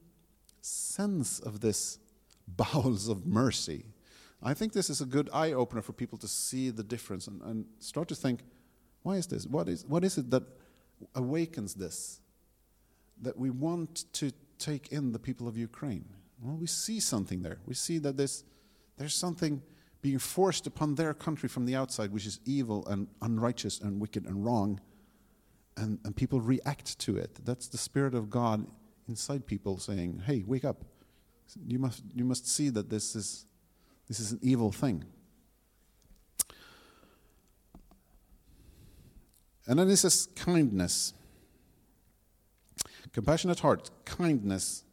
sense 0.62 1.40
of 1.40 1.62
this 1.62 2.00
bowels 2.48 3.08
of 3.08 3.26
mercy. 3.26 3.86
I 4.42 4.54
think 4.54 4.74
this 4.74 4.90
is 4.90 5.02
a 5.02 5.06
good 5.06 5.30
eye 5.34 5.54
opener 5.54 5.82
for 5.82 5.94
people 5.94 6.18
to 6.20 6.28
see 6.28 6.70
the 6.70 6.84
difference 6.84 7.28
and, 7.28 7.42
and 7.42 7.66
start 7.80 8.08
to 8.10 8.16
think 8.16 8.42
why 9.04 9.16
is 9.16 9.28
this? 9.28 9.46
What 9.46 9.70
is, 9.70 9.86
what 9.86 10.04
is 10.04 10.18
it 10.18 10.30
that 10.32 10.44
awakens 11.16 11.76
this? 11.76 12.20
That 13.22 13.38
we 13.38 13.50
want 13.50 14.12
to 14.14 14.32
take 14.60 14.92
in 14.92 15.12
the 15.12 15.20
people 15.20 15.48
of 15.48 15.58
Ukraine? 15.58 16.06
Well, 16.42 16.56
we 16.56 16.68
see 16.68 17.00
something 17.00 17.42
there. 17.42 17.60
We 17.66 17.74
see 17.74 17.98
that 18.00 18.18
there's, 18.18 18.44
there's 18.98 19.16
something 19.16 19.62
being 20.02 20.20
forced 20.20 20.68
upon 20.68 20.96
their 20.96 21.14
country 21.14 21.50
from 21.50 21.66
the 21.66 21.76
outside, 21.76 22.12
which 22.12 22.26
is 22.26 22.40
evil 22.46 22.86
and 22.88 23.08
unrighteous 23.22 23.80
and 23.80 24.00
wicked 24.00 24.26
and 24.26 24.46
wrong. 24.46 24.80
And, 25.76 26.00
and 26.04 26.16
people 26.16 26.42
react 26.42 27.00
to 27.00 27.18
it. 27.18 27.40
That's 27.44 27.68
the 27.68 27.78
Spirit 27.78 28.14
of 28.14 28.30
God 28.30 28.68
inside 29.08 29.46
people 29.46 29.78
saying, 29.78 30.24
hey, 30.26 30.44
wake 30.46 30.66
up. 30.66 30.84
You 31.66 31.80
must, 31.80 32.04
you 32.14 32.26
must 32.26 32.48
see 32.48 32.70
that 32.70 32.90
this 32.90 33.16
is, 33.16 33.46
this 34.08 34.20
is 34.20 34.34
an 34.34 34.40
evil 34.42 34.72
thing. 34.72 35.06
And 39.68 39.78
then 39.78 39.90
it 39.90 39.98
says 39.98 40.30
kindness. 40.36 41.14
Compassionate 43.12 43.60
heart, 43.60 43.90
kindness, 44.06 44.84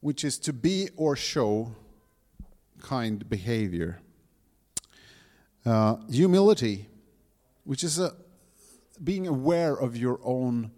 which 0.00 0.24
is 0.24 0.38
to 0.38 0.52
be 0.52 0.88
or 0.96 1.16
show 1.16 1.74
kind 2.80 3.28
behavior. 3.28 4.00
Uh, 5.64 5.96
humility, 6.10 6.88
which 7.64 7.84
is 7.84 7.98
a, 7.98 8.14
being 9.02 9.26
aware 9.26 9.74
of 9.74 9.96
your 9.96 10.18
own 10.24 10.70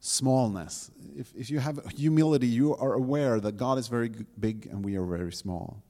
smallness. 0.00 0.90
If, 1.16 1.32
if 1.36 1.50
you 1.50 1.58
have 1.58 1.80
humility, 1.96 2.46
you 2.46 2.74
are 2.76 2.94
aware 2.94 3.40
that 3.40 3.56
God 3.56 3.78
is 3.78 3.88
very 3.88 4.10
big 4.38 4.66
and 4.66 4.84
we 4.84 4.96
are 4.96 5.04
very 5.04 5.32
small. 5.32 5.82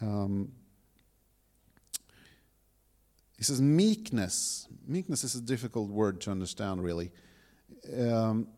Um, 0.00 0.52
he 3.36 3.44
says 3.44 3.60
meekness. 3.60 4.68
Meekness 4.86 5.24
is 5.24 5.34
a 5.34 5.40
difficult 5.40 5.90
word 5.90 6.20
to 6.22 6.30
understand, 6.30 6.82
really. 6.82 7.10
Um, 7.98 8.48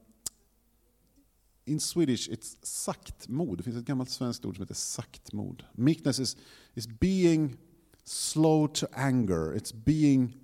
in 1.67 1.81
Swedish 1.81 2.29
it's 2.29 2.57
saktmod. 2.63 3.57
Det 3.57 3.63
finns 3.65 3.77
ett 3.77 3.85
gammalt 3.85 4.11
svenskt 4.11 4.45
ord 4.45 4.57
som 4.57 4.63
heter 4.63 4.75
saktmod. 4.75 5.65
Meekness 5.75 6.19
is, 6.19 6.37
is 6.75 6.87
being 6.87 7.57
slow 8.05 8.67
to 8.67 8.89
anger. 8.95 9.53
It's 9.53 9.73
being 9.73 10.35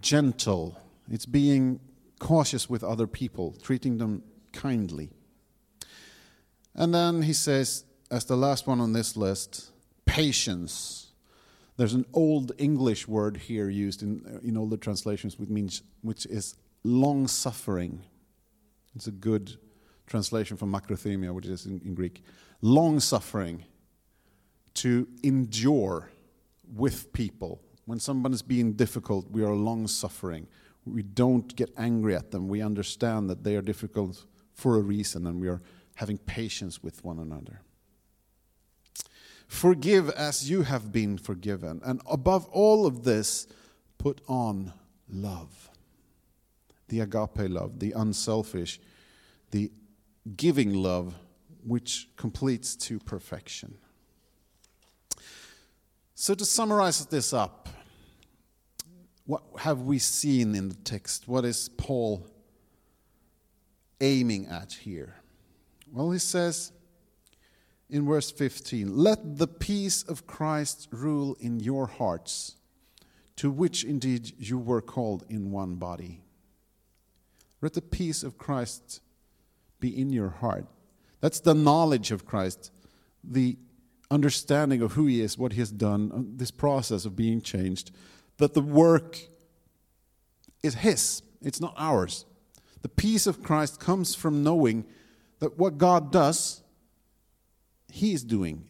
gentle. 0.00 0.76
It's 1.10 1.26
being 1.26 1.80
cautious 2.18 2.70
with 2.70 2.84
other 2.84 3.06
people, 3.06 3.54
treating 3.62 3.98
them 3.98 4.22
kindly. 4.52 5.10
And 6.74 6.94
then 6.94 7.22
he 7.22 7.32
says, 7.32 7.84
as 8.10 8.24
the 8.24 8.36
last 8.36 8.66
one 8.66 8.80
on 8.80 8.92
this 8.92 9.16
list, 9.16 9.72
patience. 10.04 11.07
There's 11.78 11.94
an 11.94 12.06
old 12.12 12.50
English 12.58 13.06
word 13.06 13.36
here 13.36 13.70
used 13.70 14.02
in, 14.02 14.20
uh, 14.26 14.40
in 14.46 14.56
older 14.56 14.76
translations 14.76 15.38
which 15.38 15.48
means 15.48 15.82
which 16.02 16.26
is 16.26 16.56
long 16.82 17.28
suffering. 17.28 18.02
It's 18.96 19.06
a 19.06 19.12
good 19.12 19.56
translation 20.08 20.56
from 20.56 20.72
makrothymia, 20.72 21.32
which 21.32 21.46
is 21.46 21.66
in, 21.66 21.80
in 21.84 21.94
Greek. 21.94 22.24
Long 22.62 22.98
suffering 22.98 23.64
to 24.74 25.06
endure 25.22 26.10
with 26.74 27.12
people. 27.12 27.60
When 27.86 28.00
someone 28.00 28.32
is 28.32 28.42
being 28.42 28.72
difficult, 28.72 29.30
we 29.30 29.44
are 29.44 29.54
long 29.54 29.86
suffering. 29.86 30.48
We 30.84 31.04
don't 31.04 31.54
get 31.54 31.70
angry 31.76 32.16
at 32.16 32.32
them. 32.32 32.48
We 32.48 32.60
understand 32.60 33.30
that 33.30 33.44
they 33.44 33.54
are 33.54 33.62
difficult 33.62 34.24
for 34.52 34.76
a 34.76 34.80
reason 34.80 35.28
and 35.28 35.40
we 35.40 35.48
are 35.48 35.62
having 35.94 36.18
patience 36.18 36.82
with 36.82 37.04
one 37.04 37.20
another. 37.20 37.60
Forgive 39.48 40.10
as 40.10 40.48
you 40.48 40.62
have 40.62 40.92
been 40.92 41.16
forgiven. 41.16 41.80
And 41.82 42.00
above 42.08 42.46
all 42.50 42.86
of 42.86 43.02
this, 43.02 43.48
put 43.96 44.20
on 44.28 44.74
love. 45.10 45.70
The 46.88 47.00
agape 47.00 47.48
love, 47.50 47.80
the 47.80 47.92
unselfish, 47.92 48.78
the 49.50 49.72
giving 50.36 50.74
love, 50.74 51.14
which 51.66 52.08
completes 52.16 52.76
to 52.76 52.98
perfection. 53.00 53.78
So, 56.14 56.34
to 56.34 56.44
summarize 56.44 57.04
this 57.06 57.32
up, 57.32 57.68
what 59.24 59.42
have 59.58 59.82
we 59.82 59.98
seen 59.98 60.54
in 60.54 60.68
the 60.68 60.74
text? 60.74 61.26
What 61.26 61.44
is 61.44 61.68
Paul 61.70 62.26
aiming 64.00 64.46
at 64.46 64.72
here? 64.72 65.16
Well, 65.92 66.10
he 66.10 66.18
says 66.18 66.72
in 67.90 68.06
verse 68.06 68.30
15, 68.30 68.96
Let 68.96 69.38
the 69.38 69.46
peace 69.46 70.02
of 70.02 70.26
Christ 70.26 70.88
rule 70.90 71.36
in 71.40 71.60
your 71.60 71.86
hearts, 71.86 72.56
to 73.36 73.50
which 73.50 73.84
indeed 73.84 74.32
you 74.38 74.58
were 74.58 74.82
called 74.82 75.24
in 75.28 75.50
one 75.50 75.76
body. 75.76 76.22
Let 77.60 77.74
the 77.74 77.82
peace 77.82 78.22
of 78.22 78.38
Christ 78.38 79.00
be 79.80 79.88
in 79.98 80.10
your 80.10 80.30
heart. 80.30 80.66
That's 81.20 81.40
the 81.40 81.54
knowledge 81.54 82.10
of 82.10 82.24
Christ, 82.24 82.70
the 83.24 83.56
understanding 84.10 84.82
of 84.82 84.92
who 84.92 85.06
he 85.06 85.20
is, 85.20 85.36
what 85.36 85.52
he 85.52 85.60
has 85.60 85.70
done, 85.70 86.10
uh, 86.14 86.20
this 86.36 86.50
process 86.50 87.04
of 87.04 87.16
being 87.16 87.40
changed, 87.40 87.90
that 88.38 88.54
the 88.54 88.60
work 88.60 89.18
is 90.62 90.76
his, 90.76 91.22
it's 91.42 91.60
not 91.60 91.74
ours. 91.76 92.24
The 92.82 92.88
peace 92.88 93.26
of 93.26 93.42
Christ 93.42 93.80
comes 93.80 94.14
from 94.14 94.42
knowing 94.42 94.84
that 95.40 95.58
what 95.58 95.78
God 95.78 96.12
does, 96.12 96.62
he 97.90 98.12
is 98.12 98.24
doing, 98.24 98.64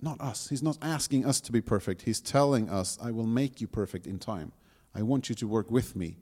not 0.00 0.20
us. 0.20 0.48
He's 0.48 0.62
not 0.62 0.78
asking 0.82 1.24
us 1.24 1.40
to 1.42 1.52
be 1.52 1.60
perfect. 1.60 2.02
He's 2.02 2.20
telling 2.20 2.68
us, 2.68 2.98
I 3.02 3.10
will 3.10 3.26
make 3.26 3.60
you 3.60 3.66
perfect 3.66 4.06
in 4.06 4.18
time. 4.18 4.52
I 4.94 5.02
want 5.02 5.28
you 5.28 5.34
to 5.36 5.48
work 5.48 5.70
with 5.70 5.96
me, 5.96 6.16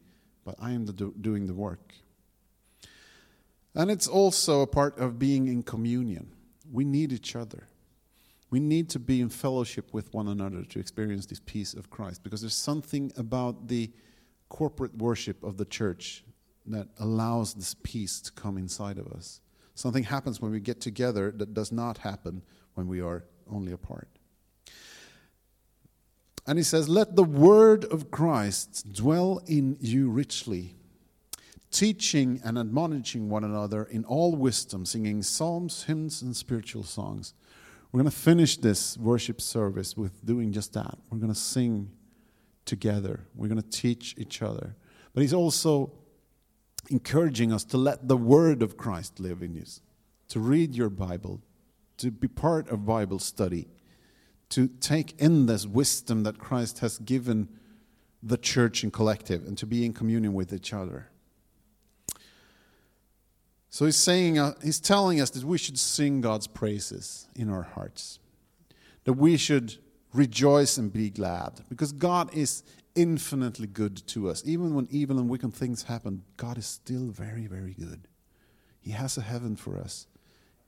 but 0.44 0.56
I 0.60 0.72
am 0.72 0.86
the 0.86 0.92
do- 0.92 1.14
doing 1.20 1.46
the 1.46 1.54
work. 1.54 1.94
And 3.74 3.90
it's 3.90 4.06
also 4.06 4.62
a 4.62 4.66
part 4.66 4.98
of 4.98 5.18
being 5.18 5.48
in 5.48 5.62
communion. 5.62 6.30
We 6.70 6.84
need 6.84 7.12
each 7.12 7.34
other. 7.34 7.68
We 8.50 8.60
need 8.60 8.88
to 8.90 9.00
be 9.00 9.20
in 9.20 9.30
fellowship 9.30 9.92
with 9.92 10.14
one 10.14 10.28
another 10.28 10.62
to 10.62 10.78
experience 10.78 11.26
this 11.26 11.40
peace 11.44 11.74
of 11.74 11.90
Christ 11.90 12.22
because 12.22 12.40
there's 12.40 12.54
something 12.54 13.12
about 13.16 13.66
the 13.66 13.90
corporate 14.48 14.96
worship 14.96 15.42
of 15.42 15.56
the 15.56 15.64
church 15.64 16.22
that 16.66 16.86
allows 17.00 17.54
this 17.54 17.74
peace 17.82 18.20
to 18.20 18.32
come 18.32 18.56
inside 18.56 18.98
of 18.98 19.08
us. 19.08 19.40
Something 19.74 20.04
happens 20.04 20.40
when 20.40 20.52
we 20.52 20.60
get 20.60 20.80
together 20.80 21.32
that 21.32 21.54
does 21.54 21.72
not 21.72 21.98
happen 21.98 22.42
when 22.74 22.88
we 22.88 23.00
are 23.00 23.24
only 23.50 23.72
apart. 23.72 24.08
And 26.46 26.58
he 26.58 26.64
says, 26.64 26.88
Let 26.88 27.16
the 27.16 27.24
word 27.24 27.84
of 27.86 28.10
Christ 28.10 28.92
dwell 28.92 29.42
in 29.46 29.76
you 29.80 30.10
richly 30.10 30.74
teaching 31.74 32.40
and 32.44 32.56
admonishing 32.56 33.28
one 33.28 33.42
another 33.42 33.82
in 33.84 34.04
all 34.04 34.36
wisdom, 34.36 34.86
singing 34.86 35.22
psalms, 35.22 35.82
hymns, 35.82 36.22
and 36.22 36.36
spiritual 36.36 36.84
songs. 36.84 37.34
We're 37.90 37.98
going 38.00 38.10
to 38.10 38.16
finish 38.16 38.56
this 38.56 38.96
worship 38.96 39.40
service 39.40 39.96
with 39.96 40.24
doing 40.24 40.52
just 40.52 40.72
that. 40.74 40.96
We're 41.10 41.18
going 41.18 41.32
to 41.32 41.38
sing 41.38 41.90
together, 42.64 43.20
we're 43.34 43.48
going 43.48 43.60
to 43.60 43.68
teach 43.68 44.14
each 44.16 44.40
other. 44.40 44.74
But 45.12 45.20
he's 45.20 45.34
also 45.34 45.92
encouraging 46.90 47.52
us 47.52 47.64
to 47.64 47.76
let 47.76 48.08
the 48.08 48.16
word 48.16 48.62
of 48.62 48.76
Christ 48.76 49.20
live 49.20 49.42
in 49.42 49.54
you, 49.54 49.64
to 50.28 50.40
read 50.40 50.74
your 50.74 50.90
Bible, 50.90 51.40
to 51.98 52.10
be 52.10 52.28
part 52.28 52.68
of 52.68 52.84
Bible 52.84 53.18
study, 53.18 53.68
to 54.50 54.68
take 54.68 55.18
in 55.20 55.46
this 55.46 55.66
wisdom 55.66 56.22
that 56.24 56.38
Christ 56.38 56.80
has 56.80 56.98
given 56.98 57.48
the 58.22 58.36
church 58.36 58.82
and 58.82 58.92
collective, 58.92 59.46
and 59.46 59.56
to 59.58 59.66
be 59.66 59.84
in 59.84 59.92
communion 59.92 60.32
with 60.32 60.52
each 60.52 60.72
other. 60.72 61.10
So 63.68 63.86
he's 63.86 63.96
saying, 63.96 64.38
uh, 64.38 64.54
he's 64.62 64.80
telling 64.80 65.20
us 65.20 65.30
that 65.30 65.44
we 65.44 65.58
should 65.58 65.78
sing 65.78 66.20
God's 66.20 66.46
praises 66.46 67.28
in 67.34 67.50
our 67.50 67.62
hearts, 67.62 68.20
that 69.02 69.14
we 69.14 69.36
should 69.36 69.76
rejoice 70.12 70.78
and 70.78 70.92
be 70.92 71.10
glad, 71.10 71.60
because 71.68 71.90
God 71.92 72.32
is 72.32 72.62
infinitely 72.94 73.66
good 73.66 74.06
to 74.08 74.28
us. 74.28 74.42
Even 74.44 74.74
when 74.74 74.88
evil 74.90 75.18
and 75.18 75.28
wicked 75.28 75.54
things 75.54 75.84
happen, 75.84 76.22
God 76.36 76.58
is 76.58 76.66
still 76.66 77.06
very, 77.06 77.46
very 77.46 77.74
good. 77.74 78.08
He 78.80 78.92
has 78.92 79.16
a 79.16 79.22
heaven 79.22 79.56
for 79.56 79.78
us. 79.78 80.06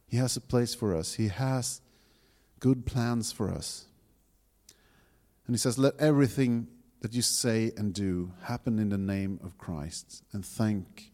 He 0.07 0.17
has 0.17 0.37
a 0.37 0.41
place 0.41 0.75
for 0.75 0.95
us. 0.95 1.15
He 1.15 1.29
has 1.29 1.81
good 2.61 2.87
plans 2.87 3.33
for 3.33 3.51
us. 3.51 3.87
And 5.47 5.55
he 5.55 5.59
says, 5.59 5.79
Let 5.79 5.99
everything 5.99 6.69
that 7.01 7.15
you 7.15 7.23
say 7.23 7.73
and 7.77 7.93
do 7.93 8.33
happen 8.43 8.79
in 8.79 8.89
the 8.89 8.99
name 8.99 9.39
of 9.45 9.59
Christ, 9.59 10.25
and 10.33 10.45
thank 10.45 11.13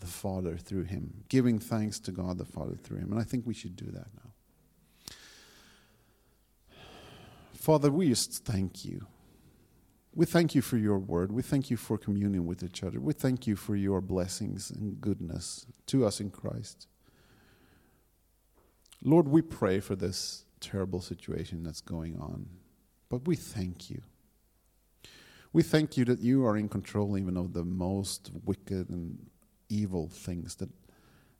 the 0.00 0.06
Father 0.06 0.56
through 0.56 0.84
him, 0.84 1.24
giving 1.28 1.58
thanks 1.58 2.00
to 2.00 2.10
God 2.10 2.38
the 2.38 2.44
Father 2.44 2.74
through 2.74 2.98
him. 2.98 3.12
And 3.12 3.20
I 3.20 3.24
think 3.24 3.46
we 3.46 3.54
should 3.54 3.76
do 3.76 3.86
that 3.86 4.08
now. 4.16 4.32
Father, 7.54 7.90
we 7.92 8.08
just 8.08 8.44
thank 8.44 8.84
you. 8.84 9.06
We 10.14 10.26
thank 10.26 10.54
you 10.54 10.60
for 10.60 10.76
your 10.76 10.98
word. 10.98 11.32
We 11.32 11.42
thank 11.42 11.70
you 11.70 11.76
for 11.76 11.96
communion 11.96 12.46
with 12.46 12.62
each 12.62 12.82
other. 12.82 13.00
We 13.00 13.14
thank 13.14 13.46
you 13.46 13.56
for 13.56 13.74
your 13.74 14.02
blessings 14.02 14.70
and 14.70 15.00
goodness 15.00 15.66
to 15.86 16.04
us 16.04 16.20
in 16.20 16.30
Christ. 16.30 16.86
Lord, 19.02 19.26
we 19.26 19.40
pray 19.40 19.80
for 19.80 19.96
this 19.96 20.44
terrible 20.60 21.00
situation 21.00 21.62
that's 21.62 21.80
going 21.80 22.18
on, 22.20 22.46
but 23.08 23.26
we 23.26 23.36
thank 23.36 23.90
you. 23.90 24.02
We 25.52 25.62
thank 25.62 25.96
you 25.96 26.04
that 26.06 26.20
you 26.20 26.46
are 26.46 26.56
in 26.56 26.68
control 26.68 27.18
even 27.18 27.36
of 27.36 27.52
the 27.52 27.64
most 27.64 28.30
wicked 28.44 28.90
and 28.90 29.30
evil 29.68 30.08
things, 30.08 30.56
that 30.56 30.70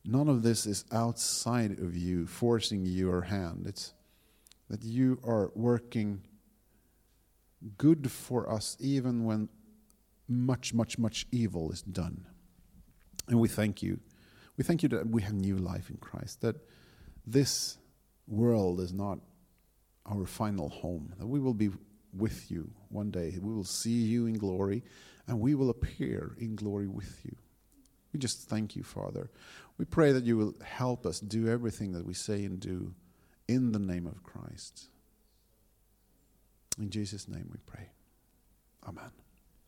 none 0.04 0.28
of 0.28 0.42
this 0.42 0.66
is 0.66 0.84
outside 0.90 1.78
of 1.78 1.94
you, 1.94 2.26
forcing 2.26 2.84
your 2.86 3.22
hand. 3.22 3.66
It's 3.66 3.94
that 4.68 4.82
you 4.82 5.20
are 5.24 5.50
working 5.54 6.22
good 7.78 8.10
for 8.10 8.50
us 8.50 8.76
even 8.80 9.24
when 9.24 9.48
much, 10.28 10.72
much, 10.72 10.98
much 10.98 11.26
evil 11.30 11.70
is 11.70 11.82
done. 11.82 12.26
And 13.28 13.40
we 13.40 13.48
thank 13.48 13.82
you. 13.82 14.00
We 14.56 14.64
thank 14.64 14.82
you 14.82 14.88
that 14.90 15.08
we 15.08 15.22
have 15.22 15.34
new 15.34 15.56
life 15.56 15.90
in 15.90 15.96
Christ, 15.96 16.40
that 16.42 16.56
this 17.26 17.78
world 18.26 18.80
is 18.80 18.92
not 18.92 19.18
our 20.06 20.26
final 20.26 20.68
home, 20.68 21.14
that 21.18 21.26
we 21.26 21.40
will 21.40 21.54
be 21.54 21.70
with 22.12 22.50
you 22.50 22.70
one 22.88 23.10
day. 23.10 23.38
We 23.40 23.54
will 23.54 23.64
see 23.64 23.90
you 23.90 24.26
in 24.26 24.34
glory, 24.34 24.82
and 25.26 25.40
we 25.40 25.54
will 25.54 25.70
appear 25.70 26.34
in 26.38 26.56
glory 26.56 26.88
with 26.88 27.20
you. 27.24 27.36
We 28.12 28.18
just 28.18 28.48
thank 28.48 28.76
you, 28.76 28.82
Father. 28.82 29.30
We 29.78 29.84
pray 29.84 30.12
that 30.12 30.24
you 30.24 30.36
will 30.36 30.54
help 30.62 31.06
us 31.06 31.20
do 31.20 31.48
everything 31.48 31.92
that 31.92 32.04
we 32.04 32.14
say 32.14 32.44
and 32.44 32.60
do 32.60 32.94
in 33.48 33.72
the 33.72 33.78
name 33.78 34.06
of 34.06 34.22
Christ. 34.22 34.88
In 36.78 36.90
Jesus' 36.90 37.28
name 37.28 37.48
we 37.52 37.58
pray. 37.66 37.90
Amen. 38.86 39.21